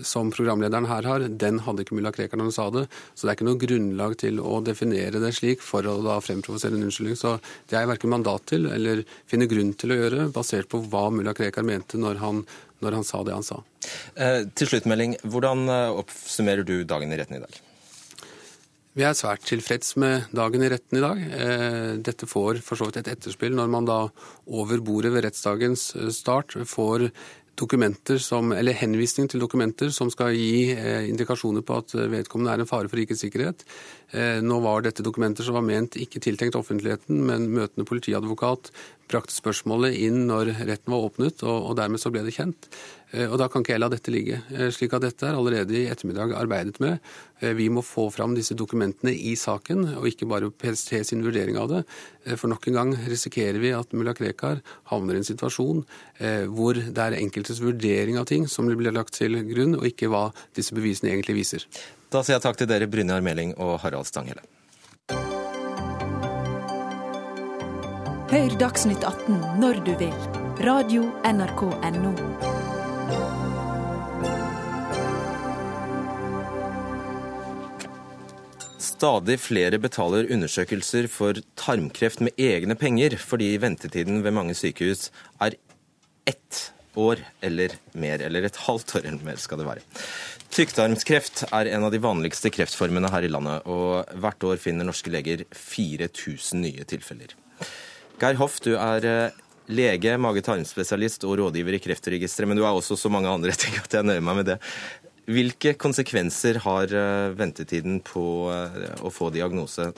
som 0.00 0.30
programlederen 0.32 0.86
her 0.88 1.06
har, 1.08 1.24
den 1.28 1.60
hadde 1.66 1.84
ikke 1.84 1.96
mulla 1.98 2.12
Krekar 2.14 2.40
når 2.40 2.50
han 2.50 2.56
sa 2.56 2.68
det. 2.74 2.84
Så 3.14 3.26
det 3.26 3.32
er 3.32 3.38
ikke 3.38 3.48
noe 3.48 3.60
grunnlag 3.60 4.16
til 4.22 4.40
å 4.40 4.60
definere 4.64 5.22
det 5.22 5.32
slik 5.36 5.64
for 5.64 5.86
å 5.88 5.98
da 6.04 6.18
fremprovosere 6.24 6.78
en 6.78 6.86
unnskyldning. 6.88 7.18
Så 7.18 7.36
det 7.68 7.76
har 7.76 7.86
jeg 7.86 7.92
verken 7.94 8.14
mandat 8.14 8.46
til 8.52 8.68
eller 8.72 9.04
finner 9.30 9.50
grunn 9.50 9.74
til 9.78 9.94
å 9.94 9.98
gjøre, 10.00 10.28
basert 10.34 10.70
på 10.72 10.82
hva 10.86 11.08
mulla 11.14 11.36
Krekar 11.36 11.66
mente 11.66 12.00
når 12.00 12.22
han, 12.22 12.44
når 12.84 13.00
han, 13.00 13.08
sa 13.08 13.24
det 13.26 13.36
han 13.36 13.46
sa. 13.46 13.60
Eh, 14.14 14.40
til 14.56 14.72
slutt, 14.72 14.88
Melding, 14.90 15.18
hvordan 15.26 15.68
eh, 15.68 16.00
oppsummerer 16.04 16.66
du 16.66 16.80
dagen 16.88 17.12
i 17.12 17.20
retten 17.20 17.38
i 17.38 17.44
dag? 17.44 17.60
Vi 18.92 19.06
er 19.08 19.14
svært 19.16 19.46
tilfreds 19.48 19.94
med 19.96 20.26
dagen 20.36 20.60
i 20.60 20.68
retten 20.68 20.98
i 20.98 21.00
dag. 21.00 21.20
Eh, 21.32 21.92
dette 22.04 22.26
får 22.28 22.58
for 22.60 22.76
så 22.76 22.90
vidt 22.90 22.98
et 23.00 23.14
etterspill 23.14 23.54
når 23.56 23.70
man 23.72 23.88
da 23.88 24.00
over 24.52 24.82
bordet 24.84 25.14
ved 25.14 25.24
rettsdagens 25.24 25.86
start 26.12 26.58
får 26.68 27.06
dokumenter 27.58 28.18
som, 28.22 28.52
eller 28.56 28.76
henvisning 28.76 29.28
til 29.30 29.42
dokumenter 29.42 29.92
som 29.94 30.10
skal 30.12 30.34
gi 30.36 30.72
eh, 30.72 31.08
indikasjoner 31.10 31.64
på 31.66 31.80
at 31.82 31.94
vedkommende 31.94 32.54
er 32.54 32.62
en 32.64 32.70
fare 32.70 32.88
for 32.88 33.00
rikets 33.00 33.24
sikkerhet. 33.24 33.66
Eh, 34.12 34.40
nå 34.44 34.58
var 34.64 34.84
dette 34.84 35.04
dokumenter 35.04 35.46
som 35.46 35.58
var 35.58 35.66
ment 35.66 35.98
ikke 36.00 36.22
tiltenkt 36.24 36.56
offentligheten, 36.58 37.20
men 37.28 37.50
møtende 37.52 37.88
politiadvokat 37.88 38.72
brakte 39.10 39.34
spørsmålet 39.34 39.96
inn 40.06 40.26
når 40.28 40.54
retten 40.62 40.92
var 40.94 41.06
åpnet, 41.08 41.42
og, 41.44 41.70
og 41.70 41.78
dermed 41.78 42.02
så 42.02 42.12
ble 42.12 42.24
det 42.26 42.34
kjent. 42.36 42.68
Eh, 43.12 43.28
og 43.28 43.38
Da 43.40 43.48
kan 43.48 43.64
ikke 43.64 43.74
jeg 43.74 43.82
la 43.82 43.90
dette 43.92 44.12
ligge. 44.12 44.40
Eh, 44.52 44.70
slik 44.72 44.94
at 44.96 45.04
dette 45.04 45.26
er 45.28 45.36
allerede 45.36 45.76
i 45.76 45.88
ettermiddag 45.92 46.32
arbeidet 46.38 46.80
med. 46.80 47.00
Eh, 47.40 47.52
vi 47.58 47.68
må 47.68 47.84
få 47.84 48.08
fram 48.12 48.34
disse 48.36 48.56
dokumentene 48.56 49.12
i 49.12 49.34
saken, 49.36 49.84
og 49.98 50.08
ikke 50.08 50.28
bare 50.30 50.50
PST 50.50 51.02
sin 51.08 51.24
vurdering 51.24 51.58
av 51.60 51.68
det. 51.72 51.82
For 52.38 52.48
nok 52.48 52.68
en 52.70 52.78
gang 52.78 52.94
risikerer 53.10 53.58
vi 53.60 53.74
at 53.76 53.92
mulla 53.92 54.14
Krekar 54.14 54.62
havner 54.92 55.18
i 55.18 55.22
en 55.22 55.26
situasjon 55.26 55.82
hvor 56.54 56.78
det 56.78 57.02
er 57.02 57.16
enkeltes 57.18 57.58
vurdering 57.58 58.20
av 58.20 58.28
ting 58.30 58.46
som 58.46 58.70
blir 58.70 58.94
lagt 58.94 59.16
til 59.18 59.40
grunn, 59.48 59.74
og 59.74 59.88
ikke 59.90 60.10
hva 60.12 60.28
disse 60.54 60.76
bevisene 60.76 61.10
egentlig 61.10 61.40
viser. 61.42 61.66
Da 62.14 62.22
sier 62.22 62.38
jeg 62.38 62.46
takk 62.46 62.62
til 62.62 62.70
dere, 62.70 62.86
Brynjar 62.86 63.24
Meling 63.26 63.56
og 63.58 63.80
Harald 63.82 64.06
Stanghelle. 64.06 64.46
Hør 68.32 68.54
Dagsnytt 68.56 69.02
18 69.04 69.42
når 69.60 69.82
du 69.84 69.90
vil. 70.00 70.14
Radio 70.64 71.02
NRK 71.28 71.66
Radio.nrk.no. 71.68 72.12
Stadig 78.80 79.36
flere 79.36 79.76
betaler 79.84 80.32
undersøkelser 80.32 81.10
for 81.12 81.42
tarmkreft 81.60 82.24
med 82.24 82.40
egne 82.40 82.72
penger, 82.80 83.18
fordi 83.20 83.50
ventetiden 83.60 84.24
ved 84.24 84.32
mange 84.32 84.56
sykehus 84.56 85.10
er 85.36 85.58
ett 86.24 86.62
år 86.96 87.20
eller 87.44 87.76
mer, 87.92 88.24
eller 88.24 88.48
et 88.48 88.62
halvt 88.64 88.96
år 88.96 89.10
eller 89.12 89.28
mer 89.28 89.44
skal 89.44 89.60
det 89.60 89.68
være. 89.74 89.84
Tykktarmskreft 90.56 91.50
er 91.52 91.74
en 91.76 91.84
av 91.84 91.92
de 91.92 92.00
vanligste 92.00 92.48
kreftformene 92.48 93.12
her 93.12 93.28
i 93.28 93.32
landet, 93.36 93.68
og 93.68 94.08
hvert 94.24 94.52
år 94.54 94.56
finner 94.64 94.88
norske 94.88 95.12
leger 95.12 95.44
4000 95.52 96.64
nye 96.64 96.88
tilfeller. 96.88 97.36
Geir 98.20 98.38
Hoff, 98.40 98.58
du 98.62 98.74
er 98.76 99.06
eh, 99.08 99.40
lege, 99.72 100.16
mage-tarmspesialist 100.20 101.26
og 101.28 101.38
rådgiver 101.40 101.78
i 101.78 101.82
Kreftregisteret, 101.82 102.50
men 102.50 102.58
du 102.58 102.64
er 102.66 102.72
også 102.72 102.98
så 102.98 103.10
mange 103.12 103.30
andre 103.30 103.54
ting 103.62 103.76
at 103.80 103.98
jeg 103.98 104.08
nøyer 104.08 104.24
meg 104.24 104.42
med 104.42 104.50
det. 104.52 104.58
Hvilke 105.32 105.76
konsekvenser 105.78 106.60
har 106.64 106.92
eh, 106.92 107.34
ventetiden 107.38 108.00
på 108.06 108.24
eh, 108.52 108.96
å 109.02 109.12
få 109.12 109.32
diagnose 109.34 109.92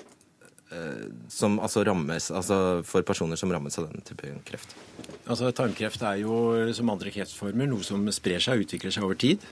som 1.31 1.61
altså 1.63 1.85
rammes, 1.87 2.33
altså 2.35 2.57
for 2.83 3.05
personer 3.07 3.39
som 3.39 3.53
rammes 3.53 3.77
av 3.79 3.85
denne 3.87 4.03
type 4.03 4.27
kreft? 4.49 4.73
Altså, 5.23 5.53
Tarmkreft 5.55 6.03
er 6.03 6.17
jo 6.25 6.39
som 6.75 6.91
andre 6.91 7.13
kreftformer 7.15 7.69
noe 7.71 7.87
som 7.87 8.03
sprer 8.11 8.43
seg 8.43 8.59
og 8.59 8.65
utvikler 8.65 8.91
seg 8.91 9.07
over 9.07 9.21
tid. 9.21 9.45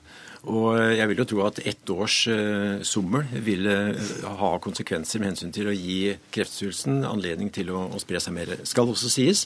Og 0.50 0.74
jeg 0.74 1.06
vil 1.06 1.20
jo 1.22 1.26
tro 1.30 1.42
at 1.46 1.60
ett 1.62 1.90
års 1.94 2.16
uh, 2.26 2.80
sommel 2.82 3.28
ville 3.46 3.76
ha 4.40 4.50
konsekvenser 4.62 5.22
med 5.22 5.32
hensyn 5.32 5.52
til 5.54 5.70
å 5.70 5.76
gi 5.76 6.16
kreftsvulsten 6.34 7.04
anledning 7.06 7.52
til 7.54 7.70
å, 7.70 7.84
spre 8.02 8.18
seg 8.22 8.34
mer. 8.34 8.56
Skal 8.66 8.90
også 8.90 9.10
sies 9.12 9.44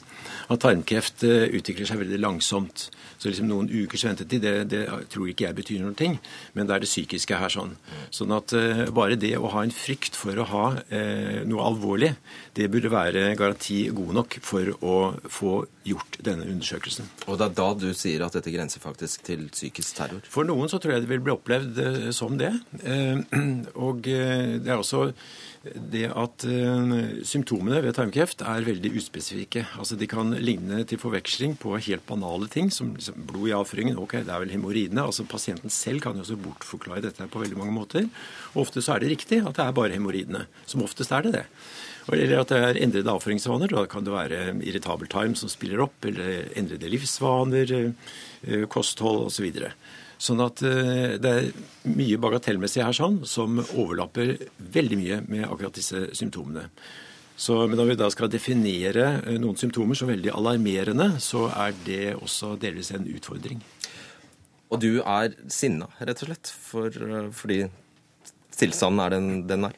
at 0.49 0.63
tarmkreft 0.63 1.21
utvikler 1.27 1.89
seg 1.89 2.01
veldig 2.01 2.21
langsomt. 2.23 2.87
Så 3.17 3.31
liksom 3.31 3.49
noen 3.49 3.69
ukers 3.71 4.05
ventetid 4.05 4.43
det, 4.43 4.53
det, 4.71 4.83
tror 5.11 5.29
ikke 5.31 5.47
jeg 5.47 5.57
betyr 5.57 5.81
noen 5.83 5.97
ting, 5.97 6.17
men 6.53 6.69
det 6.69 6.75
er 6.75 6.83
det 6.83 6.89
psykiske 6.89 7.39
her 7.39 7.53
sånn. 7.53 7.73
Sånn 8.13 8.33
at 8.35 8.53
uh, 8.53 8.83
bare 8.93 9.17
det 9.19 9.33
å 9.39 9.49
ha 9.53 9.63
en 9.65 9.73
frykt 9.73 10.17
for 10.17 10.37
å 10.37 10.45
ha 10.51 10.65
uh, 10.77 11.39
noe 11.49 11.65
alvorlig, 11.65 12.13
det 12.57 12.69
burde 12.73 12.93
være 12.93 13.31
garanti 13.39 13.87
god 13.95 14.13
nok 14.19 14.39
for 14.45 14.73
å 14.85 14.97
få 15.31 15.55
gjort 15.87 16.19
denne 16.23 16.45
undersøkelsen. 16.45 17.09
Og 17.27 17.39
det 17.39 17.49
er 17.49 17.57
da 17.57 17.67
du 17.79 17.89
sier 17.97 18.25
at 18.25 18.37
dette 18.37 18.53
grenser 18.53 18.83
faktisk 18.83 19.25
til 19.27 19.47
psykisk 19.53 19.97
terror? 19.97 20.23
For 20.29 20.47
noen 20.47 20.69
så 20.69 20.81
tror 20.83 20.97
jeg 20.97 21.05
det 21.05 21.11
vil 21.11 21.23
bli 21.25 21.35
opplevd 21.35 21.81
uh, 21.81 22.07
som 22.15 22.37
det. 22.39 22.53
og 23.87 24.05
det 24.05 24.69
er 24.69 24.77
også 24.77 25.07
det 25.75 26.07
at 26.11 26.45
uh, 26.47 26.91
symptomene 27.27 27.81
ved 27.83 27.95
tarmkreft 27.97 28.43
er 28.45 28.65
veldig 28.67 28.91
uspesifikke. 28.99 29.65
Altså 29.79 29.97
De 29.99 30.07
kan 30.09 30.35
ligne 30.37 30.83
til 30.87 31.01
forveksling 31.01 31.57
på 31.61 31.75
helt 31.75 32.05
banale 32.07 32.49
ting, 32.51 32.71
som 32.73 32.93
liksom 32.95 33.25
blod 33.29 33.49
i 33.49 33.55
avføringen. 33.57 33.99
Ok, 34.01 34.19
det 34.21 34.33
er 34.33 34.43
vel 34.43 34.53
hemoroidene. 34.55 35.03
Altså 35.03 35.27
Pasienten 35.27 35.73
selv 35.73 36.03
kan 36.03 36.17
jo 36.17 36.25
også 36.25 36.39
bortforklare 36.41 37.05
dette 37.07 37.29
på 37.31 37.43
veldig 37.43 37.59
mange 37.59 37.75
måter. 37.75 38.07
Og 38.53 38.65
ofte 38.67 38.83
så 38.83 38.95
er 38.95 39.03
det 39.03 39.13
riktig 39.15 39.41
at 39.43 39.57
det 39.57 39.65
er 39.65 39.75
bare 39.77 39.95
hemoroidene. 39.95 40.45
Som 40.69 40.85
oftest 40.85 41.13
er 41.15 41.27
det 41.27 41.35
det. 41.39 41.45
Eller 42.07 42.39
at 42.39 42.53
det 42.53 42.61
er 42.63 42.81
endrede 42.85 43.11
avføringsvaner. 43.11 43.73
Da 43.73 43.83
kan 43.91 44.07
det 44.07 44.15
være 44.15 44.41
irritabel 44.63 45.09
tarm 45.11 45.35
som 45.35 45.51
spiller 45.51 45.83
opp, 45.83 45.97
eller 46.07 46.47
endrede 46.59 46.91
livsvaner, 46.93 47.75
uh, 48.47 48.63
kosthold 48.71 49.27
osv. 49.27 49.51
Sånn 50.17 50.41
at 50.41 50.63
eh, 50.65 51.17
det 51.21 51.31
er 51.31 51.49
mye 51.93 52.17
bagatellmessig 52.21 52.81
her 52.81 52.95
sånn, 52.95 53.19
som 53.29 53.59
overlapper 53.61 54.33
veldig 54.57 54.97
mye 54.97 55.19
med 55.29 55.45
akkurat 55.45 55.77
disse 55.77 56.07
symptomene. 56.17 56.67
Så, 57.37 57.53
men 57.69 57.77
når 57.77 57.91
vi 57.91 57.97
da 57.99 58.07
skal 58.09 58.31
definere 58.33 59.07
eh, 59.19 59.37
noen 59.37 59.59
symptomer 59.61 59.97
som 59.97 60.09
veldig 60.09 60.33
alarmerende, 60.33 61.11
så 61.21 61.45
er 61.53 61.75
det 61.85 62.15
også 62.17 62.55
delvis 62.61 62.89
en 62.97 63.05
utfordring. 63.13 63.61
Og 64.73 64.81
du 64.81 65.03
er 65.03 65.35
sinna, 65.53 65.87
rett 66.01 66.23
og 66.25 66.31
slett, 66.31 66.49
for, 66.49 66.89
eh, 66.89 67.29
fordi 67.29 67.59
tilstanden 68.57 69.03
er 69.05 69.13
den 69.13 69.29
den 69.47 69.69
er? 69.69 69.77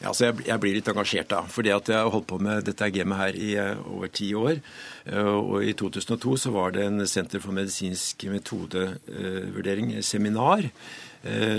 Ja, 0.00 0.08
altså 0.14 0.30
jeg, 0.30 0.46
jeg, 0.46 0.60
blir 0.62 0.76
litt 0.78 0.88
engasjert 0.88 1.28
da. 1.28 1.42
fordi 1.44 1.72
at 1.74 1.88
Jeg 1.92 2.00
har 2.00 2.08
holdt 2.08 2.30
på 2.30 2.38
med 2.40 2.64
dette 2.64 2.88
gamet 2.94 3.20
her 3.20 3.36
i 3.36 3.50
uh, 3.60 3.82
over 3.84 4.08
ti 4.08 4.30
år. 4.32 4.62
Uh, 5.04 5.36
og 5.36 5.66
I 5.66 5.74
2002 5.76 6.36
så 6.40 6.52
var 6.54 6.72
det 6.72 6.86
en 6.86 7.04
Senter 7.06 7.42
for 7.42 7.52
medisinsk 7.52 8.24
metodevurdering, 8.32 9.94
uh, 9.98 10.02
seminar, 10.02 10.70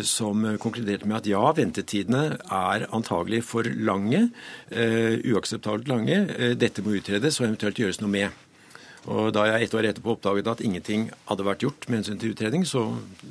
som 0.01 0.41
konkluderte 0.57 1.05
med 1.05 1.19
at 1.19 1.27
ja, 1.29 1.41
ventetidene 1.53 2.39
er 2.41 2.87
antagelig 2.97 3.43
for 3.45 3.61
lange. 3.61 4.31
uakseptabelt 4.73 5.85
lange. 5.85 6.55
dette 6.57 6.81
må 6.81 6.95
utredes 6.97 7.37
og 7.37 7.45
eventuelt 7.45 7.77
gjøres 7.77 8.01
noe 8.01 8.09
med. 8.09 8.39
Og 9.05 9.29
Da 9.33 9.45
jeg 9.45 9.67
et 9.67 9.75
år 9.77 9.85
etterpå 9.91 10.15
oppdaget 10.15 10.49
at 10.49 10.65
ingenting 10.65 11.11
hadde 11.29 11.45
vært 11.45 11.61
gjort 11.61 11.85
med 11.89 12.01
hensyn 12.01 12.17
til 12.17 12.33
utredning, 12.33 12.65
så 12.65 12.87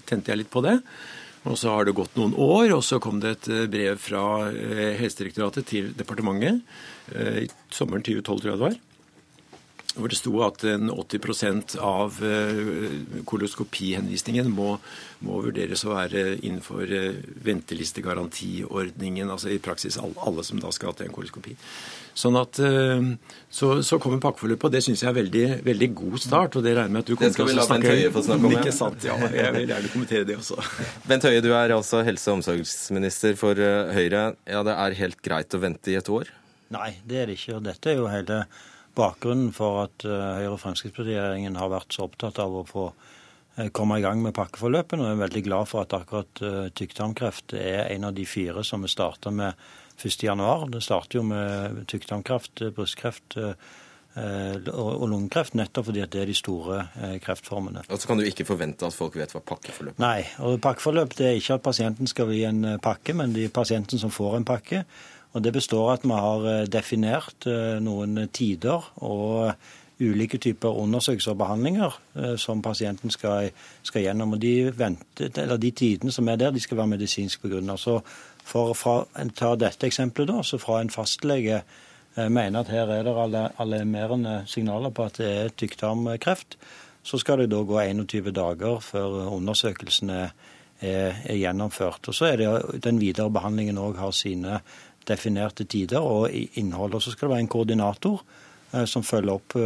tente 0.07 0.31
jeg 0.31 0.45
litt 0.45 0.55
på 0.55 0.63
det. 0.63 0.79
Og 1.49 1.57
så 1.57 1.73
har 1.73 1.89
det 1.89 1.97
gått 1.97 2.19
noen 2.21 2.35
år, 2.37 2.75
og 2.77 2.83
så 2.85 2.99
kom 3.01 3.21
det 3.23 3.33
et 3.33 3.49
eh, 3.49 3.67
brev 3.71 4.01
fra 4.03 4.25
eh, 4.51 4.99
Helsedirektoratet 5.01 5.69
til 5.71 5.89
departementet 5.97 6.61
eh, 7.15 7.47
i 7.47 7.49
sommeren 7.73 8.05
2012, 8.05 8.43
tror 8.43 8.51
jeg 8.51 8.59
det 8.59 8.67
var. 8.67 8.79
Hvor 9.97 10.13
det 10.13 10.19
sto 10.21 10.33
at 10.47 10.63
80% 10.63 11.75
av 11.83 12.21
koloskopihenvisningen 13.27 14.51
må, 14.55 14.77
må, 15.27 15.41
vurderes 15.43 15.83
å 15.83 15.97
være 15.97 16.37
innenfor 16.37 16.93
ventelistegarantiordningen. 17.47 19.33
Altså 19.35 19.51
i 19.51 19.59
praksis 19.63 19.99
alle 19.99 20.45
som 20.47 20.63
da 20.63 20.71
skal 20.75 20.95
til 20.95 21.09
en 21.09 21.17
koloskopi. 21.17 21.57
Sånn 22.21 22.37
at, 22.39 22.59
eh, 22.65 23.05
så, 23.51 23.69
så 23.87 23.99
kommer 24.03 24.21
pakkeforløpet, 24.23 24.67
og 24.67 24.75
det 24.75 24.83
syns 24.85 25.05
jeg 25.05 25.11
er 25.11 25.17
veldig, 25.21 25.45
veldig 25.67 25.89
god 26.01 26.17
start. 26.25 26.59
og 26.59 26.67
Det 26.67 26.75
regner 26.77 26.95
med 26.97 27.05
at 27.05 27.13
du 27.13 27.15
kommer 27.17 27.37
til 27.37 27.47
å 27.47 27.67
snakke, 27.69 27.95
snakke 28.17 28.37
om. 28.37 28.57
Ikke 28.59 28.75
sant, 28.75 29.07
ja, 29.07 29.17
Jeg 29.31 29.55
vil 29.57 29.71
gjerne 29.73 29.93
kommentere 29.95 30.29
det 30.29 30.37
også. 30.41 30.59
Bent 31.11 31.29
Høie, 31.29 31.45
du 31.45 31.53
er 31.55 31.77
altså 31.77 32.03
helse- 32.07 32.33
og 32.33 32.41
omsorgsminister 32.41 33.39
for 33.41 33.61
eh, 33.63 33.95
Høyre. 33.97 34.25
Ja, 34.51 34.65
Det 34.67 34.77
er 34.77 34.99
helt 35.05 35.23
greit 35.25 35.57
å 35.57 35.63
vente 35.63 35.95
i 35.95 35.97
et 36.01 36.11
år? 36.13 36.33
Nei, 36.75 36.93
det 37.07 37.23
er 37.23 37.31
det 37.31 37.39
ikke. 37.39 37.57
og 37.59 37.65
Dette 37.67 37.95
er 37.95 38.03
jo 38.03 38.11
hele 38.11 38.45
bakgrunnen 38.99 39.53
for 39.57 39.85
at 39.87 40.07
eh, 40.07 40.27
Høyre- 40.41 40.55
og 40.55 40.61
Fremskrittsparti-regjeringen 40.63 41.59
har 41.61 41.73
vært 41.73 41.97
så 41.97 42.09
opptatt 42.09 42.43
av 42.43 42.61
å 42.61 42.67
få 42.69 42.91
komme 43.77 43.99
i 43.99 44.03
gang 44.05 44.23
med 44.23 44.33
pakkeforløpene. 44.33 45.03
Og 45.03 45.09
jeg 45.11 45.17
er 45.19 45.25
veldig 45.25 45.41
glad 45.45 45.69
for 45.69 45.83
at 45.83 45.93
akkurat 45.93 46.41
tykktarmkreft 46.79 47.53
er 47.59 47.91
en 47.91 48.07
av 48.09 48.15
de 48.17 48.25
fire 48.25 48.63
som 48.65 48.87
vi 48.87 48.89
starta 48.89 49.33
med 49.35 49.59
1.1. 50.01 50.71
Det 50.71 50.83
starter 50.83 51.19
jo 51.19 51.25
med 51.27 51.85
tykktarmkreft, 51.91 52.63
brystkreft 52.77 53.37
eh, 53.37 54.57
og 54.73 55.07
lungekreft, 55.11 55.57
nettopp 55.59 55.91
fordi 55.91 56.05
at 56.05 56.13
det 56.15 56.23
er 56.25 56.31
de 56.31 56.37
store 56.39 56.81
eh, 57.01 57.17
kreftformene. 57.23 57.85
Og 57.89 58.01
så 58.01 58.11
kan 58.11 58.21
du 58.21 58.27
ikke 58.27 58.49
forvente 58.49 58.89
at 58.89 58.97
folk 58.97 59.19
vet 59.21 59.35
hva 59.35 59.43
pakkeforløp 59.53 59.99
er? 59.99 60.03
Nei, 60.03 60.27
og 60.47 60.61
pakkeforløp 60.65 61.17
det 61.19 61.29
er 61.29 61.41
ikke 61.41 61.61
at 61.61 61.67
pasienten 61.67 62.11
skal 62.11 62.33
gi 62.35 62.45
en 62.49 62.65
eh, 62.75 62.81
pakke, 62.83 63.17
men 63.17 63.37
det 63.37 63.49
er 63.49 63.57
pasienten 63.61 64.01
som 64.01 64.15
får 64.15 64.41
en 64.41 64.49
pakke. 64.49 64.85
Og 65.33 65.43
Det 65.45 65.53
består 65.53 65.85
av 65.85 65.93
at 65.99 66.05
vi 66.05 66.17
har 66.25 66.67
definert 66.67 67.47
noen 67.81 68.29
tider 68.35 68.89
og 68.99 69.53
ulike 70.01 70.41
typer 70.43 70.75
undersøkelser 70.81 71.35
og 71.35 71.39
behandlinger 71.39 71.99
som 72.41 72.63
pasienten 72.63 73.13
skal, 73.15 73.53
skal 73.87 74.03
gjennom. 74.03 74.33
Og 74.35 74.41
de, 74.43 74.73
vente, 74.75 75.29
de, 75.31 75.71
tidene 75.71 76.11
som 76.11 76.29
er 76.29 76.41
der, 76.41 76.51
de 76.51 76.61
skal 76.61 76.81
være 76.81 76.95
medisinsk 76.97 77.45
begrunnet. 77.45 77.79
Så 77.79 78.01
for 78.51 78.75
å 78.75 78.99
ta 79.37 79.55
dette 79.59 79.89
eksempelet, 79.89 80.33
da, 80.33 80.43
så 80.43 80.59
fra 80.61 80.81
en 80.81 80.93
fastlege 80.93 81.61
eh, 81.61 82.29
mener 82.29 82.63
at 82.63 82.73
her 82.73 82.91
er 82.95 83.07
det 83.07 83.47
alarmerende 83.63 84.41
signaler 84.51 84.95
på 84.95 85.07
at 85.07 85.21
det 85.21 85.31
er 85.31 85.53
tykktarmkreft, 85.61 86.59
så 87.03 87.21
skal 87.21 87.41
det 87.41 87.51
da 87.53 87.63
gå 87.65 87.79
21 87.81 88.33
dager 88.37 88.81
før 88.85 89.31
undersøkelsene 89.37 90.19
er, 90.25 91.17
er 91.25 91.39
gjennomført. 91.39 92.09
Og 92.09 92.17
Så 92.17 92.29
er 92.29 92.41
det 92.41 92.83
den 92.85 93.01
videre 93.01 93.33
behandlingen 93.33 93.81
òg 93.81 94.01
har 94.01 94.13
sine 94.17 94.61
definerte 95.09 95.65
tider 95.65 96.01
og 96.05 96.29
innhold. 96.33 96.95
Og 96.97 97.03
så 97.05 97.13
skal 97.15 97.29
det 97.29 97.35
være 97.35 97.45
en 97.47 97.55
koordinator 97.57 98.23
som 98.87 99.03
følger 99.03 99.35
opp 99.35 99.57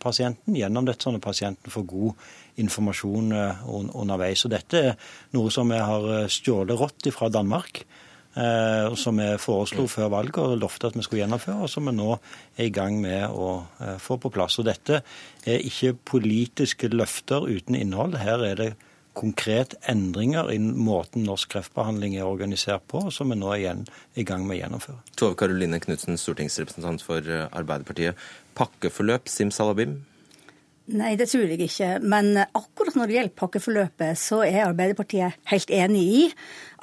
pasienten 0.00 0.56
gjennom 0.56 0.86
dette, 0.88 1.04
sånn 1.04 1.18
at 1.18 1.24
pasienten 1.24 1.72
får 1.72 1.84
god 1.90 2.60
informasjon 2.62 3.34
underveis. 3.92 4.46
Og 4.46 4.54
dette 4.54 4.84
er 4.92 5.10
noe 5.36 5.52
som 5.52 5.68
vi 5.68 5.80
har 5.84 6.30
stjålet 6.32 6.80
rått 6.80 7.10
fra 7.12 7.28
Danmark. 7.28 7.82
Som 8.96 9.18
vi 9.18 9.26
foreslo 9.42 9.88
før 9.90 10.12
valget 10.14 10.38
og 10.38 10.60
lovte 10.62 10.86
at 10.86 10.96
vi 10.96 11.02
skulle 11.02 11.24
gjennomføre, 11.24 11.66
og 11.66 11.68
som 11.68 11.88
vi 11.90 11.96
nå 11.96 12.12
er 12.14 12.68
i 12.68 12.72
gang 12.72 12.94
med 13.02 13.26
å 13.26 13.66
få 13.98 14.16
på 14.22 14.30
plass. 14.32 14.60
Og 14.62 14.68
Dette 14.70 15.02
er 15.42 15.66
ikke 15.66 15.96
politiske 16.12 16.88
løfter 16.94 17.50
uten 17.50 17.74
innhold. 17.74 18.14
Her 18.22 18.46
er 18.46 18.54
det 18.60 18.70
konkret 19.18 19.74
endringer 19.90 20.50
i 20.52 20.58
måten 20.58 21.24
norsk 21.26 21.54
kreftbehandling 21.54 22.16
er 22.16 22.28
organisert 22.28 22.86
på, 22.90 23.02
som 23.14 23.32
vi 23.32 23.38
nå 23.40 23.50
er 23.52 23.62
igjen 23.62 23.82
i 24.14 24.26
gang 24.26 24.46
med 24.46 24.58
å 24.58 24.60
gjennomføre. 24.60 25.00
Tove 25.18 25.38
Karoline 25.40 25.80
Knutsen, 25.82 26.18
stortingsrepresentant 26.20 27.02
for 27.04 27.24
eh, 27.24 27.48
Arbeiderpartiet. 27.50 28.18
Pakkeforløp, 28.58 29.30
simsalabim? 29.30 29.98
Nei, 30.90 31.12
det 31.18 31.28
tror 31.30 31.46
jeg 31.46 31.60
ikke. 31.68 31.90
Men 32.02 32.32
akkurat 32.42 32.96
når 32.98 33.06
det 33.06 33.16
gjelder 33.16 33.38
pakkeforløpet, 33.38 34.18
så 34.18 34.40
er 34.46 34.64
Arbeiderpartiet 34.66 35.38
helt 35.52 35.70
enig 35.74 36.02
i 36.02 36.22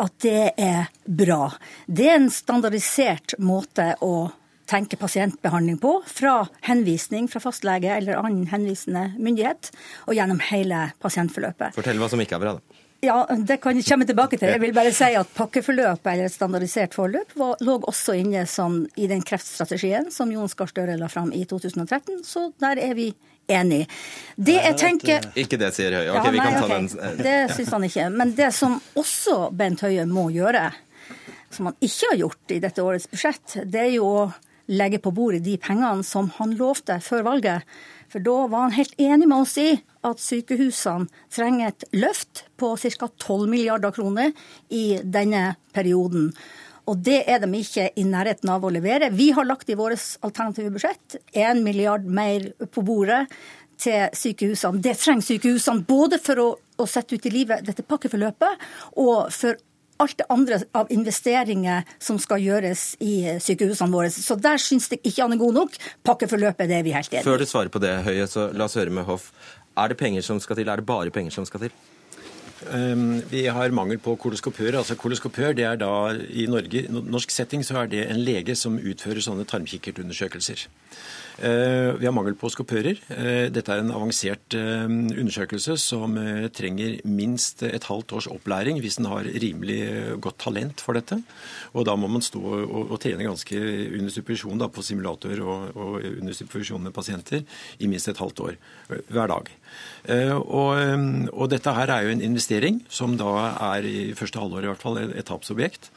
at 0.03 0.13
det 0.23 0.43
er 0.55 0.91
bra. 1.03 1.49
Det 1.87 2.07
er 2.07 2.19
en 2.21 2.31
standardisert 2.31 3.35
måte 3.43 3.93
å 4.05 4.29
tenke 4.67 4.99
pasientbehandling 4.99 5.79
på, 5.83 5.93
fra 6.07 6.41
henvisning 6.67 7.29
fra 7.31 7.41
fastlege 7.43 7.93
eller 7.95 8.19
annen 8.19 8.47
henvisende 8.51 9.09
myndighet, 9.17 9.71
og 10.07 10.17
gjennom 10.17 10.41
hele 10.49 10.89
pasientforløpet. 11.03 11.77
Fortell 11.77 12.01
hva 12.01 12.11
som 12.11 12.23
ikke 12.23 12.37
er 12.39 12.43
bra, 12.43 12.57
da. 12.59 12.83
Ja, 13.05 13.27
Det 13.29 13.59
kan 13.61 13.77
jeg 13.77 13.85
komme 13.85 14.07
tilbake 14.09 14.39
til. 14.41 14.49
Jeg 14.49 14.61
vil 14.61 14.73
bare 14.73 14.91
si 14.95 15.11
at 15.13 15.29
Pakkeforløpet 15.37 16.07
eller 16.11 16.25
et 16.25 16.33
standardisert 16.33 16.95
forløp 16.97 17.35
var, 17.37 17.59
lå 17.61 17.77
også 17.85 18.15
inne 18.17 18.45
som, 18.49 18.79
i 18.97 19.05
den 19.07 19.21
kreftstrategien 19.21 20.09
som 20.11 20.31
Jon 20.33 20.49
Gahr 20.57 20.71
Støre 20.71 20.97
la 20.97 21.09
fram 21.11 21.29
i 21.29 21.43
2013, 21.45 22.23
så 22.25 22.49
der 22.59 22.81
er 22.81 22.95
vi 22.97 23.11
enig. 23.47 23.85
Det 24.35 24.57
jeg 24.57 24.77
tenker... 24.81 25.29
Ikke 25.37 25.59
det, 25.61 25.71
sier 25.77 25.93
Høie. 25.93 26.09
Ok, 26.09 26.25
ja, 26.25 26.33
vi 26.33 26.41
kan 26.41 26.57
ta 26.57 26.65
okay. 26.65 26.89
den. 26.89 27.21
Det 27.21 27.37
syns 27.53 27.71
han 27.77 27.87
ikke. 27.87 28.09
Men 28.17 28.33
det 28.35 28.49
som 28.57 28.79
også 28.97 29.37
Bent 29.55 29.85
Høie 29.85 30.07
må 30.09 30.27
gjøre, 30.33 30.65
som 31.53 31.69
han 31.69 31.77
ikke 31.79 32.11
har 32.11 32.21
gjort 32.25 32.57
i 32.57 32.59
dette 32.65 32.83
årets 32.83 33.07
budsjett, 33.13 33.59
det 33.69 33.85
er 33.85 33.93
jo 33.99 34.09
å 34.09 34.27
legge 34.67 34.99
på 35.03 35.13
bordet 35.15 35.43
de 35.45 35.57
pengene 35.61 36.05
som 36.05 36.29
han 36.37 36.55
lovte 36.59 36.99
før 37.03 37.25
valget. 37.27 37.67
For 38.11 38.23
da 38.23 38.35
var 38.51 38.67
han 38.67 38.77
helt 38.77 38.95
enig 39.01 39.27
med 39.27 39.43
oss 39.43 39.57
i 39.59 39.69
at 40.07 40.21
sykehusene 40.23 41.09
trenger 41.33 41.73
et 41.73 41.85
løft 41.95 42.45
på 42.59 42.73
ca. 42.79 43.09
12 43.09 43.49
milliarder 43.51 43.91
kroner 43.95 44.31
i 44.69 44.99
denne 45.03 45.57
perioden. 45.75 46.31
Og 46.87 47.01
det 47.03 47.19
er 47.27 47.41
de 47.43 47.51
ikke 47.59 47.89
i 47.99 48.05
nærheten 48.07 48.49
av 48.51 48.63
å 48.63 48.71
levere. 48.71 49.11
Vi 49.11 49.33
har 49.35 49.47
lagt 49.47 49.69
i 49.69 49.75
vårt 49.75 49.99
alternative 50.23 50.71
budsjett 50.71 51.17
1 51.33 51.63
milliard 51.65 52.07
mer 52.07 52.47
på 52.71 52.83
bordet 52.87 53.25
til 53.77 54.07
sykehusene. 54.15 54.81
Det 54.81 54.95
trenger 54.97 55.27
sykehusene 55.27 55.83
både 55.87 56.19
for 56.23 56.41
å, 56.41 56.47
å 56.55 56.87
sette 56.89 57.17
ut 57.17 57.27
i 57.27 57.33
livet 57.33 57.65
dette 57.67 57.85
pakkeforløpet, 57.85 58.63
og 59.03 59.27
for 59.35 59.59
alt 60.03 60.17
det 60.19 60.27
andre 60.33 60.61
av 60.77 60.91
investeringer 60.93 61.87
som 61.99 62.19
skal 62.21 62.41
gjøres 62.43 62.87
i 63.03 63.39
sykehusene 63.43 63.93
våre. 63.93 64.11
Så 64.13 64.37
der 64.39 64.61
syns 64.61 64.89
jeg 64.93 65.01
ikke 65.03 65.25
han 65.25 65.35
er 65.35 65.41
god 65.41 65.59
nok. 65.61 65.77
Pakkeforløpet, 66.07 66.69
det 66.69 66.79
er 66.79 66.87
vi 66.87 66.95
helt 66.95 67.11
enig 67.13 67.23
i. 67.23 67.27
Før 67.27 67.41
du 67.41 67.49
svarer 67.49 67.73
på 67.73 67.81
det, 67.83 67.93
Høie, 68.07 68.27
så 68.29 68.49
la 68.53 68.69
oss 68.69 68.77
høre 68.79 68.93
med 68.93 69.07
Hoff. 69.09 69.31
Er 69.77 69.91
det 69.91 69.99
penger 69.99 70.25
som 70.25 70.41
skal 70.41 70.57
til? 70.59 70.69
Er 70.69 70.81
det 70.81 70.89
bare 70.89 71.13
penger 71.13 71.35
som 71.35 71.45
skal 71.45 71.67
til? 71.67 71.77
Um, 72.73 73.21
vi 73.29 73.45
har 73.53 73.69
mangel 73.69 73.99
på 74.01 74.15
koloskopører. 74.17 74.79
altså 74.79 74.95
Koloskopør 74.97 75.53
det 75.53 75.63
er 75.63 75.77
da 75.77 75.91
i 76.29 76.47
Norge, 76.49 76.87
norsk 76.89 77.31
setting 77.31 77.63
så 77.63 77.83
er 77.83 77.91
det 77.91 78.07
en 78.09 78.17
lege 78.17 78.55
som 78.57 78.79
utfører 78.81 79.21
sånne 79.21 79.45
tarmkikkertundersøkelser. 79.45 80.65
Eh, 81.37 81.93
vi 81.99 82.07
har 82.07 82.13
mangel 82.15 82.33
på 82.37 82.49
skopører. 82.49 82.97
Eh, 83.13 83.47
dette 83.53 83.69
er 83.69 83.83
en 83.83 83.93
avansert 83.93 84.55
eh, 84.57 84.87
undersøkelse 84.89 85.75
som 85.77 86.15
trenger 86.57 86.97
minst 87.05 87.61
et 87.67 87.85
halvt 87.85 88.15
års 88.17 88.29
opplæring 88.31 88.79
hvis 88.81 88.97
en 88.97 89.09
har 89.11 89.29
rimelig 89.29 90.17
godt 90.23 90.39
talent 90.47 90.81
for 90.81 90.97
dette. 90.97 91.19
Og 91.77 91.85
da 91.85 91.93
må 91.99 92.09
man 92.09 92.25
stå 92.25 92.41
og, 92.41 92.95
trene 93.03 93.27
ganske 93.27 93.59
under 93.99 94.13
supervisjon 94.13 94.65
på 94.73 94.85
simulator 94.85 95.37
og, 95.43 95.77
og, 95.77 95.95
under 96.17 96.33
supervisjon 96.33 96.87
med 96.87 96.95
pasienter 96.95 97.45
i 97.77 97.89
minst 97.91 98.09
et 98.09 98.17
halvt 98.17 98.41
år 98.47 98.57
hver 99.13 99.29
dag. 99.29 99.51
Og, 100.41 101.29
og 101.29 101.49
dette 101.51 101.73
her 101.77 101.91
er 101.93 102.07
jo 102.07 102.15
en 102.15 102.23
investering 102.25 102.81
som 102.89 103.13
da 103.19 103.33
er 103.75 103.85
i 103.85 103.97
første 104.17 104.41
halvår 104.41 104.65
i 104.65 104.71
hvert 104.71 104.81
fall 104.81 105.01
et 105.05 105.27
tapsobjekt. 105.27 105.91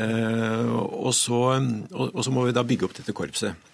Og 0.00 1.12
så, 1.14 1.42
og 2.00 2.22
så 2.24 2.34
må 2.34 2.48
vi 2.48 2.56
da 2.56 2.66
bygge 2.66 2.88
opp 2.88 2.98
dette 2.98 3.14
korpset. 3.14 3.70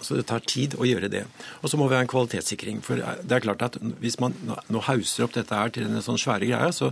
Så 0.00 0.18
det 0.18 0.26
tar 0.28 0.42
tid 0.44 0.74
å 0.78 0.86
gjøre 0.88 1.10
det. 1.12 1.22
Og 1.62 1.70
så 1.70 1.78
må 1.80 1.86
vi 1.88 1.96
ha 1.96 2.02
en 2.04 2.10
kvalitetssikring. 2.10 2.80
For 2.84 3.00
det 3.00 3.36
er 3.36 3.44
klart 3.44 3.62
at 3.64 3.78
hvis 4.02 4.18
man 4.22 4.34
nå 4.72 4.82
hauser 4.88 5.26
opp 5.26 5.36
dette 5.36 5.56
her 5.56 5.72
til 5.74 5.86
en 5.86 6.02
sånn 6.04 6.20
svære 6.20 6.48
greie, 6.50 6.72
så 6.74 6.90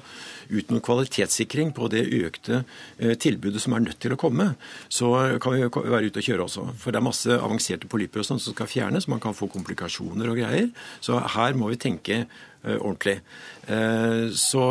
uten 0.52 0.82
kvalitetssikring 0.84 1.74
på 1.76 1.90
det 1.92 2.04
økte 2.22 2.62
eh, 2.98 3.16
tilbudet 3.20 3.62
som 3.62 3.76
er 3.76 3.84
nødt 3.86 4.00
til 4.02 4.14
å 4.14 4.20
komme, 4.20 4.52
så 4.92 5.12
kan 5.42 5.56
vi 5.56 5.66
være 5.66 6.08
ute 6.08 6.22
og 6.22 6.28
kjøre 6.28 6.46
også. 6.46 6.68
For 6.80 6.94
det 6.94 7.02
er 7.02 7.08
masse 7.08 7.40
avanserte 7.40 7.90
polyper 7.90 8.26
som 8.26 8.40
skal 8.42 8.70
fjernes, 8.70 9.10
man 9.10 9.22
kan 9.22 9.36
få 9.36 9.50
komplikasjoner 9.52 10.32
og 10.32 10.40
greier. 10.40 10.72
Så 11.04 11.18
her 11.36 11.58
må 11.58 11.72
vi 11.72 11.80
tenke 11.82 12.24
ordentlig. 12.62 13.20
Eh, 13.66 14.32
så 14.34 14.62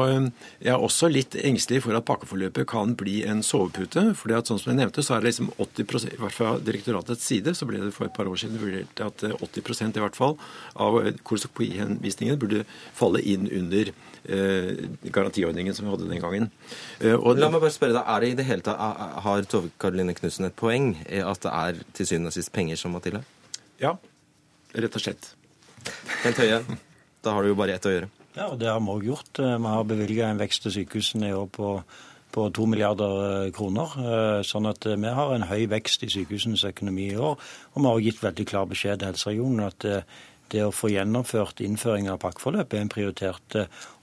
jeg 0.60 0.72
er 0.74 0.84
også 0.84 1.08
litt 1.12 1.38
engstelig 1.40 1.82
for 1.86 1.96
at 1.96 2.06
pakkeforløpet 2.08 2.68
kan 2.68 2.92
bli 3.00 3.22
en 3.28 3.40
sovepute. 3.44 4.14
for 4.16 4.32
sånn 4.32 4.60
som 4.60 4.72
jeg 4.72 4.80
nevnte, 4.80 5.04
så 5.04 5.16
er 5.16 5.22
det 5.22 5.32
liksom 5.32 5.52
80% 5.58 6.14
i 6.14 6.20
hvert 6.20 6.36
fall 6.36 6.60
direktoratets 6.60 7.24
side 7.24 7.56
så 7.56 7.66
ble 7.66 7.80
det 7.80 7.94
for 7.96 8.06
et 8.06 8.14
par 8.14 8.28
år 8.28 8.36
siden 8.36 8.60
vurdert 8.60 9.00
at 9.00 9.24
80 9.40 9.82
eh, 9.82 9.88
i 9.96 10.04
hvert 10.04 10.16
fall 10.16 10.38
av 10.76 11.00
koloskopihenvisningene 11.24 12.40
burde 12.40 12.66
falle 12.94 13.22
inn 13.22 13.48
under 13.48 13.94
garantiordningen 14.22 15.74
som 15.74 15.88
vi 15.88 15.92
hadde 15.96 16.06
den 16.06 16.22
gangen. 16.22 16.44
Og 17.02 17.40
La 17.40 17.48
meg 17.50 17.64
bare 17.64 17.74
spørre 17.74 17.96
deg, 17.96 18.06
er 18.06 18.22
det 18.22 18.30
i 18.30 18.36
det 18.38 18.46
hele 18.46 18.62
tatt, 18.62 18.78
Har 19.26 19.42
Tove 19.50 19.72
Karoline 19.82 20.14
Knutsen 20.14 20.46
et 20.46 20.56
poeng 20.56 20.92
i 21.10 21.24
at 21.26 21.42
det 21.42 21.50
er 21.50 21.82
til 21.98 22.06
syvende 22.06 22.30
og 22.30 22.38
sist 22.38 22.54
penger 22.54 22.78
som 22.78 22.94
må 22.94 23.02
til 23.02 23.18
her? 23.18 23.26
Ja, 23.82 23.96
rett 24.78 25.00
og 25.00 25.02
slett. 25.02 25.34
Bent 26.22 26.38
Høie, 26.38 26.62
da 27.22 27.36
har 27.36 27.44
du 27.44 27.52
jo 27.52 27.60
bare 27.60 27.78
ett 27.78 27.86
å 27.86 27.94
gjøre. 27.94 28.10
Ja, 28.32 28.48
og 28.48 28.62
det 28.62 28.70
har 28.72 28.80
vi 28.80 28.94
òg 28.94 29.06
gjort. 29.10 29.40
Eh, 29.44 29.58
vi 29.60 29.74
har 29.76 29.84
bevilga 29.88 30.32
en 30.32 30.40
vekst 30.40 30.64
til 30.64 30.74
sykehusene 30.78 31.30
i 31.32 31.36
år 31.36 31.50
på, 31.52 31.76
på 32.32 32.48
2 32.56 32.68
milliarder 32.72 33.16
eh, 33.28 33.52
kroner. 33.56 33.96
Eh, 34.00 34.40
sånn 34.48 34.70
at 34.72 34.88
vi 34.88 35.14
har 35.20 35.36
en 35.36 35.48
høy 35.50 35.68
vekst 35.72 36.06
i 36.08 36.12
sykehusenes 36.14 36.64
økonomi 36.72 37.12
i 37.12 37.20
år. 37.20 37.40
Og 37.74 37.80
vi 37.82 37.88
har 37.88 38.00
òg 38.00 38.08
gitt 38.08 38.24
veldig 38.24 38.48
klar 38.48 38.70
beskjed 38.72 39.02
til 39.02 39.12
helseregionen 39.12 39.66
at 39.68 39.90
det 40.52 40.66
å 40.68 40.74
få 40.76 40.90
gjennomført 40.92 41.62
innføring 41.64 42.10
av 42.12 42.20
pakkeforløp 42.24 42.74
er 42.76 42.84
en 42.84 42.92
prioritert 42.92 43.56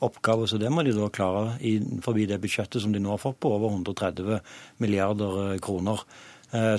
oppgave. 0.05 0.47
Så 0.49 0.61
det 0.61 0.71
må 0.73 0.85
de 0.85 0.95
da 0.97 1.09
klare 1.13 1.59
innenfor 1.61 2.17
det 2.17 2.41
budsjettet 2.41 2.85
som 2.85 2.93
de 2.93 3.03
nå 3.05 3.13
har 3.13 3.21
fått 3.21 3.37
på 3.45 3.53
over 3.53 3.75
130 3.77 4.41
milliarder 4.81 5.59
kroner. 5.61 6.01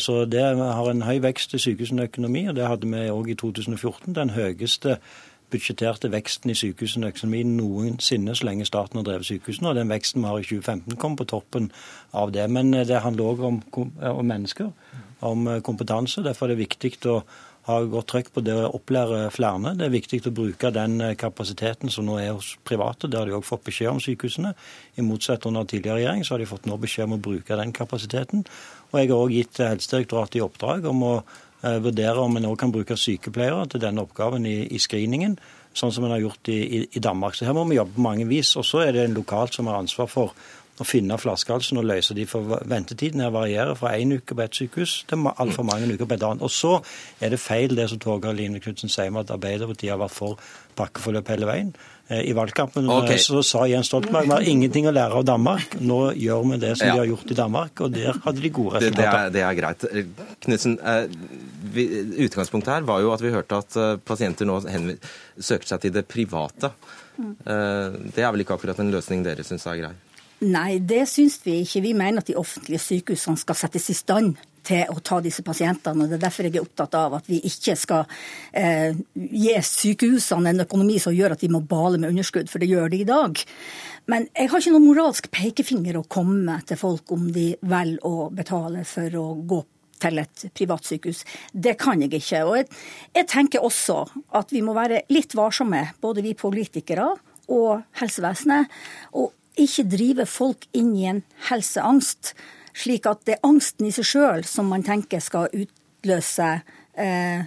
Så 0.02 0.24
det 0.26 0.42
har 0.42 0.90
en 0.90 1.06
høy 1.06 1.20
vekst 1.22 1.54
i 1.54 1.62
sykehusenes 1.62 2.10
økonomi, 2.10 2.48
og 2.50 2.58
det 2.58 2.66
hadde 2.66 2.90
vi 2.90 3.04
òg 3.14 3.30
i 3.30 3.38
2014. 3.38 4.16
Den 4.18 4.34
høyeste 4.34 4.98
budsjetterte 5.52 6.12
veksten 6.14 6.54
i 6.54 6.58
sykehusene 6.58 7.08
og 7.08 7.16
økonomien 7.16 7.56
noensinne 7.58 8.36
så 8.38 8.48
lenge 8.48 8.68
staten 8.68 9.00
har 9.00 9.08
drevet 9.08 9.30
sykehusene. 9.30 9.72
Og 9.72 9.78
den 9.80 9.92
veksten 9.92 10.24
vi 10.24 10.32
har 10.32 10.40
i 10.40 10.48
2015 10.48 11.00
kom 11.02 11.18
på 11.20 11.28
toppen 11.30 11.70
av 12.14 12.34
det. 12.36 12.48
Men 12.52 12.74
eh, 12.74 12.88
det 12.88 13.04
handler 13.06 13.34
òg 13.34 13.46
om, 13.52 13.62
om, 13.76 14.26
mennesker, 14.26 14.72
om 15.26 15.48
eh, 15.48 15.62
kompetanse. 15.66 16.24
Derfor 16.26 16.48
er 16.48 16.56
det 16.56 16.66
viktig 16.66 16.94
å 17.10 17.22
ha 17.70 17.76
godt 17.86 18.08
trykk 18.10 18.32
på 18.34 18.42
det 18.46 18.56
å 18.56 18.70
opplære 18.80 19.28
flere. 19.36 19.76
Det 19.78 19.86
er 19.86 19.94
viktig 19.94 20.22
å 20.26 20.36
bruke 20.36 20.72
den 20.74 21.02
eh, 21.06 21.18
kapasiteten 21.20 21.92
som 21.94 22.08
nå 22.08 22.18
er 22.22 22.32
hos 22.34 22.56
private. 22.66 23.10
Det 23.10 23.20
har 23.20 23.30
de 23.30 23.38
òg 23.38 23.46
fått 23.48 23.68
beskjed 23.68 23.92
om 23.94 24.02
sykehusene. 24.04 24.56
I 24.98 25.06
motsetning 25.06 25.54
under 25.54 25.70
tidligere 25.70 26.00
regjering 26.00 26.26
så 26.26 26.36
har 26.36 26.44
de 26.44 26.50
fått 26.50 26.70
nå 26.70 26.80
beskjed 26.82 27.10
om 27.10 27.20
å 27.20 27.22
bruke 27.30 27.60
den 27.60 27.76
kapasiteten. 27.76 28.48
Og 28.90 28.98
jeg 28.98 29.12
har 29.12 29.20
òg 29.20 29.38
gitt 29.38 29.62
Helsedirektoratet 29.62 30.40
i 30.40 30.46
oppdrag 30.46 30.90
om 30.90 31.06
å 31.06 31.14
Eh, 31.24 31.49
vurdere 31.62 32.22
om 32.24 32.38
en 32.40 32.48
òg 32.48 32.60
kan 32.62 32.72
bruke 32.72 32.96
sykepleiere 32.98 33.66
til 33.72 33.82
denne 33.84 34.06
oppgaven 34.06 34.46
i, 34.48 34.62
i 34.72 34.80
screeningen, 34.80 35.38
sånn 35.76 35.92
som 35.94 36.06
en 36.06 36.14
har 36.16 36.24
gjort 36.24 36.52
i, 36.52 36.60
i, 36.60 36.80
i, 36.96 37.02
Danmark. 37.04 37.36
Så 37.36 37.48
her 37.48 37.56
må 37.58 37.66
vi 37.70 37.78
jobbe 37.78 37.98
på 37.98 38.06
mange 38.06 38.28
vis. 38.30 38.56
Og 38.60 38.66
så 38.68 38.86
er 38.86 38.96
det 38.96 39.06
en 39.06 39.18
lokalt 39.18 39.58
som 39.58 39.68
har 39.70 39.80
ansvar 39.80 40.10
for 40.12 40.34
å 40.80 40.88
finne 40.88 41.18
flaskehalsen 41.20 41.80
og 41.82 41.88
løse 41.90 42.16
de, 42.16 42.26
for 42.30 42.56
ventetiden 42.70 43.24
her 43.24 43.34
varierer 43.36 43.76
fra 43.80 43.96
én 44.00 44.16
uke 44.16 44.36
på 44.36 44.46
ett 44.46 44.60
sykehus 44.62 44.96
til 45.10 45.28
altfor 45.36 45.68
mange 45.68 45.90
uker 45.92 46.08
på 46.08 46.16
et 46.16 46.26
annet. 46.26 46.46
Og 46.46 46.54
så 46.54 46.78
er 47.20 47.34
det 47.34 47.42
feil 47.44 47.76
det 47.76 47.90
som 47.92 48.00
Torgeir 48.02 48.38
Line 48.38 48.62
Knutsen 48.64 48.92
sier 48.92 49.12
med 49.12 49.28
at 49.28 49.36
Arbeiderpartiet 49.36 49.92
har 49.92 50.02
vært 50.02 50.16
for 50.16 50.40
pakkeforløp 50.80 51.32
hele 51.34 51.50
veien. 51.50 51.74
Eh, 52.10 52.24
I 52.32 52.34
valgkampen 52.34 52.88
eh, 52.88 52.96
okay. 53.04 53.20
så 53.22 53.44
sa 53.46 53.66
Jens 53.70 53.92
Stoltenberg 53.92 54.30
vi 54.30 54.34
har 54.34 54.48
ingenting 54.50 54.88
å 54.90 54.96
lære 54.96 55.20
av 55.20 55.28
Danmark. 55.28 55.76
Nå 55.84 56.00
gjør 56.18 56.48
vi 56.54 56.62
det 56.64 56.74
som 56.80 56.90
ja. 56.90 56.96
de 56.96 57.04
har 57.04 57.12
gjort 57.12 57.34
i 57.36 57.38
Danmark, 57.38 57.84
og 57.86 57.94
der 57.94 58.18
hadde 58.26 58.46
de 58.46 58.54
gode 58.56 58.80
resultater. 58.80 58.98
Det, 58.98 59.04
det, 59.04 59.20
er, 59.20 59.36
det 59.36 59.46
er, 59.46 59.60
greit. 59.60 59.88
Eh, 59.92 60.36
Knutsen, 60.48 60.80
utgangspunktet 62.26 62.74
her 62.74 62.88
var 62.88 63.04
jo 63.04 63.14
at 63.14 63.24
vi 63.24 63.34
hørte 63.36 63.60
at 63.62 63.80
pasienter 64.08 64.48
nå 64.50 64.58
søker 64.64 65.74
seg 65.76 65.84
til 65.84 65.94
det 66.00 66.08
private. 66.10 66.72
Mm. 67.20 67.34
Det 68.16 68.24
er 68.24 68.32
vel 68.32 68.42
ikke 68.46 68.56
akkurat 68.56 68.80
en 68.80 68.94
løsning 68.94 69.26
dere 69.26 69.44
syns 69.46 69.68
er 69.68 69.82
grei? 69.82 69.92
Nei, 70.40 70.80
det 70.80 71.04
syns 71.12 71.40
vi 71.44 71.58
ikke. 71.66 71.82
Vi 71.84 71.96
mener 71.98 72.22
at 72.22 72.30
de 72.30 72.38
offentlige 72.40 72.80
sykehusene 72.80 73.40
skal 73.42 73.58
settes 73.60 73.90
i 73.92 73.96
stand 73.98 74.38
til 74.70 74.92
å 74.92 75.02
ta 75.04 75.18
disse 75.24 75.44
pasientene. 75.44 76.06
og 76.06 76.12
Det 76.12 76.20
er 76.20 76.26
derfor 76.26 76.48
jeg 76.48 76.56
er 76.56 76.64
opptatt 76.64 76.96
av 76.96 77.18
at 77.18 77.28
vi 77.28 77.42
ikke 77.48 77.76
skal 77.80 78.06
eh, 78.56 78.96
gi 79.16 79.56
sykehusene 79.66 80.54
en 80.54 80.64
økonomi 80.64 81.00
som 81.02 81.16
gjør 81.16 81.36
at 81.36 81.44
de 81.44 81.52
må 81.52 81.60
bale 81.68 82.00
med 82.00 82.14
underskudd, 82.14 82.48
for 82.52 82.62
det 82.62 82.70
gjør 82.72 82.92
de 82.94 83.02
i 83.04 83.10
dag. 83.10 83.42
Men 84.12 84.30
jeg 84.32 84.52
har 84.52 84.64
ikke 84.64 84.76
noen 84.76 84.88
moralsk 84.88 85.28
pekefinger 85.34 86.00
å 86.00 86.08
komme 86.08 86.38
med 86.48 86.70
til 86.70 86.80
folk 86.80 87.12
om 87.16 87.28
de 87.36 87.50
velger 87.60 88.08
å 88.08 88.30
betale 88.32 88.86
for 88.88 89.20
å 89.20 89.26
gå 89.50 89.60
til 90.00 90.22
et 90.22 90.46
privatsykehus. 90.56 91.26
Det 91.52 91.76
kan 91.80 92.00
jeg 92.00 92.14
ikke. 92.16 92.46
Og 92.48 92.62
jeg, 92.62 92.70
jeg 93.18 93.28
tenker 93.28 93.66
også 93.66 94.06
at 94.40 94.54
vi 94.56 94.64
må 94.64 94.76
være 94.78 95.04
litt 95.12 95.36
varsomme, 95.36 95.84
både 96.00 96.24
vi 96.24 96.38
politikere 96.40 97.10
og 97.50 97.84
helsevesenet, 98.00 98.72
og 99.20 99.34
ikke 99.58 99.88
drive 99.90 100.26
folk 100.30 100.68
inn 100.78 100.92
i 100.98 101.08
en 101.10 101.24
helseangst, 101.50 102.34
slik 102.78 103.08
at 103.10 103.24
det 103.28 103.38
er 103.38 103.48
angsten 103.48 103.88
i 103.90 103.94
seg 103.96 104.08
sjøl 104.08 104.46
som 104.48 104.70
man 104.72 104.86
tenker 104.86 105.24
skal 105.24 105.50
utløse 105.50 106.50
eh, 107.00 107.42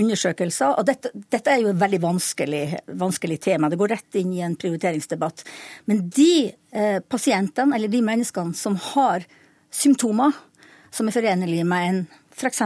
undersøkelser. 0.00 0.74
Og 0.78 0.88
dette, 0.88 1.12
dette, 1.14 1.52
er 1.52 1.62
jo 1.62 1.70
et 1.72 1.80
veldig 1.80 2.00
vanskelig, 2.02 2.64
vanskelig, 3.00 3.38
tema. 3.46 3.70
Det 3.70 3.80
går 3.80 3.94
rett 3.94 4.18
inn 4.20 4.34
i 4.36 4.42
en 4.44 4.58
prioriteringsdebatt. 4.58 5.44
Men 5.90 6.04
de 6.08 6.34
eh, 6.50 6.98
pasientene, 7.00 7.76
eller 7.76 7.92
de 7.92 8.02
menneskene 8.04 8.56
som 8.58 8.76
har 8.92 9.24
symptomer 9.74 10.34
som 10.94 11.08
er 11.08 11.16
forenlige 11.16 11.66
med 11.66 11.88
en 11.88 12.02
f.eks. 12.34 12.62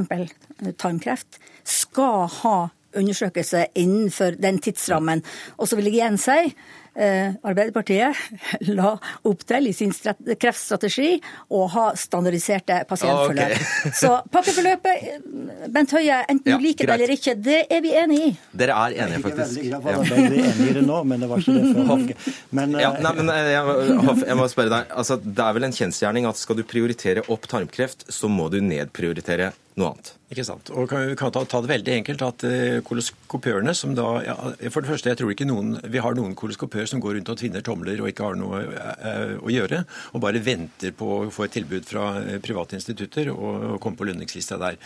tarmkreft, 0.81 1.39
skal 1.65 2.27
ha 2.43 2.57
undersøkelse 2.97 3.67
innenfor 3.79 4.37
den 4.41 4.59
tidsrammen. 4.65 5.23
Og 5.59 5.69
så 5.69 5.77
vil 5.77 5.91
jeg 5.91 5.99
igjen 5.99 6.21
si 6.21 6.53
Arbeiderpartiet 6.99 8.17
la 8.79 8.95
opp 9.29 9.45
til 9.49 9.71
i 9.71 9.75
sin 9.77 9.93
kreftstrategi 9.93 11.13
å 11.55 11.65
ha 11.75 11.85
standardiserte 11.99 12.81
pasientforløp. 12.89 13.55
Okay. 13.55 13.93
Så 14.01 14.13
pakkeforløpet, 14.33 15.05
eh, 15.13 15.69
Bent 15.75 15.95
Høie, 15.95 16.21
enten 16.29 16.59
du 16.59 16.65
liker 16.65 16.91
det 16.91 16.97
eller 16.99 17.15
ikke, 17.15 17.37
det 17.39 17.61
er 17.71 17.85
vi 17.85 17.95
enig 17.99 18.21
i. 18.27 18.33
Dere 18.63 18.79
er 18.87 18.99
enige, 19.05 19.23
faktisk. 19.29 19.63
Jeg 19.63 19.73
er 19.79 19.85
veldig 19.85 19.95
glad 19.95 20.09
for 20.09 20.17
at 20.17 20.25
dere 20.25 20.43
er 20.43 20.51
enige 20.51 20.71
i 20.73 20.77
det 20.79 20.85
nå, 20.89 20.99
men 21.13 21.25
det 21.25 21.31
var 21.31 21.45
ikke 21.45 21.57
det 21.57 21.71
før 21.71 21.89
valget. 21.93 22.27
Men, 22.59 22.77
ja, 22.83 22.91
nei, 23.07 23.15
men 23.21 23.33
jeg, 23.37 23.79
jeg, 24.25 24.39
må 24.41 24.51
spørre 24.51 24.75
deg, 24.75 24.93
altså, 25.05 25.19
Det 25.23 25.47
er 25.47 25.57
vel 25.57 25.69
en 25.69 25.79
kjensgjerning 25.79 26.29
at 26.29 26.41
skal 26.41 26.59
du 26.59 26.67
prioritere 26.69 27.25
opp 27.33 27.49
tarmkreft, 27.51 28.09
så 28.13 28.31
må 28.33 28.51
du 28.53 28.61
nedprioritere 28.65 29.53
noe 29.79 29.93
annet. 29.95 30.15
Ikke 30.29 30.45
sant. 30.45 30.69
Og 30.77 30.91
kan, 30.91 31.15
kan 31.17 31.33
ta, 31.33 31.41
ta, 31.49 31.61
det 31.65 31.71
veldig 31.71 31.93
enkelt 32.03 32.23
at 32.27 32.45
uh, 32.45 32.81
koloskopørene 32.85 33.73
som 33.77 33.95
da 33.97 34.09
ja, 34.27 34.35
For 34.69 34.85
det 34.85 34.91
første, 34.91 35.09
jeg 35.09 35.17
tror 35.23 35.33
ikke 35.33 35.47
noen 35.49 35.79
Vi 35.89 36.03
har 36.05 36.19
noen 36.19 36.35
koloskopører 36.37 36.91
som 36.91 37.01
går 37.01 37.17
rundt 37.17 37.31
og 37.33 37.39
tvinner 37.41 37.65
tomler 37.65 38.03
og 38.03 38.11
ikke 38.11 38.27
har 38.27 38.37
noe 38.37 38.61
uh, 38.69 39.39
å 39.41 39.53
gjøre, 39.53 39.81
og 40.13 40.23
bare 40.25 40.43
venter 40.45 40.93
på 40.97 41.09
å 41.15 41.21
få 41.33 41.47
et 41.47 41.57
tilbud 41.57 41.89
fra 41.89 42.11
uh, 42.21 42.35
private 42.45 42.77
institutter 42.77 43.33
og, 43.33 43.49
og 43.73 43.81
komme 43.85 43.97
på 43.97 44.11
lønningslista 44.11 44.61
der. 44.61 44.77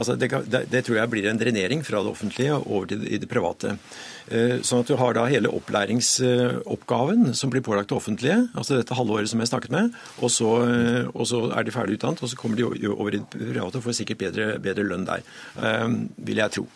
Altså, 0.00 0.18
det, 0.18 0.32
det, 0.50 0.64
det, 0.72 0.82
tror 0.86 0.98
jeg 0.98 1.12
blir 1.14 1.30
en 1.30 1.38
drenering 1.38 1.86
fra 1.86 2.02
det 2.02 2.10
offentlige 2.16 2.58
over 2.58 2.90
til 2.90 3.04
det, 3.04 3.22
det 3.22 3.30
private. 3.30 3.76
Sånn 4.28 4.82
at 4.82 4.90
du 4.90 4.96
har 5.00 5.14
da 5.16 5.24
hele 5.30 5.50
opplæringsoppgaven 5.54 7.32
som 7.38 7.52
blir 7.52 7.62
pålagt 7.64 7.90
det 7.92 7.96
offentlige, 7.96 8.38
altså 8.58 8.78
dette 8.78 8.96
halvåret 8.96 9.30
som 9.30 9.40
jeg 9.40 9.50
snakket 9.50 9.72
med, 9.74 9.94
og 10.20 10.32
så, 10.32 10.50
og 11.12 11.24
så 11.30 11.42
er 11.56 11.66
de 11.66 11.74
ferdig 11.74 11.98
utdannet, 11.98 12.22
og 12.22 12.30
så 12.30 12.38
kommer 12.38 12.58
de 12.58 12.66
over 12.92 13.14
i 13.14 13.20
det 13.20 13.28
private 13.32 13.80
og 13.80 13.86
får 13.86 13.98
sikkert 14.00 14.20
bedre, 14.22 14.48
bedre 14.62 14.86
lønn 14.86 15.06
der, 15.08 15.24
ehm, 15.62 15.98
vil 16.16 16.42
jeg 16.42 16.54
tro. 16.58 16.66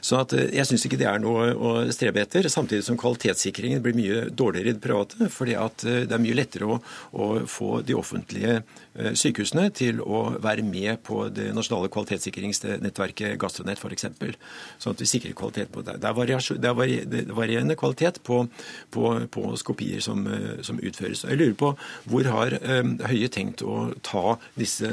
Så 0.00 0.20
at, 0.20 0.32
eh, 0.32 0.50
jeg 0.54 0.68
syns 0.68 0.86
ikke 0.86 1.00
det 1.00 1.08
er 1.10 1.20
noe 1.22 1.50
å 1.54 1.74
strebe 1.94 2.22
etter. 2.22 2.48
Samtidig 2.52 2.84
som 2.86 2.98
kvalitetssikringen 3.00 3.82
blir 3.84 3.96
mye 3.96 4.24
dårligere 4.30 4.72
i 4.72 4.76
det 4.76 4.84
private. 4.84 5.30
fordi 5.30 5.54
at 5.54 5.84
eh, 5.84 6.04
det 6.08 6.12
er 6.12 6.22
mye 6.22 6.36
lettere 6.36 6.66
å, 6.68 6.80
å 7.12 7.46
få 7.46 7.80
de 7.86 7.94
offentlige 7.94 8.58
eh, 8.60 8.83
sykehusene 8.94 9.68
til 9.74 10.00
å 10.02 10.36
være 10.42 10.62
med 10.66 11.00
på 11.06 11.24
det 11.34 11.48
nasjonale 11.56 11.90
kvalitetssikringsnettverket 11.92 13.38
Gastronett 13.40 13.80
f.eks. 13.80 14.06
Sånn 14.78 14.94
at 14.94 15.02
vi 15.02 15.08
sikrer 15.08 15.34
kvalitet 15.38 15.72
på 15.74 15.82
det. 15.86 15.96
Det 16.02 16.10
er, 16.10 16.34
det 16.62 16.70
er 16.70 17.32
varierende 17.34 17.76
kvalitet 17.78 18.20
på, 18.26 18.44
på, 18.94 19.12
på 19.34 19.44
skopier 19.60 20.04
som, 20.04 20.22
som, 20.62 20.78
utføres. 20.78 21.24
Jeg 21.26 21.40
lurer 21.40 21.56
på 21.58 21.72
hvor 22.10 22.30
har 22.30 22.58
um, 22.62 22.94
Høie 23.04 23.28
tenkt 23.32 23.64
å 23.66 23.90
ta 24.04 24.36
disse 24.58 24.90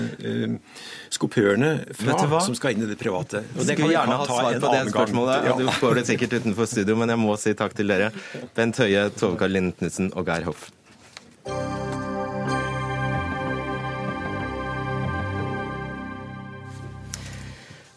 skopørene 1.14 1.72
fra, 1.98 2.18
som 2.44 2.58
skal 2.58 2.76
inn 2.76 2.86
i 2.86 2.90
det 2.90 2.98
private. 3.00 3.44
Og 3.58 3.68
det 3.68 3.78
kan 3.80 3.90
vi 3.90 3.96
gjerne 3.96 4.20
ha 4.22 4.28
svar 4.30 4.60
på 4.62 4.74
det 4.74 4.84
spørsmålet. 4.90 5.50
Ja. 5.50 5.58
Du 5.62 5.72
får 5.82 6.00
det 6.00 6.08
sikkert 6.10 6.38
utenfor 6.40 6.70
studio, 6.70 6.98
men 7.00 7.14
jeg 7.14 7.22
må 7.22 7.38
si 7.42 7.56
takk 7.58 7.78
til 7.78 7.92
dere. 7.94 8.12
Bent 8.58 8.82
Høie, 8.82 9.10
Tove 9.18 9.40
Karoline 9.42 9.76
Knutsen 9.78 10.14
og 10.16 10.30
Geir 10.32 10.50
Hoff. 10.50 10.70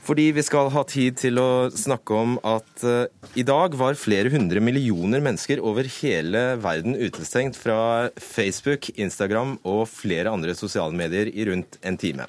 Fordi 0.05 0.27
vi 0.37 0.43
skal 0.45 0.69
ha 0.75 0.83
tid 0.85 1.17
til 1.17 1.41
å 1.41 1.71
snakke 1.73 2.17
om 2.19 2.37
at 2.45 2.85
uh, 2.85 3.07
i 3.41 3.45
dag 3.47 3.73
var 3.81 3.97
flere 3.97 4.29
hundre 4.35 4.61
millioner 4.61 5.23
mennesker 5.25 5.63
over 5.65 5.89
hele 6.03 6.43
verden 6.61 6.99
utestengt 6.99 7.57
fra 7.57 8.11
Facebook, 8.21 8.91
Instagram 9.01 9.57
og 9.65 9.87
flere 9.89 10.33
andre 10.35 10.53
sosiale 10.59 10.93
medier 10.97 11.33
i 11.33 11.49
rundt 11.49 11.81
en 11.81 11.97
time. 12.01 12.29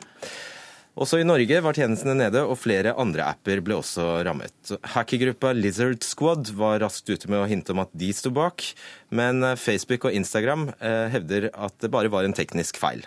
Også 0.96 1.20
i 1.20 1.28
Norge 1.28 1.60
var 1.60 1.76
tjenestene 1.76 2.16
nede, 2.16 2.46
og 2.48 2.56
flere 2.62 2.94
andre 2.96 3.26
apper 3.28 3.60
ble 3.60 3.76
også 3.82 4.22
rammet. 4.24 4.56
Hackergruppa 4.94 5.52
Lizard 5.52 6.08
Squad 6.08 6.54
var 6.56 6.80
raskt 6.86 7.12
ute 7.12 7.28
med 7.28 7.42
å 7.42 7.50
hinte 7.52 7.76
om 7.76 7.84
at 7.84 7.92
de 7.92 8.14
sto 8.16 8.32
bak, 8.32 8.64
men 9.12 9.44
eh, 9.44 9.60
Facebook 9.60 10.08
og 10.08 10.16
Instagram 10.16 10.70
eh, 10.80 11.10
hevder 11.12 11.50
at 11.52 11.76
det 11.84 11.92
bare 11.92 12.14
var 12.14 12.24
en 12.24 12.38
teknisk 12.38 12.80
feil. 12.80 13.04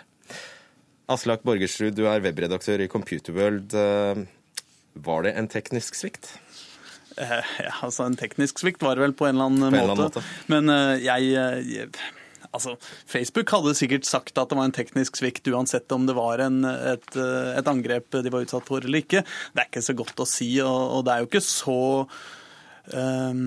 Aslak 1.09 1.41
Borgersrud, 1.41 1.97
du 1.97 2.05
er 2.05 2.21
webredaktør 2.21 2.85
i 2.85 2.91
Computerworld. 2.91 3.73
Eh, 4.95 5.01
var 5.05 5.23
det 5.23 5.33
en 5.37 5.49
teknisk 5.51 5.95
svikt? 5.95 6.37
ja, 7.19 7.73
altså 7.81 8.05
En 8.05 8.15
teknisk 8.15 8.61
svikt 8.61 8.83
var 8.85 8.95
det 8.95 9.03
vel 9.03 9.13
på 9.17 9.27
en 9.27 9.35
eller 9.35 9.49
annen, 9.49 9.73
måte. 9.73 9.83
Annen 9.83 10.03
måte. 10.05 10.23
Men 10.47 10.71
jeg, 11.03 11.33
jeg 11.33 11.89
Altså, 12.49 12.77
Facebook 13.05 13.51
hadde 13.53 13.75
sikkert 13.77 14.07
sagt 14.09 14.39
at 14.41 14.49
det 14.49 14.57
var 14.57 14.65
en 14.65 14.73
teknisk 14.73 15.19
svikt 15.19 15.45
uansett 15.51 15.91
om 15.93 16.07
det 16.07 16.15
var 16.17 16.41
en, 16.41 16.63
et, 16.65 17.11
et, 17.13 17.67
angrep 17.69 18.15
de 18.15 18.31
var 18.33 18.41
utsatt 18.41 18.65
for 18.65 18.81
eller 18.81 19.03
ikke. 19.03 19.21
Det 19.53 19.61
er 19.61 19.69
ikke 19.69 19.83
så 19.85 19.93
godt 19.99 20.23
å 20.23 20.25
si, 20.25 20.47
og, 20.63 20.79
og 20.95 21.03
det 21.05 21.13
er 21.13 21.21
jo 21.21 21.29
ikke 21.29 21.43
så 21.45 21.77
um, 22.95 23.43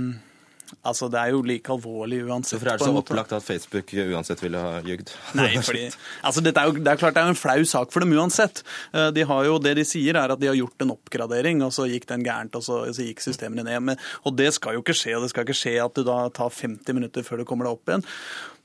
Altså, 0.84 1.08
Det 1.08 1.18
er 1.20 1.30
jo 1.30 1.42
like 1.46 1.70
alvorlig 1.70 2.24
uansett. 2.26 2.58
Hvorfor 2.58 2.72
er 2.72 2.78
det 2.80 2.86
så 2.88 2.96
opplagt 2.98 3.32
at 3.36 3.44
Facebook 3.46 3.92
uansett 3.94 4.40
ville 4.42 4.58
ha 4.58 4.80
ljugd? 4.82 5.12
Nei, 5.38 5.52
fordi, 5.68 5.84
altså, 6.26 6.42
det 6.42 6.56
er 6.58 6.70
jo 6.70 6.74
det 6.80 6.90
er 6.90 6.98
klart 6.98 7.14
det 7.14 7.22
er 7.22 7.30
en 7.30 7.38
flau 7.38 7.62
sak 7.68 7.92
for 7.94 8.02
dem 8.02 8.14
uansett. 8.18 8.64
Eh, 8.90 9.10
de 9.14 9.26
har 9.28 9.46
jo, 9.46 9.58
Det 9.62 9.76
de 9.78 9.84
sier, 9.86 10.18
er 10.18 10.34
at 10.34 10.40
de 10.42 10.50
har 10.50 10.58
gjort 10.58 10.82
en 10.82 10.94
oppgradering, 10.96 11.62
og 11.62 11.70
så 11.76 11.86
gikk 11.86 12.08
den 12.10 12.26
gærent, 12.26 12.58
og 12.58 12.66
så, 12.66 12.82
så 12.90 13.06
gikk 13.06 13.22
systemene 13.22 13.62
ned. 13.68 13.78
Men, 13.92 14.00
og 14.26 14.34
det 14.36 14.50
skal 14.58 14.74
jo 14.74 14.82
ikke 14.82 14.96
skje, 14.98 15.14
og 15.16 15.22
det 15.22 15.30
skal 15.30 15.46
ikke 15.46 15.60
skje 15.60 15.76
at 15.84 15.94
du 15.94 16.02
da 16.08 16.24
tar 16.34 16.50
50 16.50 16.98
minutter 16.98 17.22
før 17.26 17.42
du 17.42 17.46
kommer 17.46 17.70
deg 17.70 17.78
opp 17.78 17.92
igjen. 17.94 18.06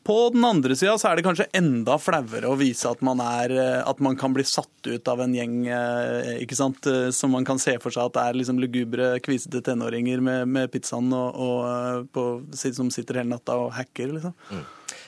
På 0.07 0.29
den 0.31 0.45
andre 0.47 0.75
sida 0.79 0.93
så 0.95 1.09
er 1.09 1.19
det 1.19 1.25
kanskje 1.25 1.49
enda 1.57 1.97
flauere 1.99 2.47
å 2.47 2.55
vise 2.55 2.87
at 2.87 3.01
man, 3.03 3.19
er, 3.19 3.51
eh, 3.51 3.79
at 3.83 3.99
man 3.99 4.15
kan 4.15 4.31
bli 4.31 4.45
satt 4.47 4.87
ut 4.87 5.09
av 5.11 5.19
en 5.19 5.33
gjeng 5.35 5.57
eh, 5.67 6.29
ikke 6.45 6.55
sant? 6.55 6.87
Eh, 6.87 7.09
som 7.11 7.33
man 7.35 7.43
kan 7.47 7.59
se 7.59 7.73
for 7.83 7.91
seg 7.91 8.07
at 8.07 8.15
det 8.15 8.21
er 8.23 8.37
liksom 8.39 8.61
lugubre, 8.63 9.09
kvisete 9.25 9.59
tenåringer 9.65 10.23
med, 10.23 10.45
med 10.47 10.71
pizzaen 10.71 11.11
og, 11.11 11.35
og 11.35 12.07
på, 12.15 12.23
som 12.55 12.87
sitter 12.93 13.19
hele 13.19 13.33
natta 13.33 13.57
og 13.59 13.73
hacker. 13.75 14.13
liksom. 14.15 14.35
Mm. 14.47 14.61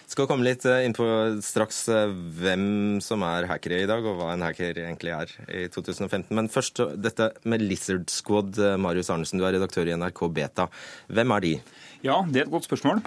Skal 0.10 0.28
komme 0.28 0.43
litt 0.43 0.66
inn 0.68 0.97
på 0.97 1.08
straks 1.45 1.80
hvem 2.41 2.66
som 3.06 3.24
er 3.24 3.47
hackere 3.47 3.80
i 3.86 3.88
dag, 3.88 4.04
og 4.04 4.20
hva 4.20 4.34
en 4.34 4.43
hacker 4.43 4.82
egentlig 4.84 5.14
er 5.16 5.32
i 5.62 5.68
2015. 5.72 6.28
Men 6.36 6.52
først 6.52 6.82
dette 7.00 7.30
med 7.47 7.64
Lizard 7.64 8.10
Squad. 8.12 8.60
Marius 8.82 9.14
Arnesen, 9.14 9.39
du 9.39 9.47
er 9.47 9.56
redaktør 9.56 9.88
i 9.88 9.95
NRK 9.95 10.26
Beta. 10.34 10.68
Hvem 11.08 11.38
er 11.38 11.45
de? 11.45 11.54
Ja, 12.04 12.20
det 12.26 12.41
er 12.43 12.50
et 12.50 12.56
godt 12.58 12.68
spørsmål. 12.68 13.06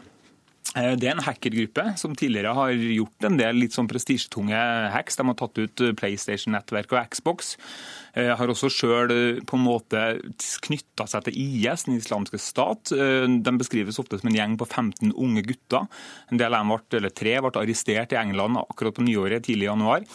Eh, 0.76 0.94
det 0.96 1.08
er 1.08 1.16
en 1.16 1.24
hackergruppe 1.26 1.84
som 2.00 2.14
tidligere 2.16 2.54
har 2.56 2.72
gjort 2.72 3.28
en 3.28 3.40
del 3.40 3.58
litt 3.60 3.76
sånn 3.76 3.90
prestisjetunge 3.90 4.60
hacks. 4.94 5.18
De 5.18 5.26
har 5.28 5.38
tatt 5.38 5.60
ut 5.60 5.84
PlayStation-nettverk 5.98 6.94
og 6.94 7.12
Xbox. 7.12 7.56
Eh, 8.12 8.28
har 8.36 8.50
også 8.52 8.68
sjøl 8.72 9.12
eh, 9.14 9.40
på 9.48 9.56
en 9.56 9.64
måte 9.64 10.02
knytta 10.66 11.06
seg 11.08 11.26
til 11.26 11.38
IS, 11.40 11.86
den 11.88 11.96
islamske 11.96 12.40
stat. 12.40 12.92
De 12.92 13.56
beskrives 13.56 14.00
ofte 14.02 14.20
som 14.20 14.30
en 14.30 14.36
gjeng 14.36 14.56
på 14.60 14.68
15 14.68 15.12
unge 15.12 15.44
gutter. 15.48 15.88
En 16.30 16.40
del 16.40 16.52
av 16.52 16.64
dem 16.64 16.74
ble, 16.74 17.00
eller 17.00 17.14
tre 17.16 17.38
ble 17.40 17.52
arrestert 17.62 18.12
i 18.14 18.20
England 18.20 18.60
akkurat 18.60 18.96
på 18.96 19.06
nyåret 19.06 19.46
tidlig 19.48 19.68
i 19.68 19.70
januar. 19.70 20.08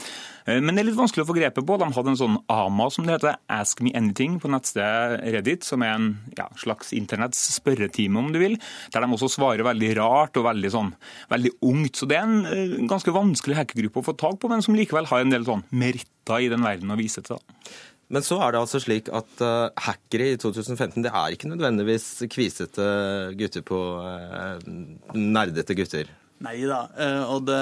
Eh, 0.48 0.62
men 0.64 0.76
det 0.76 0.84
er 0.84 0.90
litt 0.90 1.00
vanskelig 1.00 1.26
å 1.26 1.30
få 1.30 1.36
grepet 1.38 1.68
på. 1.68 1.78
De 1.80 1.90
hadde 1.94 2.14
en 2.14 2.20
sånn 2.20 2.40
AMA, 2.52 2.90
som 2.94 3.08
det 3.08 3.18
heter, 3.18 3.40
Ask 3.52 3.82
me 3.84 3.94
anything, 3.98 4.38
på 4.42 4.52
nettstedet 4.52 5.22
Reddit, 5.36 5.68
som 5.68 5.84
er 5.86 5.96
en 5.96 6.10
ja, 6.38 6.48
slags 6.60 6.94
internetts 6.98 7.42
spørretime, 7.58 8.20
om 8.22 8.32
du 8.34 8.40
vil. 8.42 8.58
Der 8.94 9.04
de 9.04 9.12
også 9.18 9.32
svarer 9.38 9.66
veldig 9.68 9.94
rart 10.00 10.40
og 10.40 10.48
veldig, 10.48 10.74
sånn, 10.74 10.94
veldig 11.34 11.56
ungt. 11.68 12.00
Så 12.00 12.10
det 12.10 12.20
er 12.20 12.28
en 12.28 12.88
ganske 12.90 13.14
vanskelig 13.16 13.60
hackergruppe 13.60 14.04
å 14.04 14.08
få 14.08 14.16
tak 14.18 14.40
på, 14.42 14.52
men 14.52 14.64
som 14.66 14.78
likevel 14.78 15.10
har 15.12 15.26
en 15.26 15.34
del 15.34 15.48
sånn 15.48 15.66
meritter 15.76 16.44
i 16.44 16.52
den 16.52 16.66
verden 16.66 16.92
å 16.92 17.00
vise 17.00 17.24
til. 17.26 17.40
Men 18.14 18.24
så 18.24 18.38
er 18.40 18.54
det 18.54 18.62
altså 18.62 18.80
slik 18.80 19.10
at 19.12 19.44
uh, 19.44 19.68
hackere 19.84 20.32
i 20.34 20.40
2015 20.40 21.04
det 21.04 21.12
er 21.12 21.34
ikke 21.36 21.50
nødvendigvis 21.52 22.06
kvisete 22.32 22.86
gutter 23.40 23.66
på 23.68 23.82
uh, 24.00 24.56
nerdete 25.18 25.76
gutter. 25.78 26.10
Nei 26.46 26.60
da. 26.70 26.84
Og 27.34 27.48
det, 27.48 27.62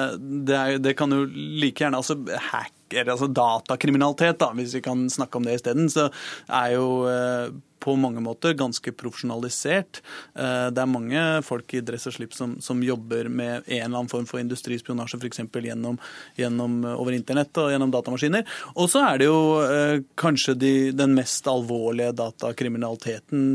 det, 0.49 0.55
er, 0.55 0.79
det, 0.83 0.97
kan 0.99 1.13
jo 1.15 1.21
like 1.31 1.79
gjerne 1.79 2.01
altså 2.01 2.17
hacker, 2.51 3.07
altså 3.07 3.29
datakriminalitet, 3.31 4.35
da, 4.41 4.49
hvis 4.57 4.75
vi 4.75 4.81
kan 4.83 5.05
snakke 5.09 5.39
om 5.39 5.47
det 5.47 5.55
isteden, 5.61 5.87
så 5.87 6.09
er 6.51 6.73
jo 6.73 6.89
på 7.85 7.93
mange 7.95 8.21
måter 8.21 8.53
ganske 8.57 8.91
profesjonalisert. 8.97 10.01
Eh, 10.33 10.67
det 10.73 10.81
er 10.81 10.89
mange 10.89 11.23
folk 11.45 11.73
i 11.77 11.83
dress 11.85 12.07
og 12.09 12.15
slips 12.17 12.39
som, 12.41 12.55
som, 12.63 12.81
jobber 12.85 13.29
med 13.29 13.61
en 13.67 13.75
eller 13.75 13.99
annen 13.99 14.09
form 14.09 14.25
for 14.29 14.41
industrispionasje, 14.41 15.19
f.eks. 15.21 15.43
Gjennom, 15.65 15.99
gjennom 16.39 16.79
eh, 16.81 16.95
over 16.97 17.13
internett 17.13 17.57
og 17.61 17.69
gjennom 17.69 17.93
datamaskiner. 17.93 18.45
Og 18.73 18.89
så 18.89 19.03
er 19.05 19.21
det 19.21 19.27
jo 19.29 19.37
eh, 19.61 19.99
kanskje 20.17 20.55
de, 20.57 20.73
den 20.97 21.13
mest 21.17 21.45
alvorlige 21.49 22.15
datakriminaliteten 22.17 23.53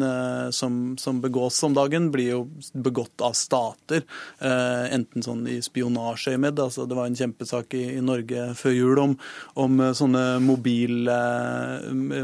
som, 0.55 0.79
som, 0.99 1.19
begås 1.21 1.59
om 1.67 1.75
dagen, 1.75 2.09
blir 2.15 2.31
jo 2.31 2.41
begått 2.73 3.23
av 3.25 3.35
stater. 3.37 4.05
Enten 4.41 5.25
sånn 5.25 5.43
i 5.51 5.59
spionasjeøyemed, 5.63 6.61
altså 6.63 6.87
det 6.89 6.97
var 6.97 7.09
en 7.09 7.19
kjempesak 7.19 7.75
i, 7.77 7.83
i 7.99 8.05
Norge 8.05 8.47
før 8.59 8.75
jul 8.75 9.01
om, 9.03 9.17
om 9.61 9.83
sånne 9.97 10.25
mobil, 10.45 11.11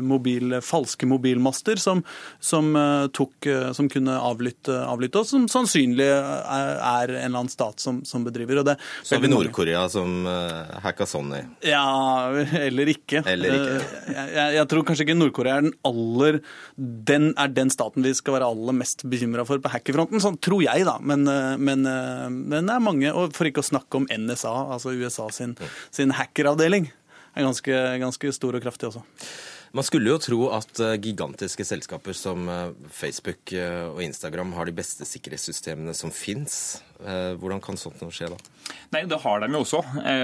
mobil, 0.07 0.59
falske 0.64 1.09
mobilmaster 1.11 1.80
som 1.82 1.95
som, 1.97 2.66
som, 2.66 2.76
eh, 2.76 3.07
tok, 3.12 3.47
eh, 3.47 3.72
som 3.72 3.88
kunne 3.88 4.18
avlytte, 4.18 4.74
avlytte, 4.86 5.18
oss, 5.18 5.30
som 5.30 5.47
sannsynlig 5.49 6.07
er, 6.07 6.72
er 6.80 7.12
en 7.12 7.16
eller 7.16 7.42
annen 7.42 7.53
stat 7.53 7.80
som, 7.80 8.03
som 8.05 8.24
bedriver. 8.24 8.61
Og 8.61 8.66
det, 8.68 8.76
så 9.03 9.16
har 9.16 9.22
vi 9.22 9.30
Nord-Korea 9.30 9.86
som 9.92 10.26
uh, 10.26 10.78
hacka 10.84 11.07
Sony. 11.07 11.42
Ja, 11.66 12.30
eller 12.66 12.92
ikke. 12.92 13.22
Eller 13.26 13.57
ikke. 13.57 13.78
Jeg, 14.11 14.26
jeg, 14.36 14.57
jeg 14.59 14.70
tror 14.72 14.86
kanskje 14.88 15.07
ikke 15.07 15.18
Nord-Korea 15.18 15.59
er 15.61 15.68
den 15.68 15.76
aller 15.86 16.40
den 16.76 17.30
er 17.40 17.53
den 17.53 17.72
staten 17.72 18.05
vi 18.05 18.14
skal 18.16 18.36
være 18.36 18.51
aller 18.51 18.76
mest 18.76 19.05
bekymra 19.09 19.47
for 19.49 19.62
på 19.62 19.72
hackerfronten. 19.72 20.22
Sånn 20.22 20.38
tror 20.42 20.64
jeg, 20.64 20.86
da. 20.88 20.99
Men, 21.01 21.24
men, 21.26 21.86
men, 21.86 22.68
det 22.68 22.76
er 22.76 22.84
mange, 22.84 23.11
og 23.12 23.34
for 23.36 23.49
ikke 23.49 23.64
å 23.64 23.66
snakke 23.66 24.01
om 24.01 24.09
NSA, 24.11 24.55
altså 24.76 24.94
USA 24.97 25.28
sin, 25.34 25.57
sin 25.94 26.14
hackeravdeling, 26.16 26.90
er 27.36 27.44
ganske, 27.44 27.82
ganske 28.01 28.32
stor 28.32 28.57
og 28.57 28.64
kraftig 28.64 28.90
også. 28.90 29.05
Man 29.76 29.84
skulle 29.84 30.08
jo 30.08 30.16
tro 30.16 30.38
at 30.56 30.78
eh, 30.80 30.94
gigantiske 31.04 31.64
selskaper 31.68 32.16
som 32.16 32.46
eh, 32.48 32.70
Facebook 32.96 33.52
eh, 33.52 33.82
og 33.90 34.00
Instagram 34.00 34.54
har 34.56 34.68
de 34.68 34.72
beste 34.76 35.04
sikkerhetssystemene 35.04 35.92
som 35.96 36.12
fins. 36.14 36.80
Hvordan 36.96 37.58
kan 37.60 37.76
sånt 37.76 38.00
noe 38.00 38.14
skje 38.14 38.30
da? 38.32 38.38
Nei, 38.94 39.02
Det 39.04 39.18
har 39.20 39.42
de 39.42 39.50
jo 39.52 39.58
også. 39.60 39.82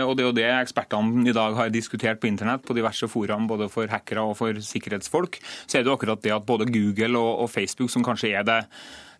Og 0.09 0.15
det 0.17 0.23
er 0.23 0.25
jo 0.25 0.37
det 0.39 0.47
ekspertene 0.49 1.27
i 1.29 1.35
dag 1.37 1.53
har 1.59 1.69
diskutert 1.69 2.23
på 2.23 2.31
internett, 2.31 2.65
på 2.65 2.73
diverse 2.73 3.05
forum, 3.13 3.45
både 3.51 3.69
for 3.69 3.93
hackere 3.93 4.25
og 4.25 4.39
for 4.39 4.57
sikkerhetsfolk. 4.57 5.37
Så 5.67 5.77
er 5.77 5.85
det 5.85 5.93
jo 5.93 5.99
akkurat 5.99 6.25
det 6.25 6.33
at 6.33 6.47
både 6.49 6.71
Google 6.73 7.21
og 7.21 7.51
Facebook, 7.53 7.93
som 7.93 8.07
kanskje 8.07 8.33
er 8.33 8.49
det 8.49 8.63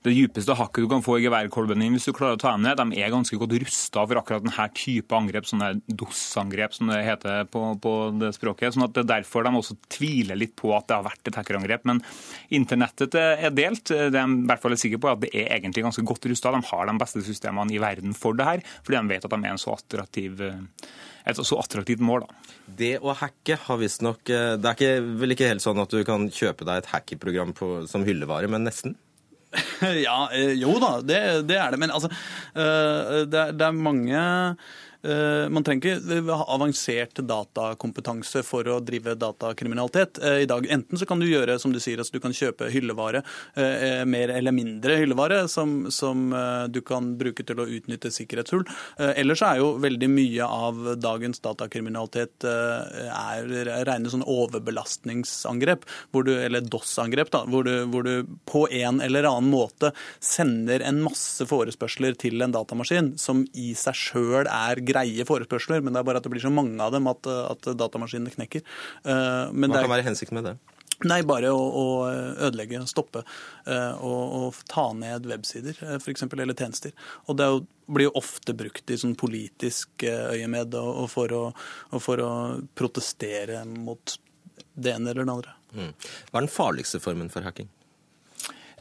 det 0.03 0.15
dypeste 0.17 0.55
hakket 0.59 0.85
du 0.85 0.89
kan 0.91 1.03
få 1.05 1.19
i 1.19 1.25
geværkolben 1.25 1.83
din 1.83 1.95
hvis 1.95 2.09
du 2.09 2.15
klarer 2.17 2.35
å 2.35 2.41
ta 2.41 2.55
dem 2.57 2.65
ned, 2.67 2.81
de 2.81 2.99
er 3.03 3.13
ganske 3.13 3.39
godt 3.39 3.55
rusta 3.63 4.03
for 4.03 4.19
akkurat 4.19 4.43
denne 4.43 4.67
type 4.75 5.15
angrep, 5.15 5.47
sånne 5.47 5.69
DOS-angrep 5.87 6.75
som 6.75 6.91
det 6.91 7.03
heter 7.07 7.47
på, 7.53 7.63
på, 7.83 7.95
det 8.19 8.33
språket. 8.35 8.75
sånn 8.75 8.87
at 8.89 8.97
Det 8.97 9.05
er 9.05 9.11
derfor 9.13 9.47
de 9.47 9.55
også 9.61 9.79
tviler 9.93 10.39
litt 10.39 10.57
på 10.59 10.73
at 10.75 10.89
det 10.91 10.99
har 10.99 11.07
vært 11.07 11.31
et 11.31 11.39
hackerangrep. 11.39 11.87
Men 11.89 12.03
internettet 12.51 13.15
er 13.21 13.55
delt. 13.55 13.93
Det 13.93 14.19
er 14.19 14.35
i 14.35 14.51
hvert 14.51 14.65
fall 14.65 14.77
sikker 14.81 15.03
på 15.03 15.13
at 15.13 15.23
det 15.23 15.31
er 15.31 15.55
egentlig 15.59 15.87
ganske 15.87 16.07
godt 16.09 16.27
rusta. 16.33 16.55
De 16.57 16.63
har 16.73 16.91
de 16.91 16.99
beste 17.05 17.23
systemene 17.29 17.77
i 17.77 17.81
verden 17.83 18.17
for 18.19 18.39
det 18.39 18.49
her, 18.49 18.67
fordi 18.83 18.99
de 18.99 19.15
vet 19.15 19.29
at 19.29 19.37
de 19.37 19.41
er 19.43 19.55
en 19.55 19.63
så 19.63 19.77
attraktiv 19.77 20.43
et 21.23 21.39
så 21.39 21.55
attraktivt 21.61 22.03
mål. 22.03 22.25
Da. 22.27 22.57
Det 22.83 22.93
å 22.99 23.15
hacke 23.15 23.55
har 23.69 23.79
visstnok 23.79 24.25
Det 24.27 24.59
er 24.59 24.75
ikke, 24.75 25.05
vel 25.21 25.35
ikke 25.37 25.51
helt 25.53 25.63
sånn 25.63 25.79
at 25.79 25.95
du 25.95 26.03
kan 26.07 26.27
kjøpe 26.27 26.67
deg 26.67 26.83
et 26.83 26.91
hackerprogram 26.91 27.55
som 27.87 28.03
hyllevare, 28.07 28.51
men 28.51 28.67
nesten? 28.67 28.97
ja, 30.07 30.19
eh, 30.33 30.55
jo 30.61 30.77
da, 30.83 30.95
det, 31.05 31.21
det, 31.49 31.59
er 31.59 31.75
det. 31.75 31.81
Men 31.83 31.93
altså, 31.95 32.11
eh, 32.55 33.23
det 33.29 33.49
det 33.59 33.69
er 33.69 33.77
mange 33.77 34.23
man 35.03 35.65
trenger 35.67 35.99
ikke 35.99 36.37
avansert 36.47 37.19
datakompetanse 37.27 38.43
for 38.47 38.69
å 38.71 38.79
drive 38.85 39.17
datakriminalitet. 39.19 40.21
Eh, 40.23 40.43
I 40.45 40.49
dag 40.51 40.67
enten 40.71 40.99
så 40.99 41.09
kan 41.09 41.19
du 41.19 41.27
gjøre 41.27 41.59
som 41.59 41.73
du 41.75 41.81
sier, 41.83 41.99
altså 41.99 42.15
du 42.15 42.23
kan 42.23 42.35
kjøpe 42.37 42.71
hyllevare, 42.71 43.25
eh, 43.59 44.05
mer 44.07 44.31
eller 44.31 44.55
mindre 44.55 45.01
hyllevare, 45.01 45.49
som, 45.51 45.91
som 45.91 46.31
du 46.73 46.81
kan 46.87 47.13
bruke 47.19 47.45
til 47.47 47.59
å 47.61 47.67
utnytte 47.67 48.13
sikkerhetshull. 48.13 48.63
Ellers 48.99 49.43
er 49.45 49.59
jo 49.59 49.73
veldig 49.83 50.09
mye 50.11 50.47
av 50.47 50.79
dagens 51.01 51.43
datakriminalitet 51.43 52.47
er 52.47 53.49
rene 53.87 54.13
sånn 54.13 54.25
overbelastningsangrep, 54.27 55.85
du, 56.23 56.33
eller 56.37 56.63
DOS-angrep, 56.63 57.33
hvor, 57.51 57.69
hvor, 57.91 58.07
du 58.07 58.39
på 58.49 58.65
en 58.71 59.01
eller 59.03 59.27
annen 59.29 59.51
måte 59.53 59.93
sender 60.23 60.85
en 60.87 61.03
masse 61.05 61.45
forespørsler 61.49 62.17
til 62.21 62.45
en 62.45 62.55
datamaskin 62.55 63.13
som 63.21 63.43
i 63.59 63.73
seg 63.79 63.99
sjøl 63.99 64.47
er 64.47 64.81
greit 64.81 64.92
greie 64.93 65.27
forespørsler, 65.29 65.83
men 65.83 65.95
det 65.95 66.03
er 66.03 66.07
bare 66.09 66.23
at 66.23 66.29
det 66.29 66.35
blir 66.35 66.45
så 66.45 66.53
mange 66.53 66.79
av 66.83 66.95
dem 66.95 67.09
at, 67.11 67.27
at 67.27 67.73
datamaskinene 67.81 68.35
knekker. 68.37 68.63
Eh, 69.05 69.51
men 69.53 69.73
Hva 69.73 69.85
kan 69.87 69.95
være 69.97 70.09
hensikten 70.11 70.39
med 70.39 70.51
det? 70.51 70.57
Nei, 71.09 71.19
bare 71.27 71.51
å, 71.51 71.59
å 71.59 71.85
ødelegge, 72.47 72.85
stoppe 72.87 73.25
eh, 73.25 73.95
og, 73.99 74.35
og, 74.39 74.61
ta 74.71 74.85
ned 74.95 75.27
websider 75.27 75.75
for 75.75 75.99
f.eks. 75.99 76.29
eller 76.31 76.55
tjenester. 76.55 76.95
Og 77.27 77.39
det 77.41 77.49
jo, 77.51 77.63
blir 77.91 78.07
jo 78.07 78.15
ofte 78.21 78.55
brukt 78.55 78.93
i 78.93 78.99
sånn 79.01 79.17
politisk 79.19 80.07
øyemed 80.07 80.77
og, 80.79 80.91
og, 81.03 81.09
for 81.11 81.35
å, 81.35 81.43
og, 81.91 81.99
for 82.05 82.23
å, 82.23 82.31
protestere 82.79 83.65
mot 83.67 84.17
det 84.73 84.95
ene 84.95 85.11
eller 85.11 85.27
det 85.27 85.37
andre. 85.39 85.57
Mm. 85.73 85.93
Hva 86.31 86.39
er 86.39 86.45
den 86.45 86.53
farligste 86.53 87.03
formen 87.03 87.33
for 87.33 87.45
hacking? 87.49 87.71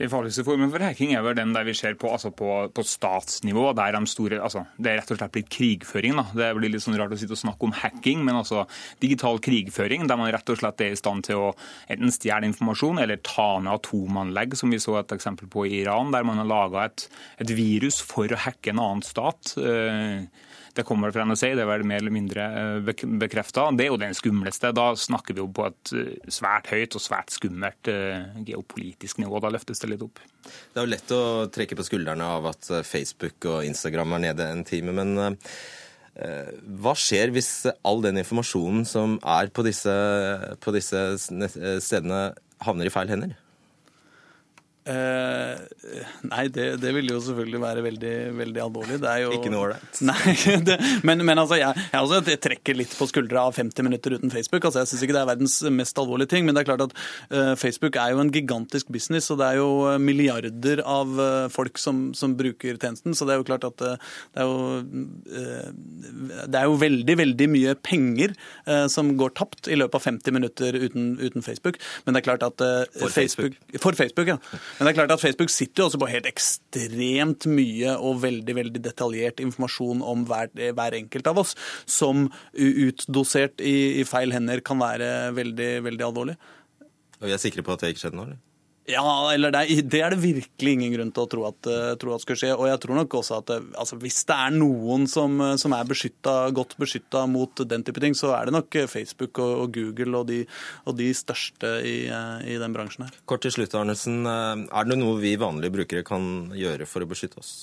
Den 0.01 0.09
farligste 0.09 0.41
formen 0.41 0.71
for 0.73 0.81
hacking 0.81 1.11
er 1.13 1.21
vel 1.21 1.35
den 1.37 1.51
der 1.53 1.65
vi 1.67 1.75
ser 1.77 1.93
på, 1.99 2.09
altså 2.09 2.31
på, 2.33 2.47
på 2.73 2.83
statsnivå. 2.87 3.67
der 3.77 3.93
de 3.93 4.09
store, 4.09 4.39
altså, 4.41 4.63
Det 4.77 4.89
er 4.89 4.97
rett 4.97 5.11
og 5.13 5.19
slett 5.19 5.35
blitt 5.35 5.51
krigføring. 5.53 6.15
da. 6.17 6.25
Det 6.33 6.47
blir 6.57 6.73
litt 6.73 6.81
sånn 6.81 6.97
rart 6.97 7.13
å 7.13 7.19
sitte 7.21 7.37
og 7.37 7.41
snakke 7.43 7.67
om 7.67 7.75
hacking, 7.83 8.23
men 8.25 8.39
altså 8.39 8.63
digital 9.03 9.37
krigføring, 9.37 10.07
der 10.09 10.17
man 10.17 10.31
rett 10.33 10.49
og 10.49 10.57
slett 10.57 10.81
er 10.81 10.95
i 10.95 10.97
stand 10.97 11.27
til 11.29 11.43
å 11.43 11.51
enten 11.85 12.15
stjele 12.15 12.49
informasjon 12.49 13.03
eller 13.03 13.21
ta 13.21 13.59
ned 13.61 13.75
atomanlegg, 13.75 14.57
som 14.57 14.73
vi 14.73 14.81
så 14.81 14.97
et 15.03 15.13
eksempel 15.13 15.51
på 15.53 15.67
i 15.69 15.83
Iran, 15.83 16.09
der 16.15 16.25
man 16.25 16.41
har 16.41 16.49
laga 16.49 16.87
et, 16.89 17.05
et, 17.37 17.53
virus 17.53 18.01
for 18.01 18.25
å 18.25 18.41
hacke 18.41 18.73
en 18.73 18.81
annen 18.81 19.05
stat. 19.05 19.53
Uh, 19.59 20.25
det 20.76 20.86
kommer 20.88 21.11
fra 21.13 21.26
NSA, 21.28 21.51
det 21.57 21.63
er 21.63 21.69
vel 21.69 21.84
mer 21.88 22.01
eller 22.01 22.13
mindre 22.13 22.45
eh, 22.61 23.07
bekrefta. 23.22 23.67
Det 23.76 23.86
er 23.86 23.91
jo 23.91 23.99
den 24.01 24.15
skumleste. 24.17 24.72
Da 24.76 24.91
snakker 24.97 25.36
vi 25.36 25.43
jo 25.43 25.49
på 25.53 25.67
et 25.67 25.91
eh, 25.97 26.32
svært 26.32 26.72
høyt 26.72 26.97
og 26.97 27.03
svært 27.03 27.34
skummelt 27.36 27.91
eh, 27.91 28.32
geopolitisk 28.47 29.22
nivå. 29.22 29.41
Da 29.43 29.51
løftes 29.53 29.84
det 29.84 29.91
litt 29.93 30.05
opp. 30.05 30.22
Det 30.41 30.80
er 30.80 30.88
jo 30.88 30.93
lett 30.93 31.13
å 31.15 31.22
trekke 31.53 31.78
på 31.80 31.88
skuldrene 31.88 32.32
av 32.38 32.49
at 32.53 32.72
Facebook 32.88 33.49
og 33.51 33.67
Instagram 33.67 34.17
er 34.17 34.26
nede 34.30 34.49
en 34.51 34.65
time, 34.67 34.95
men 34.95 35.38
hva 36.82 36.91
skjer 36.99 37.32
hvis 37.32 37.69
all 37.88 38.01
den 38.03 38.19
informasjonen 38.19 38.84
som 38.86 39.13
er 39.24 39.47
på 39.55 39.63
disse, 39.63 39.93
på 40.61 40.74
disse 40.76 40.99
stedene, 41.24 42.34
havner 42.67 42.89
i 42.89 42.93
feil 42.93 43.13
hender? 43.13 43.38
Eh, 44.82 45.57
nei, 46.25 46.45
det, 46.49 46.65
det 46.82 46.91
vil 46.95 47.11
jo 47.11 47.19
selvfølgelig 47.21 47.59
være 47.61 47.84
veldig, 47.86 48.13
veldig 48.39 48.61
alvorlig. 48.63 48.97
Det 49.01 49.11
jo 49.21 49.34
Ikke 49.36 49.51
noe 49.53 49.67
ålreit. 49.67 49.99
Men, 51.07 51.21
men 51.25 51.38
altså, 51.38 51.57
jeg, 51.59 51.75
jeg, 51.91 51.99
også, 51.99 52.21
jeg, 52.29 52.39
trekker 52.41 52.77
litt 52.77 52.93
på 52.97 53.05
skuldra 53.09 53.45
av 53.49 53.57
50 53.57 53.86
minutter 53.86 54.15
uten 54.17 54.32
Facebook. 54.34 54.65
Altså, 54.65 54.82
jeg 54.82 54.91
syns 54.91 55.03
ikke 55.05 55.15
det 55.15 55.21
er 55.21 55.29
verdens 55.29 55.57
mest 55.73 56.01
alvorlige 56.01 56.32
ting. 56.34 56.45
Men 56.47 56.57
det 56.57 56.63
er 56.63 56.69
klart 56.71 56.84
at 56.88 56.95
uh, 57.34 57.53
Facebook 57.59 57.97
er 57.99 58.13
jo 58.15 58.21
en 58.23 58.32
gigantisk 58.34 58.89
business, 58.93 59.29
og 59.34 59.41
det 59.41 59.49
er 59.51 59.59
jo 59.59 59.69
eh, 59.91 59.99
milliarder 60.01 60.82
av 60.86 61.13
uh, 61.19 61.47
folk 61.53 61.82
som, 61.82 62.09
som, 62.17 62.36
bruker 62.38 62.79
tjenesten. 62.82 63.15
Så 63.17 63.27
det 63.27 63.36
er 63.36 63.41
jo 63.41 63.47
klart 63.49 63.67
at 63.67 63.86
uh, 63.86 64.11
det, 64.34 64.43
er 64.43 64.49
jo, 64.49 64.57
det 66.47 66.61
er 66.61 66.69
jo 66.69 66.79
veldig, 66.82 67.17
veldig 67.21 67.49
mye 67.51 67.75
penger 67.82 68.34
som 68.91 69.11
går 69.19 69.34
tapt 69.38 69.67
i 69.71 69.75
løpet 69.77 69.97
av 69.97 70.05
50 70.05 70.36
minutter 70.36 70.77
uten, 70.79 71.13
uten 71.21 71.45
Facebook. 71.45 71.77
Men 72.05 72.15
det 72.15 72.21
er 72.21 72.27
klart 72.29 72.45
at 72.47 72.61
For 72.95 73.11
Facebook. 73.13 73.57
Facebook 73.57 73.82
for 73.82 73.93
Facebook, 73.93 74.27
ja. 74.27 74.38
Men 74.78 74.88
det 74.88 74.91
er 74.91 74.97
klart 75.01 75.15
at 75.15 75.24
Facebook 75.24 75.51
sitter 75.53 75.84
jo 75.84 75.88
også 75.89 76.01
på 76.01 76.09
helt 76.11 76.30
ekstremt 76.30 77.47
mye 77.49 77.95
og 77.97 78.22
veldig 78.24 78.55
veldig 78.57 78.84
detaljert 78.84 79.41
informasjon 79.43 80.03
om 80.05 80.24
hver, 80.30 80.51
hver 80.53 80.97
enkelt 80.97 81.32
av 81.32 81.41
oss, 81.43 81.55
som 81.89 82.30
utdosert 82.53 83.61
i, 83.61 84.01
i 84.01 84.07
feil 84.07 84.34
hender 84.36 84.63
kan 84.65 84.82
være 84.82 85.32
veldig, 85.38 85.74
veldig 85.89 86.07
alvorlig. 86.07 86.38
Og 87.22 87.28
vi 87.30 87.36
er 87.36 87.41
sikre 87.41 87.65
på 87.65 87.76
at 87.76 87.84
det 87.84 87.93
ikke 87.93 88.07
skjedde 88.07 88.17
nå, 88.17 88.30
eller? 88.30 88.41
Ja, 88.89 89.29
eller 89.29 89.53
det, 89.53 89.65
det, 89.93 89.99
er 90.01 90.13
det 90.13 90.23
virkelig 90.23 90.71
ingen 90.73 90.93
grunn 90.95 91.11
til 91.13 91.23
å 91.23 91.29
tro 91.29 91.43
at, 91.45 91.67
uh, 91.69 91.91
tro 92.01 92.15
at 92.15 92.23
skal 92.23 92.39
skje. 92.39 92.49
Og 92.55 92.65
jeg 92.65 92.82
tror 92.82 92.97
nok 92.97 93.17
også 93.19 93.38
at 93.38 93.53
uh, 93.53 93.67
altså, 93.77 93.99
hvis 94.01 94.23
det 94.25 94.38
er 94.38 94.55
noen 94.55 95.05
som, 95.11 95.38
uh, 95.43 95.53
som 95.61 95.75
er 95.77 95.86
beskyttet, 95.89 96.55
godt 96.57 96.73
beskytta 96.82 97.27
mot 97.29 97.61
den 97.61 97.86
type 97.86 98.01
ting, 98.01 98.17
så 98.17 98.34
er 98.39 98.49
det 98.49 98.55
nok 98.57 98.79
Facebook 98.89 99.38
og, 99.43 99.53
og 99.65 99.77
Google 99.77 100.23
og 100.23 100.27
de, 100.32 100.41
og 100.89 100.97
de 100.97 101.11
største 101.17 101.75
i, 101.86 101.95
i, 102.09 102.57
den 102.61 102.73
bransjen 102.73 103.05
her. 103.05 103.21
Kort 103.29 103.45
til 103.45 103.53
slutt, 103.53 103.77
Arnesen. 103.77 104.25
Er 104.25 104.89
det 104.89 104.97
noe 104.99 105.21
vi 105.21 105.38
vanlige 105.39 105.77
brukere 105.77 106.07
kan 106.07 106.51
gjøre 106.57 106.89
for 106.89 107.05
å 107.05 107.09
beskytte 107.11 107.41
oss? 107.41 107.53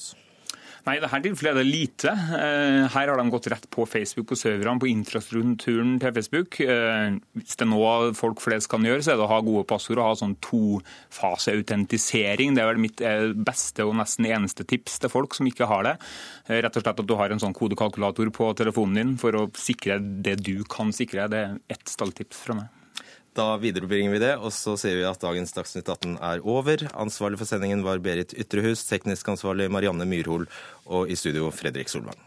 Nei, 0.88 0.94
i 0.96 1.02
dette 1.04 1.18
tilfellet 1.20 1.52
er 1.52 1.60
det 1.60 1.68
lite. 1.68 2.08
Eh, 2.08 2.88
her 2.94 3.10
har 3.10 3.20
de 3.20 3.28
gått 3.28 3.44
rett 3.52 3.66
på 3.74 3.84
Facebook 3.84 4.30
og 4.32 4.38
serverne, 4.40 4.80
på 4.80 4.88
infrastrukturen 4.88 5.98
til 6.00 6.14
Facebook. 6.16 6.56
Eh, 6.64 7.12
hvis 7.36 7.60
det 7.60 7.66
er 7.66 7.68
noe 7.68 8.16
folk 8.16 8.40
flest 8.40 8.72
kan 8.72 8.80
gjøre, 8.86 9.02
så 9.04 9.12
er 9.12 9.20
det 9.20 9.26
å 9.26 9.34
ha 9.34 9.44
gode 9.44 9.68
passord 9.68 10.00
og 10.00 10.06
ha 10.06 10.14
sånn 10.16 10.40
tofase-autentisering. 10.46 12.56
Det 12.56 12.64
er 12.64 12.70
vel 12.70 12.80
mitt 12.86 12.96
eh, 13.04 13.36
beste 13.36 13.84
og 13.84 14.00
nesten 14.00 14.24
eneste 14.30 14.64
tips 14.64 14.96
til 15.02 15.12
folk 15.12 15.36
som 15.36 15.44
ikke 15.50 15.68
har 15.68 15.82
det. 15.90 15.96
Rett 16.48 16.72
og 16.72 16.80
slett 16.86 17.02
at 17.04 17.10
du 17.10 17.16
har 17.20 17.28
en 17.36 17.44
sånn 17.44 17.58
kodekalkulator 17.58 18.32
på 18.32 18.48
telefonen 18.56 18.96
din 18.96 19.12
for 19.20 19.36
å 19.36 19.52
sikre 19.60 20.00
det 20.00 20.40
du 20.40 20.64
kan 20.72 20.88
sikre. 20.96 21.28
Det 21.28 21.44
er 21.44 21.60
ett 21.68 21.84
stalltips 21.84 22.40
fra 22.48 22.56
meg. 22.62 22.77
Da 23.36 23.56
viderebringer 23.60 24.14
vi 24.14 24.20
det, 24.22 24.32
og 24.36 24.52
så 24.54 24.76
ser 24.80 24.96
vi 24.98 25.06
at 25.08 25.20
dagens 25.22 25.52
Dagsnytt 25.54 25.88
18 25.88 26.16
er 26.16 26.44
over. 26.44 26.86
Ansvarlig 26.94 27.40
for 27.40 27.50
sendingen 27.50 27.84
var 27.86 28.00
Berit 28.02 28.34
Ytrehus, 28.34 28.86
teknisk 28.88 29.28
ansvarlig 29.34 29.68
Marianne 29.70 30.08
Myrhol, 30.08 30.48
og 30.86 31.10
i 31.10 31.18
studio 31.18 31.52
Fredrik 31.54 31.92
Solvang. 31.92 32.18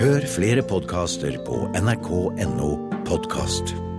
Hør 0.00 0.24
flere 0.32 0.62
podkaster 0.64 1.36
på 1.44 1.66
nrk.no 1.76 2.72
podkast. 3.04 3.89